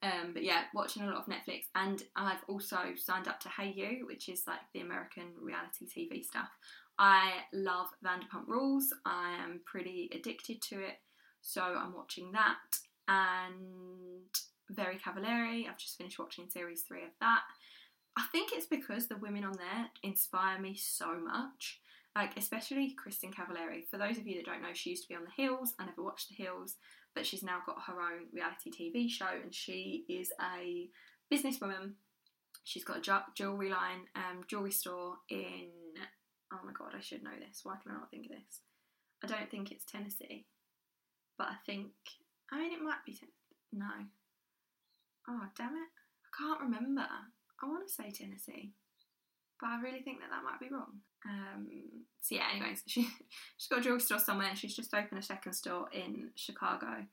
Um, 0.02 0.32
but 0.34 0.44
yeah, 0.44 0.64
watching 0.74 1.04
a 1.04 1.08
lot 1.08 1.18
of 1.18 1.26
Netflix, 1.26 1.64
and 1.76 2.02
I've 2.16 2.44
also 2.48 2.78
signed 2.96 3.28
up 3.28 3.42
to 3.42 3.50
Hayu, 3.50 4.06
which 4.08 4.30
is 4.30 4.44
like 4.48 4.62
the 4.74 4.80
American 4.80 5.34
reality 5.42 5.86
TV 5.86 6.24
stuff. 6.24 6.48
I 6.98 7.32
love 7.54 7.88
Vanderpump 8.04 8.48
Rules. 8.48 8.94
I 9.06 9.36
am 9.44 9.60
pretty 9.66 10.10
addicted 10.14 10.62
to 10.70 10.80
it, 10.80 10.96
so 11.42 11.62
I'm 11.62 11.94
watching 11.94 12.32
that. 12.32 12.56
and 13.10 14.24
Very 14.70 14.98
Cavallari. 14.98 15.68
I've 15.68 15.78
just 15.78 15.98
finished 15.98 16.20
watching 16.20 16.50
series 16.50 16.84
three 16.84 17.04
of 17.04 17.12
that. 17.20 17.42
I 18.18 18.24
think 18.32 18.52
it's 18.54 18.68
because 18.68 19.08
the 19.08 19.18
women 19.18 19.44
on 19.44 19.58
there 19.58 19.88
inspire 20.04 20.60
me 20.60 20.76
so 20.76 21.20
much. 21.20 21.82
Like, 22.16 22.38
especially 22.38 22.96
Kristin 22.96 23.34
Cavallari. 23.34 23.88
For 23.90 23.98
those 23.98 24.18
of 24.18 24.28
you 24.28 24.38
that 24.38 24.46
don't 24.46 24.62
know, 24.62 24.74
she 24.74 24.90
used 24.90 25.04
to 25.04 25.10
be 25.10 25.16
on 25.16 25.24
The 25.24 25.42
Hills. 25.42 25.74
I 25.80 25.86
never 25.86 26.04
watched 26.04 26.30
The 26.30 26.44
Hills, 26.44 26.76
but 27.16 27.26
she's 27.26 27.44
now 27.44 27.60
got 27.66 27.84
her 27.88 28.02
own 28.02 28.28
reality 28.34 28.72
TV 28.72 29.10
show 29.10 29.30
and 29.42 29.54
she 29.54 30.06
is 30.10 30.32
a 30.42 30.90
businesswoman. 31.34 31.94
She's 32.64 32.84
got 32.84 32.98
a 32.98 33.24
jewelry 33.36 33.70
line, 33.70 34.06
um, 34.16 34.44
jewelry 34.48 34.72
store 34.72 35.16
in. 35.30 35.70
Oh 36.52 36.60
my 36.66 36.72
god, 36.74 36.94
I 36.98 37.02
should 37.02 37.24
know 37.24 37.38
this. 37.40 37.62
Why 37.64 37.76
can 37.82 37.92
I 37.92 37.96
not 37.96 38.12
think 38.12 38.26
of 38.26 38.32
this? 38.32 38.62
I 39.24 39.28
don't 39.28 39.50
think 39.50 39.72
it's 39.72 39.86
Tennessee, 39.86 40.46
but 41.38 41.48
I 41.48 41.56
think. 41.66 41.92
I 42.52 42.60
mean, 42.60 42.74
it 42.74 42.82
might 42.82 43.06
be. 43.06 43.14
Ten- 43.14 43.30
no. 43.72 43.86
Oh, 45.28 45.44
damn 45.58 45.76
it. 45.76 45.90
I 46.26 46.30
can't 46.38 46.62
remember. 46.62 47.06
I 47.62 47.68
want 47.68 47.88
to 47.88 47.94
say 47.94 48.12
Tennessee, 48.12 48.74
but 49.60 49.68
I 49.68 49.82
really 49.82 50.02
think 50.02 50.20
that 50.22 50.30
that 50.32 50.44
might 50.44 50.60
be 50.60 50.74
wrong. 50.74 51.02
Um, 51.28 51.68
so 52.22 52.36
yeah, 52.36 52.48
anyways, 52.54 52.84
she 52.88 53.02
she's 53.58 53.68
got 53.70 53.80
a 53.80 53.82
jewelry 53.82 54.00
store 54.00 54.20
somewhere. 54.20 54.56
She's 54.56 54.76
just 54.76 54.94
opened 54.94 55.20
a 55.20 55.24
second 55.24 55.54
store 55.54 55.88
in 55.94 56.30
Chicago, 56.36 57.06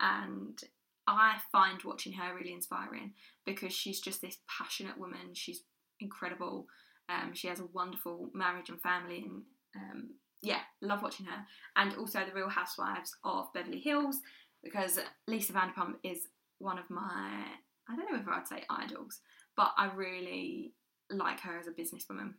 and 0.00 0.58
I 1.06 1.36
find 1.50 1.82
watching 1.84 2.12
her 2.14 2.34
really 2.34 2.52
inspiring 2.52 3.12
because 3.44 3.72
she's 3.72 4.00
just 4.00 4.20
this 4.20 4.38
passionate 4.48 4.98
woman. 4.98 5.34
She's 5.34 5.62
incredible. 6.00 6.66
Um, 7.08 7.34
she 7.34 7.48
has 7.48 7.60
a 7.60 7.66
wonderful 7.66 8.30
marriage 8.34 8.68
and 8.68 8.80
family, 8.80 9.24
and 9.26 9.42
um, 9.76 10.10
yeah, 10.42 10.60
love 10.80 11.02
watching 11.02 11.26
her. 11.26 11.44
And 11.76 11.96
also 11.96 12.20
the 12.24 12.34
Real 12.34 12.48
Housewives 12.48 13.14
of 13.24 13.52
Beverly 13.52 13.80
Hills 13.80 14.20
because 14.62 14.98
Lisa 15.26 15.52
Vanderpump 15.52 15.94
is 16.04 16.28
one 16.58 16.78
of 16.78 16.88
my 16.88 17.44
I 17.88 17.96
don't 17.96 18.12
know 18.12 18.20
if 18.20 18.28
I'd 18.28 18.46
say 18.46 18.64
idols, 18.70 19.20
but 19.56 19.72
I 19.76 19.90
really 19.94 20.72
like 21.10 21.40
her 21.40 21.58
as 21.58 21.66
a 21.66 21.72
businesswoman. 21.72 22.34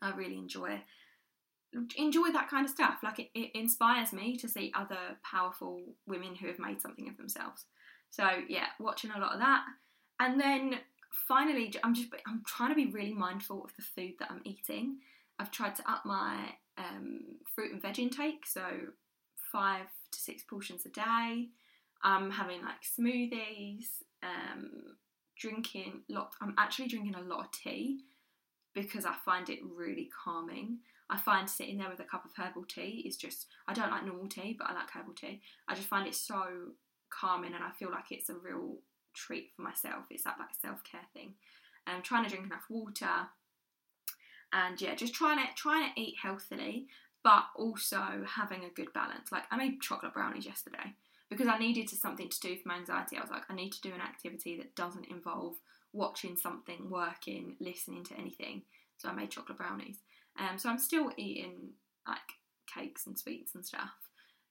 I 0.00 0.10
really 0.10 0.38
enjoy 0.38 0.82
enjoy 1.96 2.30
that 2.32 2.48
kind 2.48 2.64
of 2.64 2.70
stuff. 2.70 2.98
Like 3.02 3.18
it, 3.18 3.30
it 3.34 3.50
inspires 3.54 4.12
me 4.12 4.36
to 4.36 4.48
see 4.48 4.72
other 4.74 5.16
powerful 5.22 5.80
women 6.06 6.34
who 6.34 6.46
have 6.48 6.58
made 6.58 6.80
something 6.80 7.08
of 7.08 7.16
themselves. 7.16 7.64
So 8.10 8.28
yeah, 8.48 8.66
watching 8.78 9.10
a 9.10 9.18
lot 9.18 9.32
of 9.32 9.40
that, 9.40 9.64
and 10.20 10.40
then 10.40 10.76
finally, 11.10 11.74
I'm 11.82 11.94
just 11.94 12.08
I'm 12.26 12.42
trying 12.46 12.70
to 12.70 12.74
be 12.74 12.86
really 12.86 13.14
mindful 13.14 13.64
of 13.64 13.74
the 13.76 13.82
food 13.82 14.14
that 14.18 14.30
I'm 14.30 14.42
eating. 14.44 14.98
I've 15.38 15.50
tried 15.50 15.74
to 15.76 15.90
up 15.90 16.04
my 16.04 16.36
um, 16.78 17.20
fruit 17.54 17.72
and 17.72 17.80
veg 17.80 17.98
intake, 17.98 18.46
so 18.46 18.62
five 19.50 19.86
to 20.10 20.18
six 20.18 20.42
portions 20.42 20.84
a 20.86 20.90
day. 20.90 21.48
I'm 22.04 22.30
having 22.30 22.60
like 22.62 22.82
smoothies, 22.82 23.86
um, 24.22 24.96
drinking 25.38 26.02
lot. 26.08 26.34
I'm 26.42 26.54
actually 26.58 26.88
drinking 26.88 27.14
a 27.14 27.22
lot 27.22 27.46
of 27.46 27.50
tea 27.52 28.00
because 28.74 29.04
I 29.04 29.14
find 29.24 29.48
it 29.48 29.60
really 29.62 30.10
calming. 30.24 30.78
I 31.10 31.18
find 31.18 31.48
sitting 31.48 31.78
there 31.78 31.90
with 31.90 32.00
a 32.00 32.04
cup 32.04 32.24
of 32.24 32.32
herbal 32.36 32.64
tea 32.64 33.04
is 33.06 33.16
just, 33.16 33.46
I 33.68 33.74
don't 33.74 33.90
like 33.90 34.06
normal 34.06 34.28
tea, 34.28 34.56
but 34.58 34.70
I 34.70 34.74
like 34.74 34.90
herbal 34.90 35.14
tea. 35.14 35.42
I 35.68 35.74
just 35.74 35.88
find 35.88 36.06
it 36.06 36.14
so 36.14 36.42
calming 37.10 37.54
and 37.54 37.62
I 37.62 37.70
feel 37.70 37.90
like 37.90 38.10
it's 38.10 38.30
a 38.30 38.34
real 38.34 38.76
treat 39.14 39.50
for 39.54 39.62
myself. 39.62 40.04
It's 40.10 40.24
that 40.24 40.36
like 40.38 40.54
self 40.60 40.82
care 40.84 41.06
thing. 41.12 41.34
And 41.86 41.96
I'm 41.96 42.02
trying 42.02 42.24
to 42.24 42.30
drink 42.30 42.46
enough 42.46 42.64
water 42.70 43.28
and 44.52 44.80
yeah, 44.80 44.94
just 44.94 45.14
trying 45.14 45.38
to 45.38 45.52
trying 45.54 45.92
to 45.92 46.00
eat 46.00 46.16
healthily, 46.22 46.86
but 47.24 47.44
also 47.56 48.24
having 48.26 48.64
a 48.64 48.70
good 48.70 48.92
balance. 48.92 49.32
Like 49.32 49.44
I 49.50 49.56
made 49.56 49.80
chocolate 49.80 50.14
brownies 50.14 50.46
yesterday 50.46 50.94
because 51.28 51.48
I 51.48 51.58
needed 51.58 51.88
to 51.88 51.96
something 51.96 52.28
to 52.28 52.40
do 52.40 52.56
for 52.56 52.68
my 52.68 52.76
anxiety. 52.76 53.16
I 53.16 53.22
was 53.22 53.30
like, 53.30 53.44
I 53.48 53.54
need 53.54 53.72
to 53.72 53.80
do 53.80 53.92
an 53.92 54.00
activity 54.00 54.56
that 54.58 54.76
doesn't 54.76 55.10
involve 55.10 55.56
watching 55.92 56.36
something, 56.36 56.88
working, 56.90 57.56
listening 57.60 58.04
to 58.04 58.14
anything. 58.14 58.62
So 58.96 59.08
I 59.08 59.12
made 59.12 59.30
chocolate 59.30 59.58
brownies. 59.58 59.98
Um, 60.38 60.58
so 60.58 60.68
I'm 60.68 60.78
still 60.78 61.10
eating 61.16 61.70
like 62.06 62.18
cakes 62.72 63.06
and 63.06 63.18
sweets 63.18 63.54
and 63.54 63.64
stuff, 63.64 63.90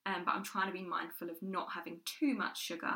um, 0.05 0.23
but 0.25 0.35
I'm 0.35 0.43
trying 0.43 0.67
to 0.67 0.73
be 0.73 0.83
mindful 0.83 1.29
of 1.29 1.41
not 1.41 1.69
having 1.73 1.99
too 2.05 2.35
much 2.35 2.61
sugar. 2.61 2.93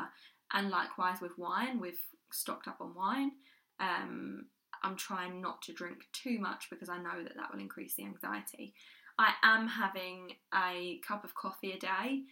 And 0.52 0.70
likewise 0.70 1.20
with 1.20 1.36
wine, 1.38 1.80
we've 1.80 2.00
stocked 2.32 2.68
up 2.68 2.76
on 2.80 2.94
wine. 2.94 3.32
Um, 3.80 4.46
I'm 4.82 4.96
trying 4.96 5.40
not 5.40 5.62
to 5.62 5.72
drink 5.72 6.06
too 6.12 6.38
much 6.38 6.68
because 6.70 6.88
I 6.88 6.98
know 6.98 7.22
that 7.22 7.34
that 7.36 7.52
will 7.52 7.60
increase 7.60 7.94
the 7.94 8.04
anxiety. 8.04 8.74
I 9.18 9.32
am 9.42 9.66
having 9.66 10.34
a 10.54 11.00
cup 11.06 11.24
of 11.24 11.34
coffee 11.34 11.72
a 11.72 11.78
day. 11.78 12.22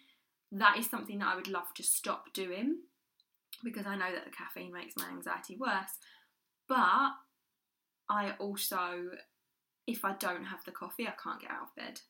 That 0.52 0.78
is 0.78 0.88
something 0.88 1.18
that 1.18 1.28
I 1.28 1.36
would 1.36 1.48
love 1.48 1.72
to 1.74 1.82
stop 1.82 2.32
doing 2.32 2.76
because 3.62 3.86
I 3.86 3.96
know 3.96 4.12
that 4.12 4.24
the 4.24 4.30
caffeine 4.30 4.72
makes 4.72 4.94
my 4.96 5.08
anxiety 5.08 5.56
worse. 5.56 5.98
But 6.68 7.10
I 8.08 8.32
also, 8.38 9.10
if 9.86 10.04
I 10.04 10.14
don't 10.14 10.44
have 10.44 10.64
the 10.64 10.72
coffee, 10.72 11.06
I 11.06 11.14
can't 11.22 11.40
get 11.40 11.50
out 11.50 11.68
of 11.68 11.74
bed. 11.76 12.00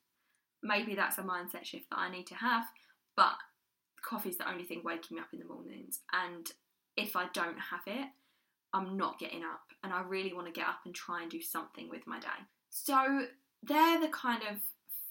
Maybe 0.63 0.95
that's 0.95 1.19
a 1.19 1.23
mindset 1.23 1.65
shift 1.65 1.91
that 1.91 1.99
I 1.99 2.11
need 2.11 2.27
to 2.29 2.35
have, 2.35 2.65
but 3.17 3.35
coffee 4.03 4.31
is 4.31 4.39
the 4.39 4.51
only 4.51 4.65
thing 4.65 4.83
waking 4.85 5.17
me 5.17 5.21
up 5.21 5.29
in 5.33 5.41
the 5.41 5.45
mornings. 5.45 6.01
And 6.13 6.51
if 6.97 7.17
I 7.17 7.27
don't 7.35 7.59
have 7.59 7.83
it, 7.87 8.09
I'm 8.73 8.97
not 8.97 9.19
getting 9.19 9.43
up, 9.43 9.63
and 9.85 9.93
I 9.93 10.03
really 10.03 10.33
want 10.33 10.47
to 10.47 10.53
get 10.53 10.69
up 10.69 10.81
and 10.85 10.95
try 10.95 11.23
and 11.23 11.31
do 11.31 11.41
something 11.41 11.89
with 11.89 12.07
my 12.07 12.19
day. 12.19 12.27
So, 12.71 13.27
they're 13.63 14.01
the 14.01 14.09
kind 14.09 14.43
of 14.43 14.59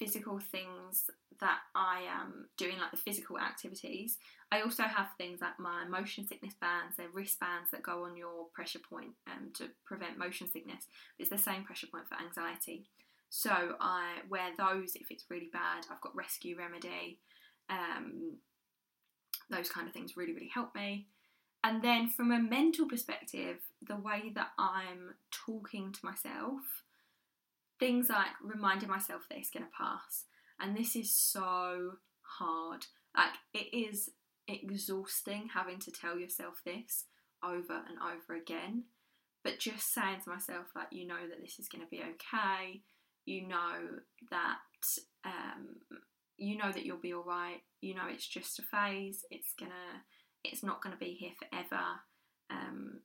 physical 0.03 0.39
things 0.39 1.09
that 1.39 1.59
I 1.75 2.01
am 2.09 2.47
doing, 2.57 2.77
like 2.79 2.91
the 2.91 2.97
physical 2.97 3.39
activities. 3.39 4.17
I 4.51 4.61
also 4.61 4.83
have 4.83 5.07
things 5.17 5.39
like 5.41 5.59
my 5.59 5.85
motion 5.85 6.27
sickness 6.27 6.53
bands, 6.59 6.95
they're 6.97 7.07
wristbands 7.13 7.71
that 7.71 7.83
go 7.83 8.03
on 8.05 8.17
your 8.17 8.47
pressure 8.53 8.79
point 8.79 9.11
um, 9.27 9.51
to 9.55 9.69
prevent 9.85 10.17
motion 10.17 10.49
sickness. 10.49 10.85
It's 11.19 11.29
the 11.29 11.37
same 11.37 11.63
pressure 11.63 11.87
point 11.87 12.07
for 12.07 12.17
anxiety. 12.21 12.85
So 13.29 13.75
I 13.79 14.17
wear 14.29 14.51
those 14.57 14.95
if 14.95 15.09
it's 15.09 15.25
really 15.29 15.49
bad. 15.51 15.85
I've 15.89 16.01
got 16.01 16.15
Rescue 16.15 16.57
Remedy. 16.57 17.19
Um, 17.69 18.37
those 19.49 19.69
kind 19.69 19.87
of 19.87 19.93
things 19.93 20.17
really, 20.17 20.33
really 20.33 20.51
help 20.53 20.75
me. 20.75 21.07
And 21.63 21.81
then 21.81 22.09
from 22.09 22.31
a 22.31 22.39
mental 22.39 22.87
perspective, 22.87 23.57
the 23.87 23.95
way 23.95 24.31
that 24.35 24.49
I'm 24.59 25.15
talking 25.31 25.93
to 25.93 26.05
myself, 26.05 26.61
things 27.83 28.07
like 28.07 28.27
reminding 28.41 28.87
myself 28.87 29.23
that 29.27 29.37
it's 29.37 29.49
going 29.49 29.65
to 29.65 29.77
pass. 29.77 30.23
And 30.57 30.77
this 30.77 30.95
is 30.95 31.13
so 31.13 31.95
hard. 32.39 32.85
Like, 33.15 33.33
it 33.53 33.75
is 33.75 34.09
exhausting 34.47 35.49
having 35.53 35.79
to 35.79 35.91
tell 35.91 36.17
yourself 36.17 36.61
this 36.65 37.05
over 37.43 37.73
and 37.73 37.97
over 37.99 38.39
again. 38.39 38.85
But 39.43 39.59
just 39.59 39.93
saying 39.93 40.21
to 40.23 40.29
myself, 40.29 40.67
like, 40.73 40.87
you 40.91 41.05
know 41.05 41.27
that 41.29 41.41
this 41.41 41.59
is 41.59 41.67
going 41.67 41.83
to 41.83 41.89
be 41.89 41.99
okay. 42.01 42.83
You 43.25 43.49
know 43.49 43.99
that, 44.31 44.59
um, 45.25 45.75
you 46.37 46.57
know 46.57 46.71
that 46.71 46.85
you'll 46.85 46.97
be 46.97 47.13
all 47.13 47.25
right. 47.25 47.59
You 47.81 47.95
know 47.95 48.07
it's 48.07 48.27
just 48.27 48.59
a 48.59 48.61
phase. 48.61 49.25
It's 49.29 49.53
gonna, 49.59 50.05
it's 50.45 50.63
not 50.63 50.81
going 50.81 50.93
to 50.93 50.99
be 50.99 51.15
here 51.15 51.31
forever. 51.37 51.83
Um, 52.49 53.01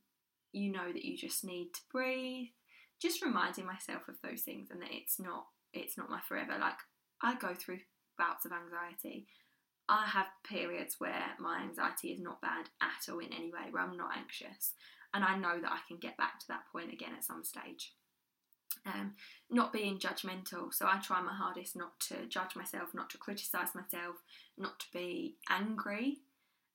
you 0.53 0.70
know 0.70 0.93
that 0.93 1.05
you 1.05 1.16
just 1.16 1.45
need 1.45 1.74
to 1.74 1.81
breathe. 1.91 2.47
Just 3.01 3.22
reminding 3.22 3.66
myself 3.66 4.09
of 4.09 4.16
those 4.22 4.42
things 4.42 4.70
and 4.70 4.82
that 4.82 4.90
it's 4.90 5.18
not, 5.18 5.46
it's 5.72 5.96
not 5.96 6.11
my 6.11 6.20
forever. 6.26 6.57
Like 6.61 6.78
I 7.22 7.34
go 7.34 7.55
through 7.55 7.80
bouts 8.18 8.44
of 8.44 8.53
anxiety. 8.53 9.26
I 9.88 10.07
have 10.07 10.26
periods 10.44 10.96
where 10.99 11.24
my 11.38 11.62
anxiety 11.62 12.09
is 12.09 12.20
not 12.20 12.42
bad 12.42 12.66
at 12.82 13.11
all 13.11 13.20
in 13.20 13.32
any 13.32 13.51
way, 13.51 13.70
where 13.70 13.82
I'm 13.82 13.96
not 13.96 14.16
anxious, 14.16 14.74
and 15.14 15.24
I 15.24 15.38
know 15.38 15.59
that 15.61 15.72
I 15.72 15.78
can 15.88 15.96
get 15.96 16.18
back 16.18 16.38
to 16.40 16.49
that 16.49 16.64
point 16.70 16.92
again 16.92 17.12
at 17.16 17.24
some 17.24 17.42
stage. 17.42 17.94
Um, 18.84 19.14
not 19.51 19.72
being 19.72 19.99
judgmental, 19.99 20.74
so 20.74 20.86
I 20.86 20.99
try 20.99 21.22
my 21.22 21.32
hardest 21.32 21.74
not 21.74 21.99
to 22.01 22.26
judge 22.28 22.55
myself, 22.55 22.90
not 22.94 23.09
to 23.11 23.18
criticize 23.18 23.74
myself, 23.74 24.16
not 24.59 24.78
to 24.80 24.86
be 24.92 25.36
angry 25.49 26.18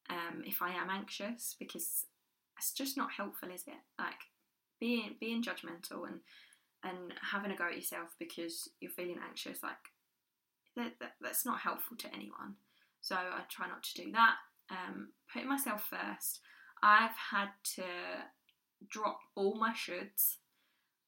um, 0.10 0.44
if 0.46 0.62
I 0.62 0.72
am 0.74 0.90
anxious, 0.90 1.56
because 1.60 2.06
it's 2.58 2.74
just 2.74 2.98
not 2.98 3.12
helpful, 3.12 3.50
is 3.52 3.64
it? 3.68 3.74
Like 4.00 4.22
being 4.84 5.16
being 5.18 5.42
judgmental 5.42 6.06
and 6.06 6.20
and 6.84 7.14
having 7.32 7.52
a 7.52 7.56
go 7.56 7.68
at 7.68 7.76
yourself 7.76 8.10
because 8.20 8.68
you're 8.82 8.92
feeling 8.92 9.16
anxious, 9.26 9.64
like 9.64 9.78
that, 10.76 10.92
that, 11.00 11.14
that's 11.22 11.46
not 11.46 11.62
helpful 11.62 11.96
to 11.96 12.14
anyone. 12.14 12.56
So 13.00 13.16
I 13.16 13.40
try 13.50 13.68
not 13.70 13.84
to 13.84 14.04
do 14.04 14.12
that. 14.12 14.36
Um, 14.70 15.10
putting 15.32 15.48
myself 15.48 15.90
first. 15.90 16.42
I've 16.82 17.16
had 17.32 17.48
to 17.76 17.84
drop 18.90 19.20
all 19.36 19.56
my 19.56 19.72
shoulds. 19.72 20.36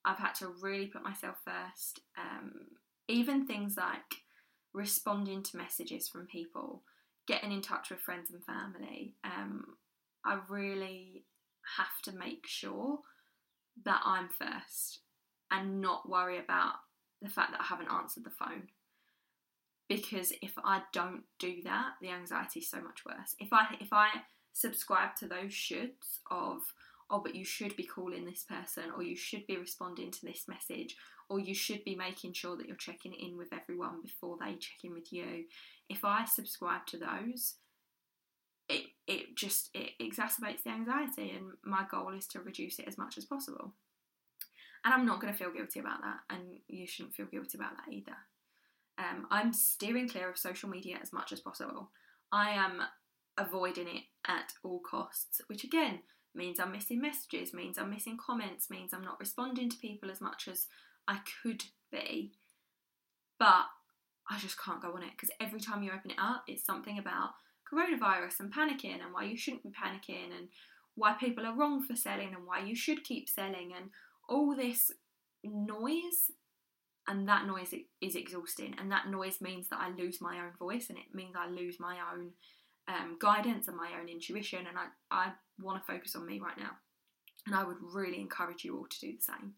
I've 0.05 0.19
had 0.19 0.35
to 0.35 0.53
really 0.61 0.85
put 0.85 1.03
myself 1.03 1.35
first. 1.43 1.99
Um, 2.17 2.53
even 3.09 3.45
things 3.45 3.75
like 3.75 4.23
responding 4.73 5.43
to 5.43 5.57
messages 5.57 6.07
from 6.07 6.27
people, 6.27 6.83
getting 7.27 7.51
in 7.51 7.61
touch 7.61 7.89
with 7.89 7.99
friends 7.99 8.31
and 8.31 8.41
family. 8.45 9.15
Um, 9.25 9.75
I 10.23 10.39
really 10.47 11.25
have 11.77 12.01
to 12.03 12.17
make 12.17 12.47
sure 12.47 12.99
that 13.83 14.01
I'm 14.05 14.29
first 14.29 14.99
and 15.51 15.81
not 15.81 16.09
worry 16.09 16.39
about 16.39 16.73
the 17.21 17.29
fact 17.29 17.51
that 17.51 17.61
I 17.61 17.65
haven't 17.65 17.91
answered 17.91 18.23
the 18.23 18.29
phone 18.29 18.69
because 19.87 20.33
if 20.41 20.53
I 20.63 20.81
don't 20.93 21.23
do 21.39 21.61
that, 21.63 21.93
the 22.01 22.09
anxiety 22.09 22.61
is 22.61 22.69
so 22.69 22.81
much 22.81 23.05
worse. 23.05 23.35
If 23.39 23.53
I 23.53 23.75
if 23.79 23.93
I 23.93 24.09
subscribe 24.53 25.15
to 25.17 25.27
those 25.27 25.51
shoulds 25.51 26.19
of, 26.31 26.61
oh, 27.09 27.19
but 27.19 27.35
you 27.35 27.45
should 27.45 27.75
be 27.75 27.83
calling 27.83 28.25
this 28.25 28.43
person, 28.43 28.85
or 28.95 29.03
you 29.03 29.15
should 29.15 29.45
be 29.45 29.57
responding 29.57 30.11
to 30.11 30.25
this 30.25 30.45
message, 30.47 30.95
or 31.29 31.39
you 31.39 31.53
should 31.53 31.83
be 31.83 31.95
making 31.95 32.33
sure 32.33 32.55
that 32.57 32.67
you're 32.67 32.75
checking 32.77 33.13
in 33.13 33.37
with 33.37 33.53
everyone 33.53 34.01
before 34.01 34.37
they 34.39 34.53
check 34.53 34.83
in 34.83 34.93
with 34.93 35.11
you. 35.11 35.45
If 35.89 36.03
I 36.03 36.25
subscribe 36.25 36.85
to 36.87 36.97
those, 36.97 37.55
it 39.07 39.35
just 39.35 39.69
it 39.73 39.91
exacerbates 40.01 40.63
the 40.63 40.71
anxiety 40.71 41.31
and 41.31 41.51
my 41.63 41.85
goal 41.89 42.13
is 42.13 42.27
to 42.27 42.41
reduce 42.41 42.79
it 42.79 42.87
as 42.87 42.97
much 42.97 43.17
as 43.17 43.25
possible. 43.25 43.73
And 44.83 44.93
I'm 44.93 45.05
not 45.05 45.19
going 45.19 45.33
to 45.33 45.37
feel 45.37 45.51
guilty 45.51 45.79
about 45.79 46.01
that, 46.01 46.19
and 46.29 46.59
you 46.67 46.85
shouldn't 46.85 47.15
feel 47.15 47.25
guilty 47.25 47.57
about 47.57 47.71
that 47.75 47.91
either. 47.91 48.15
Um, 48.99 49.25
I'm 49.31 49.51
steering 49.51 50.07
clear 50.07 50.29
of 50.29 50.37
social 50.37 50.69
media 50.69 50.97
as 51.01 51.11
much 51.11 51.31
as 51.31 51.39
possible. 51.39 51.89
I 52.31 52.51
am 52.51 52.81
avoiding 53.37 53.87
it 53.87 54.03
at 54.27 54.53
all 54.63 54.79
costs, 54.79 55.41
which 55.47 55.63
again 55.63 55.99
means 56.35 56.59
I'm 56.59 56.71
missing 56.71 57.01
messages, 57.01 57.53
means 57.53 57.77
I'm 57.77 57.89
missing 57.89 58.17
comments, 58.23 58.69
means 58.69 58.93
I'm 58.93 59.03
not 59.03 59.19
responding 59.19 59.69
to 59.69 59.77
people 59.77 60.11
as 60.11 60.21
much 60.21 60.47
as 60.47 60.67
I 61.07 61.19
could 61.41 61.63
be. 61.91 62.33
But 63.39 63.65
I 64.29 64.39
just 64.39 64.61
can't 64.61 64.81
go 64.81 64.93
on 64.93 65.03
it 65.03 65.11
because 65.11 65.29
every 65.39 65.59
time 65.59 65.83
you 65.83 65.91
open 65.91 66.11
it 66.11 66.19
up, 66.19 66.43
it's 66.47 66.65
something 66.65 66.97
about 66.99 67.31
coronavirus 67.71 68.39
and 68.39 68.53
panicking 68.53 69.03
and 69.03 69.13
why 69.13 69.23
you 69.23 69.37
shouldn't 69.37 69.63
be 69.63 69.69
panicking 69.69 70.35
and 70.37 70.47
why 70.95 71.13
people 71.13 71.45
are 71.45 71.55
wrong 71.55 71.83
for 71.83 71.95
selling 71.95 72.33
and 72.33 72.45
why 72.45 72.59
you 72.59 72.75
should 72.75 73.03
keep 73.03 73.27
selling 73.27 73.73
and 73.75 73.89
all 74.29 74.55
this 74.55 74.91
noise. 75.43 76.31
And 77.07 77.27
that 77.27 77.45
noise 77.45 77.73
is 78.01 78.15
exhausting. 78.15 78.75
And 78.79 78.91
that 78.91 79.09
noise 79.09 79.39
means 79.41 79.67
that 79.69 79.79
i 79.79 79.89
lose 79.89 80.21
my 80.21 80.37
own 80.37 80.53
voice 80.57 80.89
and 80.89 80.97
it 80.97 81.13
means 81.13 81.35
i 81.37 81.47
lose 81.47 81.79
my 81.79 81.97
own 82.13 82.31
um, 82.87 83.17
guidance 83.19 83.67
and 83.67 83.77
my 83.77 83.91
own 83.99 84.09
intuition. 84.09 84.65
And 84.67 84.77
i, 84.77 84.87
I 85.11 85.31
want 85.61 85.85
to 85.85 85.91
focus 85.91 86.15
on 86.15 86.25
me 86.25 86.39
right 86.39 86.57
now. 86.57 86.71
And 87.45 87.55
i 87.55 87.63
would 87.63 87.77
really 87.81 88.19
encourage 88.19 88.63
you 88.63 88.77
all 88.77 88.87
to 88.89 88.99
do 88.99 89.13
the 89.13 89.21
same. 89.21 89.53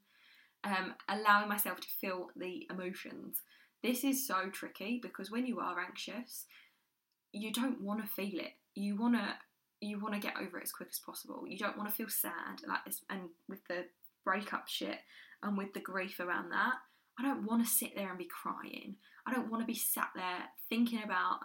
Um, 0.63 0.95
allowing 1.07 1.47
myself 1.47 1.79
to 1.81 1.87
feel 2.01 2.29
the 2.35 2.67
emotions. 2.69 3.41
This 3.83 4.03
is 4.03 4.27
so 4.27 4.49
tricky 4.51 4.99
because 5.01 5.31
when 5.31 5.45
you 5.45 5.59
are 5.59 5.79
anxious 5.79 6.45
you 7.31 7.51
don't 7.51 7.81
want 7.81 8.01
to 8.01 8.07
feel 8.11 8.39
it. 8.39 8.53
You 8.75 8.95
want 8.95 9.15
to 9.15 9.27
you 9.79 9.99
want 9.99 10.15
to 10.15 10.19
get 10.19 10.37
over 10.41 10.57
it 10.57 10.63
as 10.63 10.71
quick 10.71 10.89
as 10.91 10.99
possible. 10.99 11.43
You 11.47 11.57
don't 11.57 11.77
want 11.77 11.89
to 11.89 11.95
feel 11.95 12.09
sad 12.09 12.61
like 12.67 12.83
this, 12.85 13.01
and 13.09 13.29
with 13.47 13.59
the 13.67 13.85
breakup 14.25 14.67
shit 14.67 14.97
and 15.43 15.57
with 15.57 15.73
the 15.73 15.79
grief 15.79 16.19
around 16.19 16.49
that, 16.49 16.73
I 17.19 17.23
don't 17.23 17.45
want 17.45 17.63
to 17.63 17.71
sit 17.71 17.95
there 17.95 18.09
and 18.09 18.17
be 18.17 18.25
crying. 18.25 18.95
I 19.25 19.33
don't 19.33 19.51
want 19.51 19.61
to 19.61 19.67
be 19.67 19.75
sat 19.75 20.09
there 20.15 20.49
thinking 20.69 21.03
about 21.03 21.39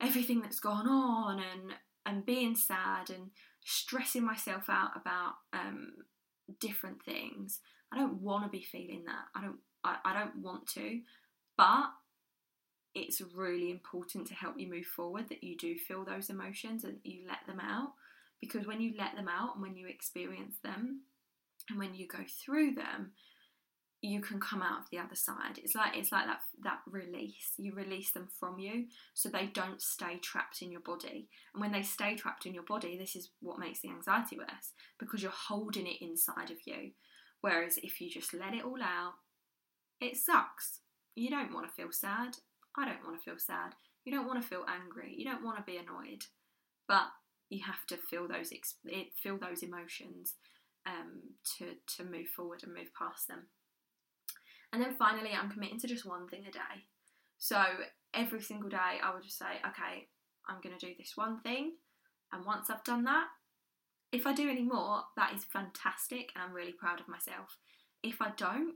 everything 0.00 0.40
that's 0.40 0.60
gone 0.60 0.88
on 0.88 1.38
and 1.38 1.74
and 2.06 2.26
being 2.26 2.54
sad 2.54 3.10
and 3.10 3.30
stressing 3.64 4.24
myself 4.24 4.64
out 4.68 4.90
about 4.96 5.34
um, 5.52 5.92
different 6.58 7.02
things. 7.02 7.60
I 7.92 7.98
don't 7.98 8.20
want 8.20 8.44
to 8.44 8.50
be 8.50 8.62
feeling 8.62 9.04
that. 9.06 9.24
I 9.34 9.42
don't. 9.42 9.58
I, 9.84 9.96
I 10.04 10.14
don't 10.14 10.36
want 10.36 10.66
to. 10.74 11.00
But 11.56 11.90
it's 12.94 13.22
really 13.34 13.70
important 13.70 14.26
to 14.26 14.34
help 14.34 14.58
you 14.58 14.68
move 14.68 14.86
forward 14.86 15.28
that 15.28 15.44
you 15.44 15.56
do 15.56 15.76
feel 15.76 16.04
those 16.04 16.30
emotions 16.30 16.84
and 16.84 16.98
you 17.04 17.20
let 17.26 17.46
them 17.46 17.60
out. 17.60 17.92
Because 18.40 18.66
when 18.66 18.80
you 18.80 18.94
let 18.98 19.14
them 19.16 19.28
out 19.28 19.54
and 19.54 19.62
when 19.62 19.76
you 19.76 19.86
experience 19.86 20.56
them 20.62 21.02
and 21.68 21.78
when 21.78 21.94
you 21.94 22.06
go 22.08 22.24
through 22.44 22.74
them 22.74 23.12
you 24.02 24.20
can 24.22 24.40
come 24.40 24.62
out 24.62 24.80
of 24.80 24.90
the 24.90 24.98
other 24.98 25.14
side. 25.14 25.58
It's 25.62 25.74
like 25.74 25.94
it's 25.94 26.10
like 26.10 26.26
that 26.26 26.40
that 26.62 26.80
release. 26.86 27.52
You 27.58 27.74
release 27.74 28.12
them 28.12 28.28
from 28.38 28.58
you 28.58 28.86
so 29.12 29.28
they 29.28 29.46
don't 29.46 29.82
stay 29.82 30.16
trapped 30.16 30.62
in 30.62 30.72
your 30.72 30.80
body. 30.80 31.28
And 31.52 31.60
when 31.60 31.72
they 31.72 31.82
stay 31.82 32.16
trapped 32.16 32.46
in 32.46 32.54
your 32.54 32.62
body 32.62 32.96
this 32.96 33.14
is 33.14 33.30
what 33.40 33.58
makes 33.58 33.80
the 33.80 33.90
anxiety 33.90 34.38
worse 34.38 34.72
because 34.98 35.22
you're 35.22 35.32
holding 35.32 35.86
it 35.86 36.00
inside 36.00 36.50
of 36.50 36.58
you. 36.64 36.92
Whereas 37.42 37.78
if 37.82 38.00
you 38.00 38.08
just 38.10 38.32
let 38.32 38.54
it 38.54 38.64
all 38.64 38.82
out 38.82 39.14
it 40.00 40.16
sucks. 40.16 40.80
You 41.14 41.28
don't 41.28 41.52
want 41.52 41.66
to 41.66 41.72
feel 41.72 41.92
sad 41.92 42.38
I 42.76 42.84
don't 42.84 43.04
want 43.04 43.18
to 43.18 43.24
feel 43.24 43.38
sad. 43.38 43.74
You 44.04 44.12
don't 44.12 44.26
want 44.26 44.40
to 44.40 44.48
feel 44.48 44.64
angry. 44.68 45.14
You 45.16 45.24
don't 45.24 45.44
want 45.44 45.58
to 45.58 45.70
be 45.70 45.76
annoyed. 45.76 46.24
But 46.88 47.08
you 47.48 47.62
have 47.64 47.86
to 47.88 47.96
feel 47.96 48.28
those 48.28 48.52
feel 49.22 49.38
those 49.38 49.62
emotions 49.62 50.34
um, 50.86 51.20
to 51.58 51.74
to 51.96 52.04
move 52.04 52.28
forward 52.28 52.62
and 52.62 52.72
move 52.72 52.90
past 52.96 53.28
them. 53.28 53.46
And 54.72 54.80
then 54.80 54.94
finally, 54.94 55.30
I'm 55.32 55.50
committing 55.50 55.80
to 55.80 55.88
just 55.88 56.06
one 56.06 56.28
thing 56.28 56.44
a 56.48 56.52
day. 56.52 56.86
So 57.38 57.60
every 58.14 58.40
single 58.40 58.68
day, 58.68 59.00
I 59.02 59.12
would 59.12 59.24
just 59.24 59.38
say, 59.38 59.58
okay, 59.66 60.06
I'm 60.48 60.60
going 60.62 60.76
to 60.78 60.86
do 60.86 60.94
this 60.96 61.16
one 61.16 61.40
thing, 61.40 61.72
and 62.32 62.44
once 62.44 62.70
I've 62.70 62.84
done 62.84 63.04
that, 63.04 63.26
if 64.12 64.26
I 64.26 64.32
do 64.32 64.48
any 64.48 64.62
more, 64.62 65.02
that 65.16 65.32
is 65.34 65.44
fantastic, 65.44 66.30
and 66.34 66.42
I'm 66.42 66.52
really 66.52 66.72
proud 66.72 67.00
of 67.00 67.08
myself. 67.08 67.58
If 68.02 68.20
I 68.20 68.30
don't, 68.36 68.74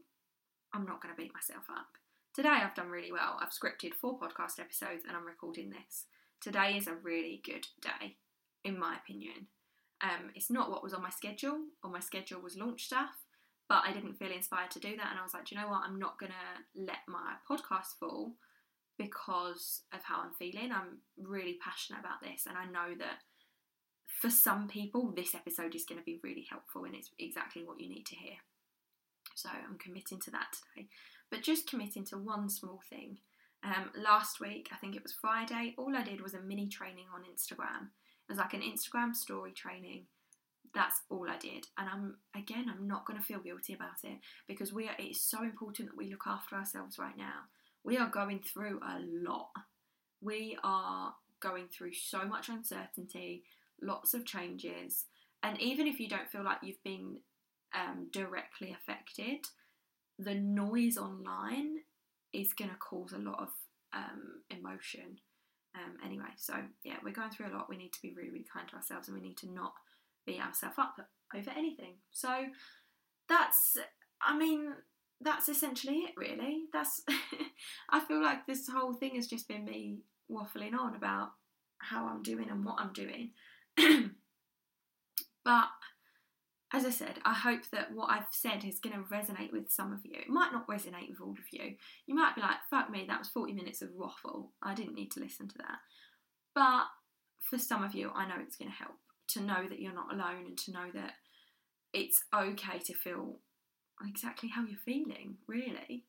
I'm 0.73 0.87
not 0.87 1.03
going 1.03 1.15
to 1.15 1.21
beat 1.21 1.35
myself 1.35 1.65
up. 1.71 1.87
Today 2.35 2.49
I've 2.49 2.75
done 2.75 2.89
really 2.89 3.13
well. 3.13 3.39
I've 3.41 3.51
scripted 3.51 3.95
four 3.95 4.19
podcast 4.19 4.59
episodes 4.59 5.05
and 5.07 5.17
I'm 5.17 5.25
recording 5.25 5.71
this. 5.71 6.07
Today 6.41 6.77
is 6.77 6.89
a 6.89 6.97
really 6.97 7.41
good 7.45 7.65
day, 7.81 8.17
in 8.65 8.77
my 8.77 8.97
opinion. 8.97 9.47
Um, 10.03 10.33
it's 10.35 10.51
not 10.51 10.69
what 10.69 10.83
was 10.83 10.93
on 10.93 11.01
my 11.01 11.11
schedule, 11.11 11.61
or 11.85 11.91
my 11.91 12.01
schedule 12.01 12.41
was 12.41 12.57
launch 12.57 12.87
stuff, 12.87 13.13
but 13.69 13.85
I 13.87 13.93
didn't 13.93 14.19
feel 14.19 14.33
inspired 14.33 14.73
to 14.73 14.81
do 14.81 14.97
that. 14.97 15.11
And 15.11 15.21
I 15.21 15.23
was 15.23 15.33
like, 15.33 15.53
you 15.53 15.57
know 15.57 15.69
what? 15.69 15.83
I'm 15.87 16.01
not 16.01 16.19
going 16.19 16.33
to 16.33 16.83
let 16.83 17.07
my 17.07 17.35
podcast 17.49 18.01
fall 18.01 18.33
because 18.99 19.83
of 19.93 20.01
how 20.03 20.21
I'm 20.21 20.35
feeling. 20.37 20.73
I'm 20.73 20.99
really 21.17 21.57
passionate 21.65 22.01
about 22.01 22.21
this, 22.21 22.47
and 22.47 22.59
I 22.59 22.65
know 22.65 22.97
that 22.99 23.19
for 24.21 24.29
some 24.29 24.67
people, 24.67 25.13
this 25.15 25.37
episode 25.37 25.77
is 25.77 25.85
going 25.85 26.01
to 26.01 26.05
be 26.05 26.21
really 26.25 26.47
helpful 26.51 26.85
and 26.85 26.97
it's 26.97 27.11
exactly 27.19 27.63
what 27.65 27.81
you 27.81 27.89
need 27.89 28.07
to 28.07 28.17
hear. 28.17 28.35
So 29.35 29.49
I'm 29.49 29.79
committing 29.79 30.21
to 30.21 30.31
that 30.33 30.49
today 30.75 30.89
but 31.31 31.43
just 31.43 31.69
committing 31.69 32.05
to 32.07 32.19
one 32.19 32.49
small 32.49 32.81
thing. 32.89 33.19
Um, 33.65 33.91
last 33.97 34.41
week, 34.41 34.69
I 34.73 34.77
think 34.77 34.95
it 34.95 35.03
was 35.03 35.15
Friday, 35.19 35.75
all 35.79 35.97
I 35.97 36.03
did 36.03 36.21
was 36.21 36.35
a 36.35 36.41
mini 36.41 36.69
training 36.69 37.07
on 37.15 37.23
Instagram. 37.23 37.89
It 38.29 38.33
was 38.33 38.39
like 38.39 38.53
an 38.53 38.61
Instagram 38.61 39.15
story 39.15 39.53
training. 39.53 40.05
That's 40.75 41.03
all 41.09 41.29
I 41.31 41.39
did. 41.39 41.67
And 41.79 41.89
I'm 41.89 42.17
again, 42.37 42.67
I'm 42.69 42.87
not 42.87 43.07
going 43.07 43.19
to 43.19 43.25
feel 43.25 43.39
guilty 43.39 43.75
about 43.75 44.03
it 44.03 44.19
because 44.49 44.73
we 44.73 44.89
are. 44.89 44.95
It's 44.99 45.21
so 45.21 45.43
important 45.43 45.89
that 45.89 45.97
we 45.97 46.11
look 46.11 46.25
after 46.27 46.57
ourselves 46.57 46.99
right 46.99 47.17
now. 47.17 47.45
We 47.85 47.97
are 47.97 48.09
going 48.09 48.41
through 48.41 48.81
a 48.81 48.99
lot. 49.01 49.51
We 50.21 50.59
are 50.65 51.15
going 51.41 51.69
through 51.69 51.95
so 51.95 52.25
much 52.25 52.49
uncertainty, 52.49 53.45
lots 53.81 54.15
of 54.15 54.25
changes, 54.25 55.05
and 55.43 55.61
even 55.61 55.87
if 55.87 56.01
you 56.01 56.09
don't 56.09 56.31
feel 56.31 56.43
like 56.43 56.59
you've 56.63 56.83
been 56.83 57.19
um, 57.75 58.09
directly 58.11 58.75
affected, 58.75 59.47
the 60.19 60.35
noise 60.35 60.97
online 60.97 61.79
is 62.33 62.53
going 62.53 62.71
to 62.71 62.77
cause 62.77 63.13
a 63.13 63.19
lot 63.19 63.41
of 63.41 63.49
um, 63.93 64.43
emotion. 64.51 65.19
Um, 65.75 65.97
anyway, 66.05 66.33
so 66.37 66.55
yeah, 66.85 66.97
we're 67.03 67.13
going 67.13 67.31
through 67.31 67.49
a 67.49 67.55
lot. 67.57 67.69
We 67.69 67.77
need 67.77 67.93
to 67.93 68.03
be 68.03 68.13
really, 68.17 68.31
really 68.31 68.47
kind 68.53 68.69
to 68.69 68.77
ourselves 68.77 69.09
and 69.09 69.17
we 69.17 69.27
need 69.27 69.37
to 69.39 69.51
not 69.51 69.73
beat 70.27 70.41
ourselves 70.41 70.77
up 70.79 70.97
over 71.35 71.51
anything. 71.51 71.95
So 72.13 72.47
that's, 73.29 73.77
I 74.23 74.37
mean, 74.37 74.73
that's 75.21 75.49
essentially 75.49 75.99
it, 75.99 76.13
really. 76.17 76.65
That's, 76.73 77.03
I 77.91 78.01
feel 78.01 78.23
like 78.23 78.47
this 78.47 78.69
whole 78.69 78.95
thing 78.95 79.17
has 79.17 79.27
just 79.27 79.49
been 79.49 79.65
me 79.65 79.99
waffling 80.31 80.79
on 80.79 80.95
about 80.95 81.33
how 81.79 82.07
I'm 82.07 82.23
doing 82.23 82.49
and 82.51 82.65
what 82.65 82.77
I'm 82.79 82.93
doing. 82.93 83.31
but 85.45 85.69
as 86.75 86.85
I 86.85 86.91
said, 86.91 87.21
I 87.25 87.35
hope 87.35 87.61
that 87.71 87.95
what 87.95 88.11
I've 88.11 88.27
said 88.33 88.65
is 88.65 88.81
going 88.81 88.97
to 88.97 89.09
resonate 89.15 89.53
with 89.53 89.71
some 89.71 89.93
of 89.93 90.01
you. 90.05 90.19
It 90.19 90.29
might 90.29 90.53
not 90.53 90.67
resonate 90.67 91.09
with 91.09 91.21
all 91.21 91.31
of 91.31 91.53
you. 91.53 91.77
You 92.07 92.15
might 92.17 92.35
be 92.35 92.41
like, 92.41 92.57
fuck 92.69 92.91
me, 92.91 93.05
that 93.07 93.21
was 93.21 93.29
40 93.29 93.53
minutes 93.53 93.81
of 93.81 93.91
waffle. 93.95 94.51
I 94.61 94.75
didn't 94.75 94.97
need 94.97 95.13
to 95.13 95.21
listen 95.21 95.47
to 95.49 95.59
that. 95.59 95.79
But 96.53 96.87
for 97.41 97.59
some 97.59 97.85
of 97.85 97.95
you, 97.95 98.11
I 98.13 98.27
know 98.27 98.35
it's 98.41 98.57
going 98.57 98.73
to 98.73 98.77
help 98.77 98.97
to 99.29 99.41
know 99.41 99.69
that 99.69 99.79
you're 99.81 99.95
not 99.95 100.13
alone 100.13 100.47
and 100.47 100.59
to 100.59 100.73
know 100.73 100.87
that 100.95 101.13
it's 101.93 102.25
okay 102.35 102.81
to 102.87 102.93
feel 102.93 103.37
exactly 104.05 104.49
how 104.49 104.65
you're 104.65 104.79
feeling, 104.85 105.37
really. 105.47 106.07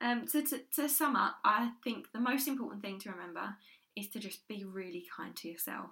Um, 0.00 0.26
so 0.26 0.40
to, 0.40 0.60
to 0.76 0.88
sum 0.88 1.14
up, 1.14 1.36
I 1.44 1.72
think 1.84 2.06
the 2.14 2.20
most 2.20 2.48
important 2.48 2.80
thing 2.80 2.98
to 3.00 3.10
remember 3.10 3.56
is 3.94 4.08
to 4.08 4.18
just 4.18 4.48
be 4.48 4.64
really 4.64 5.04
kind 5.14 5.36
to 5.36 5.48
yourself 5.48 5.90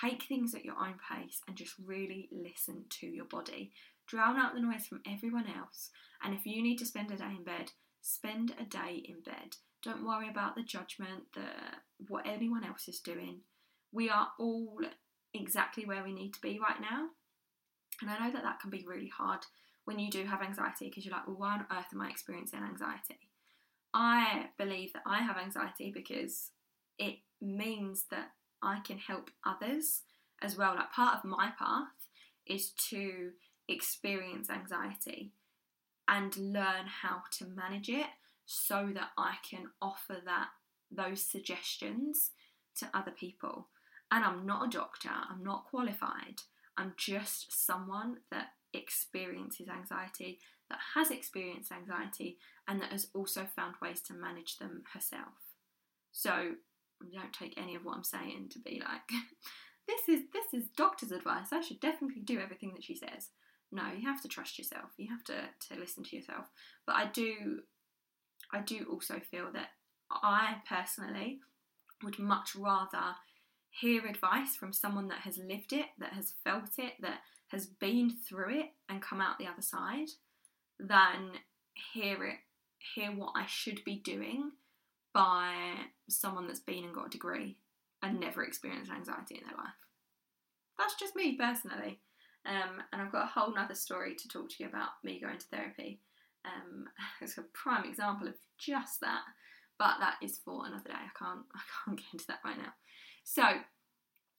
Take 0.00 0.24
things 0.24 0.54
at 0.54 0.64
your 0.64 0.76
own 0.76 0.94
pace 1.10 1.40
and 1.48 1.56
just 1.56 1.74
really 1.84 2.28
listen 2.30 2.84
to 3.00 3.06
your 3.06 3.24
body. 3.24 3.72
Drown 4.06 4.38
out 4.38 4.54
the 4.54 4.60
noise 4.60 4.86
from 4.86 5.02
everyone 5.06 5.46
else. 5.46 5.90
And 6.22 6.34
if 6.34 6.46
you 6.46 6.62
need 6.62 6.78
to 6.78 6.86
spend 6.86 7.10
a 7.10 7.16
day 7.16 7.32
in 7.36 7.44
bed, 7.44 7.72
spend 8.00 8.52
a 8.60 8.64
day 8.64 9.02
in 9.04 9.20
bed. 9.22 9.56
Don't 9.82 10.06
worry 10.06 10.28
about 10.28 10.54
the 10.54 10.62
judgment, 10.62 11.24
the 11.34 11.48
what 12.08 12.26
anyone 12.26 12.64
else 12.64 12.88
is 12.88 13.00
doing. 13.00 13.40
We 13.92 14.10
are 14.10 14.28
all 14.38 14.78
exactly 15.34 15.84
where 15.86 16.04
we 16.04 16.12
need 16.12 16.34
to 16.34 16.40
be 16.40 16.58
right 16.60 16.80
now. 16.80 17.08
And 18.00 18.10
I 18.10 18.18
know 18.18 18.32
that 18.32 18.42
that 18.42 18.60
can 18.60 18.70
be 18.70 18.84
really 18.86 19.10
hard 19.16 19.40
when 19.84 19.98
you 19.98 20.10
do 20.10 20.24
have 20.24 20.42
anxiety 20.42 20.88
because 20.88 21.04
you're 21.04 21.14
like, 21.14 21.26
well, 21.26 21.36
why 21.36 21.54
on 21.54 21.66
earth 21.72 21.86
am 21.92 22.00
I 22.00 22.10
experiencing 22.10 22.60
anxiety? 22.60 23.18
I 23.92 24.46
believe 24.58 24.92
that 24.92 25.02
I 25.06 25.22
have 25.22 25.36
anxiety 25.36 25.90
because 25.92 26.50
it 26.98 27.16
means 27.40 28.04
that 28.10 28.30
I 28.62 28.80
can 28.80 28.98
help 28.98 29.30
others 29.44 30.02
as 30.42 30.56
well. 30.56 30.74
Like 30.74 30.92
part 30.92 31.18
of 31.18 31.24
my 31.24 31.52
path 31.58 31.88
is 32.46 32.70
to 32.90 33.30
experience 33.68 34.50
anxiety 34.50 35.32
and 36.08 36.36
learn 36.36 36.86
how 37.02 37.22
to 37.30 37.46
manage 37.46 37.88
it 37.88 38.06
so 38.44 38.90
that 38.94 39.10
I 39.16 39.34
can 39.48 39.66
offer 39.80 40.16
that 40.24 40.48
those 40.90 41.22
suggestions 41.22 42.30
to 42.76 42.90
other 42.92 43.12
people. 43.12 43.68
And 44.10 44.24
I'm 44.24 44.44
not 44.44 44.66
a 44.66 44.70
doctor, 44.70 45.10
I'm 45.10 45.44
not 45.44 45.66
qualified. 45.70 46.42
I'm 46.76 46.94
just 46.96 47.64
someone 47.64 48.16
that 48.30 48.48
experiences 48.72 49.68
anxiety, 49.68 50.40
that 50.68 50.78
has 50.94 51.10
experienced 51.10 51.70
anxiety, 51.70 52.38
and 52.66 52.80
that 52.80 52.90
has 52.90 53.08
also 53.14 53.46
found 53.54 53.74
ways 53.80 54.00
to 54.02 54.14
manage 54.14 54.56
them 54.58 54.82
herself. 54.92 55.54
So 56.12 56.54
don't 57.12 57.32
take 57.32 57.54
any 57.56 57.74
of 57.74 57.84
what 57.84 57.96
I'm 57.96 58.04
saying 58.04 58.48
to 58.52 58.58
be 58.58 58.82
like, 58.84 59.08
this 59.86 60.08
is 60.08 60.24
this 60.32 60.52
is 60.52 60.68
doctor's 60.76 61.12
advice. 61.12 61.52
I 61.52 61.60
should 61.60 61.80
definitely 61.80 62.22
do 62.22 62.40
everything 62.40 62.72
that 62.74 62.84
she 62.84 62.94
says. 62.94 63.28
No, 63.72 63.82
you 63.96 64.06
have 64.06 64.20
to 64.22 64.28
trust 64.28 64.58
yourself. 64.58 64.90
You 64.96 65.08
have 65.08 65.22
to, 65.24 65.34
to 65.68 65.80
listen 65.80 66.02
to 66.02 66.16
yourself. 66.16 66.46
But 66.86 66.96
I 66.96 67.06
do 67.06 67.60
I 68.52 68.60
do 68.60 68.86
also 68.90 69.20
feel 69.20 69.50
that 69.52 69.68
I 70.10 70.56
personally 70.68 71.40
would 72.02 72.18
much 72.18 72.56
rather 72.56 73.14
hear 73.70 74.06
advice 74.06 74.56
from 74.56 74.72
someone 74.72 75.08
that 75.08 75.20
has 75.20 75.38
lived 75.38 75.72
it, 75.72 75.86
that 75.98 76.14
has 76.14 76.34
felt 76.42 76.78
it, 76.78 76.94
that 77.00 77.20
has 77.48 77.66
been 77.66 78.10
through 78.10 78.58
it 78.58 78.70
and 78.88 79.00
come 79.00 79.20
out 79.20 79.38
the 79.38 79.46
other 79.46 79.62
side 79.62 80.08
than 80.78 81.32
hear 81.92 82.24
it 82.24 82.38
hear 82.94 83.10
what 83.10 83.32
I 83.36 83.46
should 83.46 83.84
be 83.84 83.96
doing 83.96 84.52
by 85.12 85.52
someone 86.08 86.46
that's 86.46 86.60
been 86.60 86.84
and 86.84 86.94
got 86.94 87.06
a 87.06 87.10
degree 87.10 87.56
and 88.02 88.20
never 88.20 88.42
experienced 88.42 88.90
anxiety 88.90 89.36
in 89.36 89.46
their 89.46 89.56
life. 89.56 89.74
That's 90.78 90.94
just 90.94 91.16
me 91.16 91.36
personally. 91.36 92.00
Um, 92.46 92.82
and 92.92 93.02
I've 93.02 93.12
got 93.12 93.24
a 93.24 93.40
whole 93.40 93.54
nother 93.54 93.74
story 93.74 94.14
to 94.14 94.28
talk 94.28 94.48
to 94.48 94.56
you 94.60 94.68
about 94.68 94.90
me 95.04 95.20
going 95.20 95.38
to 95.38 95.46
therapy. 95.46 96.00
Um, 96.44 96.86
it's 97.20 97.38
a 97.38 97.44
prime 97.52 97.84
example 97.84 98.28
of 98.28 98.34
just 98.58 99.00
that, 99.00 99.22
but 99.78 99.96
that 100.00 100.16
is 100.22 100.40
for 100.44 100.66
another 100.66 100.88
day. 100.88 100.94
I 100.94 101.18
can't 101.18 101.42
I 101.54 101.60
can't 101.84 101.98
get 101.98 102.12
into 102.12 102.26
that 102.28 102.40
right 102.44 102.56
now. 102.56 102.72
So 103.24 103.42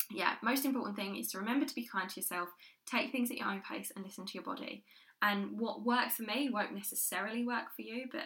yeah, 0.10 0.34
most 0.42 0.66
important 0.66 0.96
thing 0.96 1.16
is 1.16 1.30
to 1.32 1.38
remember 1.38 1.66
to 1.66 1.76
be 1.76 1.86
kind 1.86 2.10
to 2.10 2.20
yourself, 2.20 2.50
take 2.86 3.12
things 3.12 3.32
at 3.32 3.38
your 3.38 3.48
own 3.48 3.62
pace, 3.62 3.92
and 3.96 4.04
listen 4.04 4.26
to 4.26 4.34
your 4.34 4.44
body. 4.44 4.84
And 5.22 5.60
what 5.60 5.86
works 5.86 6.16
for 6.16 6.24
me 6.24 6.50
won't 6.50 6.74
necessarily 6.74 7.46
work 7.46 7.66
for 7.76 7.84
you, 7.84 8.06
but 8.12 8.26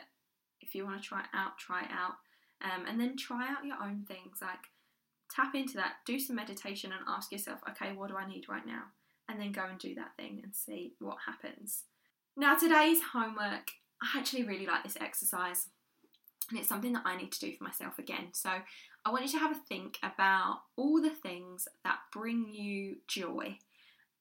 if 0.62 0.74
you 0.74 0.86
want 0.86 1.02
to 1.02 1.08
try 1.08 1.20
it 1.20 1.28
out, 1.34 1.58
try 1.58 1.84
it 1.84 1.92
out. 1.92 2.14
Um, 2.64 2.86
and 2.88 3.00
then 3.00 3.18
try 3.18 3.50
out 3.50 3.66
your 3.66 3.78
own 3.82 4.06
things. 4.08 4.38
Like 4.42 4.70
tap 5.34 5.56
into 5.56 5.76
that, 5.76 5.96
do 6.06 6.20
some 6.20 6.36
meditation, 6.36 6.92
and 6.92 7.02
ask 7.08 7.32
yourself, 7.32 7.60
okay, 7.70 7.94
what 7.94 8.10
do 8.10 8.18
I 8.18 8.28
need 8.28 8.48
right 8.50 8.66
now? 8.66 8.84
And 9.28 9.40
then 9.40 9.52
go 9.52 9.66
and 9.70 9.80
do 9.80 9.96
that 9.96 10.16
thing 10.18 10.42
and 10.44 10.56
see 10.56 10.94
what 11.00 11.18
happens. 11.26 11.84
Now, 12.38 12.56
today's 12.56 13.00
homework, 13.14 13.72
I 14.02 14.18
actually 14.18 14.44
really 14.44 14.66
like 14.66 14.84
this 14.84 14.98
exercise, 15.00 15.68
and 16.50 16.60
it's 16.60 16.70
something 16.70 16.94
that 16.94 17.06
I 17.06 17.18
need 17.18 17.32
to 17.32 17.40
do 17.40 17.54
for 17.56 17.64
myself 17.64 17.98
again. 17.98 18.28
So, 18.34 18.50
I 19.04 19.12
want 19.12 19.24
you 19.24 19.32
to 19.32 19.40
have 19.40 19.52
a 19.52 19.60
think 19.68 19.98
about 20.02 20.62
all 20.76 21.02
the 21.02 21.12
things 21.12 21.68
that 21.84 22.00
bring 22.12 22.50
you 22.50 22.98
joy 23.08 23.60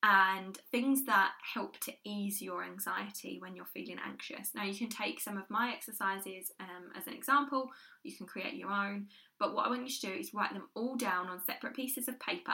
and 0.06 0.58
things 0.70 1.06
that 1.06 1.30
help 1.54 1.80
to 1.80 1.92
ease 2.04 2.42
your 2.42 2.62
anxiety 2.62 3.38
when 3.40 3.56
you're 3.56 3.64
feeling 3.64 3.96
anxious. 4.06 4.50
Now, 4.54 4.64
you 4.64 4.76
can 4.76 4.90
take 4.90 5.18
some 5.18 5.38
of 5.38 5.48
my 5.48 5.72
exercises 5.72 6.52
um, 6.60 6.92
as 6.94 7.06
an 7.06 7.14
example, 7.14 7.70
you 8.02 8.14
can 8.14 8.26
create 8.26 8.52
your 8.52 8.70
own, 8.70 9.06
but 9.40 9.54
what 9.54 9.64
I 9.64 9.70
want 9.70 9.88
you 9.88 9.88
to 9.88 10.06
do 10.06 10.12
is 10.12 10.34
write 10.34 10.52
them 10.52 10.68
all 10.74 10.96
down 10.96 11.28
on 11.28 11.42
separate 11.42 11.74
pieces 11.74 12.06
of 12.06 12.20
paper. 12.20 12.52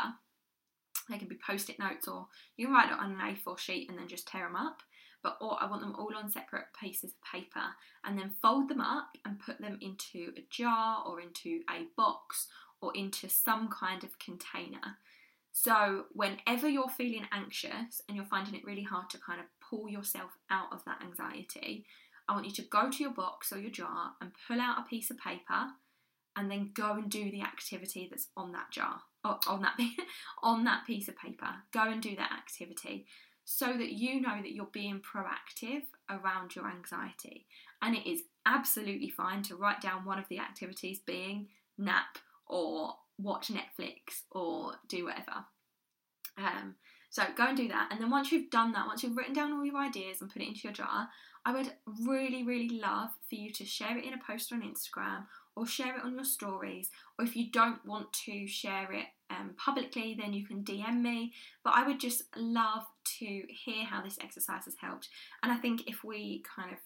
They 1.08 1.18
can 1.18 1.26
be 1.26 1.40
post 1.44 1.68
it 1.70 1.80
notes, 1.80 2.06
or 2.06 2.28
you 2.56 2.66
can 2.66 2.74
write 2.74 2.92
it 2.92 3.00
on 3.00 3.10
an 3.10 3.36
A4 3.36 3.58
sheet 3.58 3.90
and 3.90 3.98
then 3.98 4.06
just 4.06 4.28
tear 4.28 4.46
them 4.46 4.54
up. 4.54 4.84
But 5.20 5.36
or 5.40 5.58
I 5.60 5.68
want 5.68 5.82
them 5.82 5.96
all 5.98 6.12
on 6.16 6.30
separate 6.30 6.66
pieces 6.80 7.10
of 7.10 7.38
paper 7.38 7.74
and 8.04 8.16
then 8.16 8.30
fold 8.40 8.70
them 8.70 8.80
up 8.80 9.08
and 9.26 9.40
put 9.40 9.60
them 9.60 9.76
into 9.82 10.32
a 10.36 10.46
jar 10.50 11.02
or 11.04 11.20
into 11.20 11.60
a 11.68 11.88
box 11.96 12.46
or 12.80 12.92
into 12.94 13.28
some 13.28 13.68
kind 13.68 14.04
of 14.04 14.18
container. 14.18 14.96
So, 15.52 16.04
whenever 16.12 16.68
you're 16.68 16.88
feeling 16.88 17.26
anxious 17.32 18.00
and 18.08 18.16
you're 18.16 18.24
finding 18.24 18.54
it 18.54 18.64
really 18.64 18.82
hard 18.82 19.10
to 19.10 19.18
kind 19.18 19.40
of 19.40 19.46
pull 19.60 19.88
yourself 19.88 20.30
out 20.50 20.72
of 20.72 20.84
that 20.84 21.02
anxiety, 21.02 21.84
I 22.28 22.34
want 22.34 22.46
you 22.46 22.52
to 22.52 22.62
go 22.62 22.90
to 22.90 23.02
your 23.02 23.12
box 23.12 23.52
or 23.52 23.58
your 23.58 23.70
jar 23.70 24.12
and 24.20 24.30
pull 24.46 24.60
out 24.60 24.78
a 24.78 24.88
piece 24.88 25.10
of 25.10 25.18
paper 25.18 25.70
and 26.36 26.50
then 26.50 26.70
go 26.72 26.92
and 26.92 27.10
do 27.10 27.30
the 27.30 27.42
activity 27.42 28.06
that's 28.08 28.28
on 28.36 28.52
that 28.52 28.70
jar 28.70 29.00
on 29.24 29.62
that 29.62 29.78
on 30.42 30.64
that 30.64 30.86
piece 30.86 31.08
of 31.08 31.16
paper. 31.16 31.48
Go 31.72 31.90
and 31.90 32.02
do 32.02 32.16
that 32.16 32.32
activity 32.32 33.06
so 33.44 33.66
that 33.66 33.92
you 33.92 34.20
know 34.20 34.40
that 34.40 34.52
you're 34.52 34.68
being 34.72 35.00
proactive 35.00 35.82
around 36.08 36.54
your 36.54 36.68
anxiety. 36.68 37.46
And 37.82 37.96
it 37.96 38.08
is 38.08 38.22
absolutely 38.46 39.10
fine 39.10 39.42
to 39.44 39.56
write 39.56 39.80
down 39.80 40.04
one 40.04 40.18
of 40.18 40.28
the 40.28 40.38
activities 40.38 41.00
being 41.00 41.48
nap 41.78 42.18
or 42.46 42.94
watch 43.22 43.48
Netflix 43.48 44.22
or 44.30 44.74
do 44.88 45.04
whatever. 45.04 45.44
Um, 46.36 46.76
so 47.10 47.24
go 47.36 47.48
and 47.48 47.56
do 47.56 47.68
that. 47.68 47.88
And 47.90 48.00
then 48.00 48.10
once 48.10 48.30
you've 48.30 48.50
done 48.50 48.72
that, 48.72 48.86
once 48.86 49.02
you've 49.02 49.16
written 49.16 49.34
down 49.34 49.52
all 49.52 49.64
your 49.64 49.76
ideas 49.76 50.20
and 50.20 50.30
put 50.30 50.42
it 50.42 50.48
into 50.48 50.60
your 50.64 50.72
jar, 50.72 51.08
I 51.44 51.52
would 51.52 51.72
really, 52.06 52.44
really 52.44 52.78
love 52.78 53.10
for 53.28 53.34
you 53.34 53.52
to 53.52 53.64
share 53.64 53.96
it 53.96 54.04
in 54.04 54.14
a 54.14 54.18
post 54.24 54.52
on 54.52 54.62
Instagram 54.62 55.24
or 55.56 55.66
share 55.66 55.96
it 55.96 56.04
on 56.04 56.14
your 56.14 56.24
stories. 56.24 56.90
Or 57.18 57.24
if 57.24 57.34
you 57.34 57.50
don't 57.50 57.84
want 57.84 58.12
to 58.24 58.46
share 58.46 58.92
it 58.92 59.06
um, 59.30 59.54
publicly, 59.56 60.16
then 60.18 60.32
you 60.32 60.46
can 60.46 60.62
DM 60.62 61.00
me. 61.00 61.32
But 61.64 61.74
I 61.74 61.86
would 61.86 61.98
just 61.98 62.22
love 62.36 62.84
to 63.18 63.42
hear 63.48 63.84
how 63.84 64.02
this 64.02 64.18
exercise 64.22 64.66
has 64.66 64.76
helped. 64.80 65.08
And 65.42 65.50
I 65.50 65.56
think 65.56 65.88
if 65.88 66.04
we 66.04 66.44
kind 66.56 66.72
of 66.72 66.78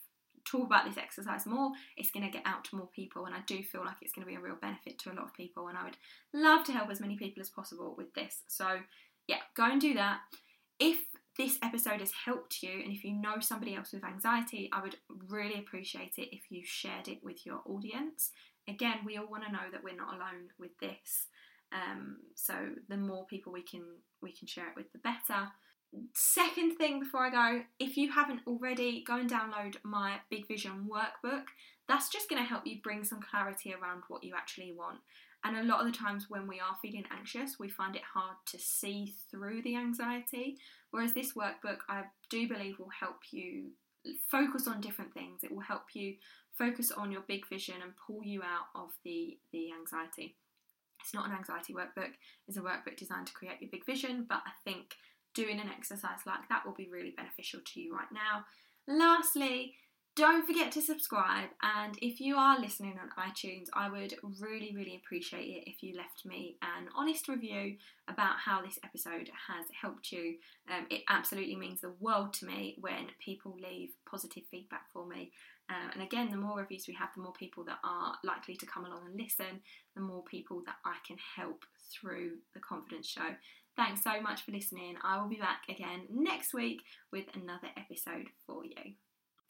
talk 0.45 0.67
about 0.67 0.87
this 0.87 0.99
exercise 0.99 1.47
more, 1.47 1.73
it's 1.97 2.11
going 2.11 2.25
to 2.25 2.33
get 2.33 2.47
out 2.47 2.65
to 2.67 2.77
more 2.77 2.89
people. 2.95 3.27
And 3.27 3.35
I 3.35 3.41
do 3.47 3.63
feel 3.63 3.85
like 3.85 3.97
it's 4.01 4.13
going 4.13 4.27
to 4.27 4.31
be 4.31 4.37
a 4.37 4.41
real 4.41 4.57
benefit 4.61 4.99
to 5.01 5.13
a 5.13 5.15
lot 5.15 5.25
of 5.25 5.35
people. 5.35 5.69
And 5.69 5.79
I 5.79 5.85
would 5.85 5.97
love 6.33 6.65
to 6.65 6.73
help 6.73 6.91
as 6.91 7.01
many 7.01 7.17
people 7.17 7.41
as 7.41 7.51
possible 7.51 7.95
with 7.97 8.13
this. 8.15 8.43
So, 8.49 8.81
yeah, 9.27 9.39
go 9.57 9.65
and 9.65 9.81
do 9.81 9.95
that. 9.95 10.21
If 10.79 10.99
this 11.37 11.59
episode 11.63 12.01
has 12.01 12.13
helped 12.25 12.63
you 12.63 12.71
and 12.71 12.93
if 12.93 13.05
you 13.05 13.13
know 13.13 13.41
somebody 13.41 13.75
else 13.75 13.93
with 13.93 14.05
anxiety, 14.05 14.71
I 14.73 14.83
would 14.83 14.97
really 15.29 15.59
appreciate 15.59 16.15
it 16.17 16.29
if 16.33 16.43
you 16.51 16.63
shared 16.65 17.09
it 17.09 17.19
with 17.23 17.45
your 17.45 17.61
audience. 17.67 18.31
Again, 18.69 18.99
we 19.05 19.17
all 19.17 19.29
want 19.29 19.45
to 19.45 19.53
know 19.53 19.71
that 19.73 19.83
we're 19.83 19.97
not 19.97 20.15
alone 20.15 20.49
with 20.59 20.79
this. 20.81 21.27
Um, 21.73 22.19
so 22.37 22.55
the 22.89 22.97
more 22.97 23.27
people 23.27 23.53
we 23.53 23.63
can 23.63 23.83
we 24.23 24.33
can 24.33 24.47
share 24.47 24.69
it 24.69 24.77
with, 24.77 24.93
the 24.93 24.99
better 24.99 25.49
second 26.13 26.77
thing 26.77 27.01
before 27.01 27.25
I 27.25 27.31
go, 27.31 27.63
if 27.79 27.97
you 27.97 28.11
haven't 28.11 28.41
already, 28.47 29.05
go 29.07 29.17
and 29.17 29.31
download 29.31 29.77
my 29.83 30.17
Big 30.31 30.47
Vision 30.49 30.89
workbook. 30.91 31.45
That's 31.89 32.09
just 32.09 32.29
going 32.29 32.43
to 32.43 32.49
help 32.49 32.67
you 32.67 32.81
bring 32.83 33.05
some 33.05 33.21
clarity 33.21 33.75
around 33.75 34.03
what 34.09 34.25
you 34.25 34.35
actually 34.37 34.73
want. 34.73 34.99
And 35.45 35.59
a 35.59 35.63
lot 35.63 35.81
of 35.81 35.93
the 35.93 35.97
times 35.97 36.27
when 36.31 36.47
we 36.47 36.59
are 36.59 36.77
feeling 36.81 37.05
anxious, 37.11 37.59
we 37.59 37.69
find 37.69 37.97
it 37.97 38.03
hard 38.15 38.37
to 38.47 38.59
see 38.59 39.15
through 39.31 39.63
the 39.63 39.77
anxiety. 39.77 40.57
Whereas 40.91 41.13
this 41.13 41.35
workbook, 41.35 41.79
I 41.89 42.05
do 42.31 42.49
believe, 42.49 42.79
will 42.79 42.89
help 42.89 43.19
you 43.31 43.67
focus 44.31 44.67
on 44.67 44.81
different 44.81 45.13
things. 45.13 45.45
It 45.45 45.53
will 45.53 45.61
help 45.61 45.95
you 45.95 46.15
focus 46.57 46.91
on 46.91 47.13
your 47.13 47.23
big 47.23 47.47
vision 47.49 47.77
and 47.83 47.93
pull 48.07 48.23
you 48.23 48.43
out 48.43 48.69
of 48.75 48.91
the, 49.05 49.37
the 49.53 49.71
anxiety. 49.73 50.37
It's 51.01 51.13
not 51.13 51.29
an 51.29 51.37
anxiety 51.37 51.75
workbook, 51.75 52.13
it's 52.49 52.57
a 52.57 52.63
workbook 52.63 52.97
designed 52.97 53.27
to 53.27 53.35
create 53.35 53.61
your 53.61 53.71
big 53.71 53.85
vision, 53.85 54.25
but 54.27 54.43
I 54.47 54.53
think 54.65 54.95
doing 55.35 55.61
an 55.61 55.69
exercise 55.69 56.21
like 56.27 56.49
that 56.49 56.65
will 56.65 56.75
be 56.75 56.89
really 56.91 57.15
beneficial 57.17 57.61
to 57.65 57.81
you 57.81 57.95
right 57.95 58.11
now. 58.13 58.45
Lastly, 58.87 59.75
don't 60.17 60.47
forget 60.47 60.71
to 60.73 60.81
subscribe, 60.81 61.49
and 61.61 61.99
if 62.01 62.21
you 62.21 62.37
are 62.37 62.61
listening 62.61 62.97
on 63.03 63.29
iTunes, 63.29 63.67
I 63.75 63.91
would 63.91 64.15
really, 64.39 64.73
really 64.73 65.03
appreciate 65.05 65.49
it 65.49 65.65
if 65.69 65.83
you 65.83 65.97
left 65.97 66.25
me 66.25 66.57
an 66.63 66.87
honest 66.97 67.27
review 67.27 67.79
about 68.07 68.37
how 68.39 68.63
this 68.63 68.79
episode 68.85 69.29
has 69.49 69.67
helped 69.81 70.13
you. 70.13 70.37
Um, 70.71 70.87
it 70.89 71.03
absolutely 71.09 71.57
means 71.57 71.81
the 71.81 71.97
world 71.99 72.33
to 72.35 72.47
me 72.47 72.77
when 72.81 73.09
people 73.19 73.57
leave 73.61 73.91
positive 74.09 74.45
feedback 74.53 74.83
for 74.93 75.05
me. 75.05 75.33
Um, 75.69 75.91
and 75.95 76.03
again, 76.03 76.31
the 76.31 76.37
more 76.37 76.59
reviews 76.59 76.87
we 76.87 76.95
have, 76.95 77.09
the 77.17 77.23
more 77.23 77.33
people 77.33 77.65
that 77.65 77.79
are 77.83 78.15
likely 78.23 78.55
to 78.57 78.67
come 78.67 78.85
along 78.85 79.07
and 79.07 79.21
listen, 79.21 79.63
the 79.97 80.01
more 80.01 80.23
people 80.23 80.63
that 80.67 80.77
I 80.85 80.95
can 81.05 81.17
help 81.37 81.65
through 81.91 82.33
the 82.53 82.61
Confidence 82.61 83.09
Show. 83.09 83.35
Thanks 83.77 84.05
so 84.05 84.21
much 84.21 84.43
for 84.43 84.53
listening. 84.53 84.97
I 85.03 85.21
will 85.21 85.29
be 85.29 85.37
back 85.37 85.63
again 85.69 86.03
next 86.09 86.55
week 86.55 86.83
with 87.13 87.25
another 87.35 87.69
episode 87.77 88.29
for 88.47 88.65
you. 88.65 88.95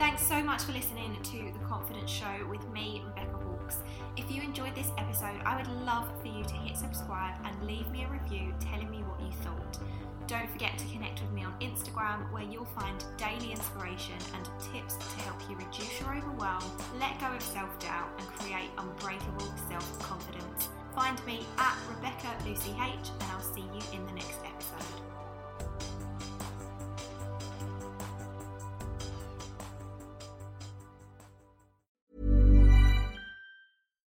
Thanks 0.01 0.27
so 0.27 0.43
much 0.43 0.63
for 0.63 0.73
listening 0.73 1.17
to 1.23 1.53
The 1.53 1.65
Confidence 1.67 2.11
Show 2.11 2.47
with 2.51 2.67
me, 2.71 3.03
Rebecca 3.07 3.37
Hawkes. 3.37 3.79
If 4.17 4.31
you 4.31 4.43
enjoyed 4.43 4.75
this 4.75 4.91
episode, 4.99 5.41
I 5.45 5.57
would 5.57 5.69
love 5.85 6.11
for 6.21 6.27
you 6.27 6.43
to 6.43 6.55
hit 6.55 6.77
subscribe 6.77 7.35
and 7.45 7.67
leave 7.67 7.89
me 7.91 8.05
a 8.05 8.09
review 8.11 8.55
telling 8.61 8.91
me 8.91 8.99
what 8.99 9.21
you 9.21 9.31
thought. 9.43 9.79
Don't 10.27 10.51
forget 10.51 10.79
to 10.79 10.87
connect 10.87 11.21
with 11.21 11.31
me 11.33 11.45
on 11.45 11.53
Instagram 11.61 12.33
where 12.33 12.43
you'll 12.43 12.65
find 12.65 13.05
daily 13.19 13.53
inspiration 13.53 14.17
and 14.35 14.45
tips 14.73 14.97
to 14.97 15.21
help 15.23 15.39
you 15.51 15.57
reduce 15.57 16.01
your 16.01 16.17
overwhelm, 16.17 16.65
let 16.99 17.21
go 17.21 17.27
of 17.27 17.43
self 17.43 17.79
doubt, 17.79 18.09
and 18.19 18.27
create 18.39 18.71
unbreakable 18.79 19.53
self 19.69 19.99
confidence. 19.99 20.71
Find 20.95 21.27
me 21.27 21.41
at 21.59 21.77
Rebecca 21.91 22.29
Lucy 22.47 22.71
H, 22.71 23.11
and 23.21 23.31
I'll 23.33 23.41
see 23.41 23.63
you 23.63 23.83
in 23.93 24.07
the 24.07 24.13
next 24.13 24.39
episode. 24.45 24.55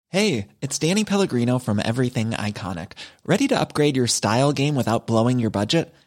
Hey, 0.09 0.49
it's 0.61 0.77
Danny 0.79 1.05
Pellegrino 1.05 1.59
from 1.59 1.81
Everything 1.83 2.31
Iconic. 2.31 2.91
Ready 3.25 3.47
to 3.49 3.59
upgrade 3.59 3.95
your 3.95 4.07
style 4.07 4.51
game 4.51 4.75
without 4.75 5.07
blowing 5.07 5.39
your 5.39 5.49
budget? 5.49 5.93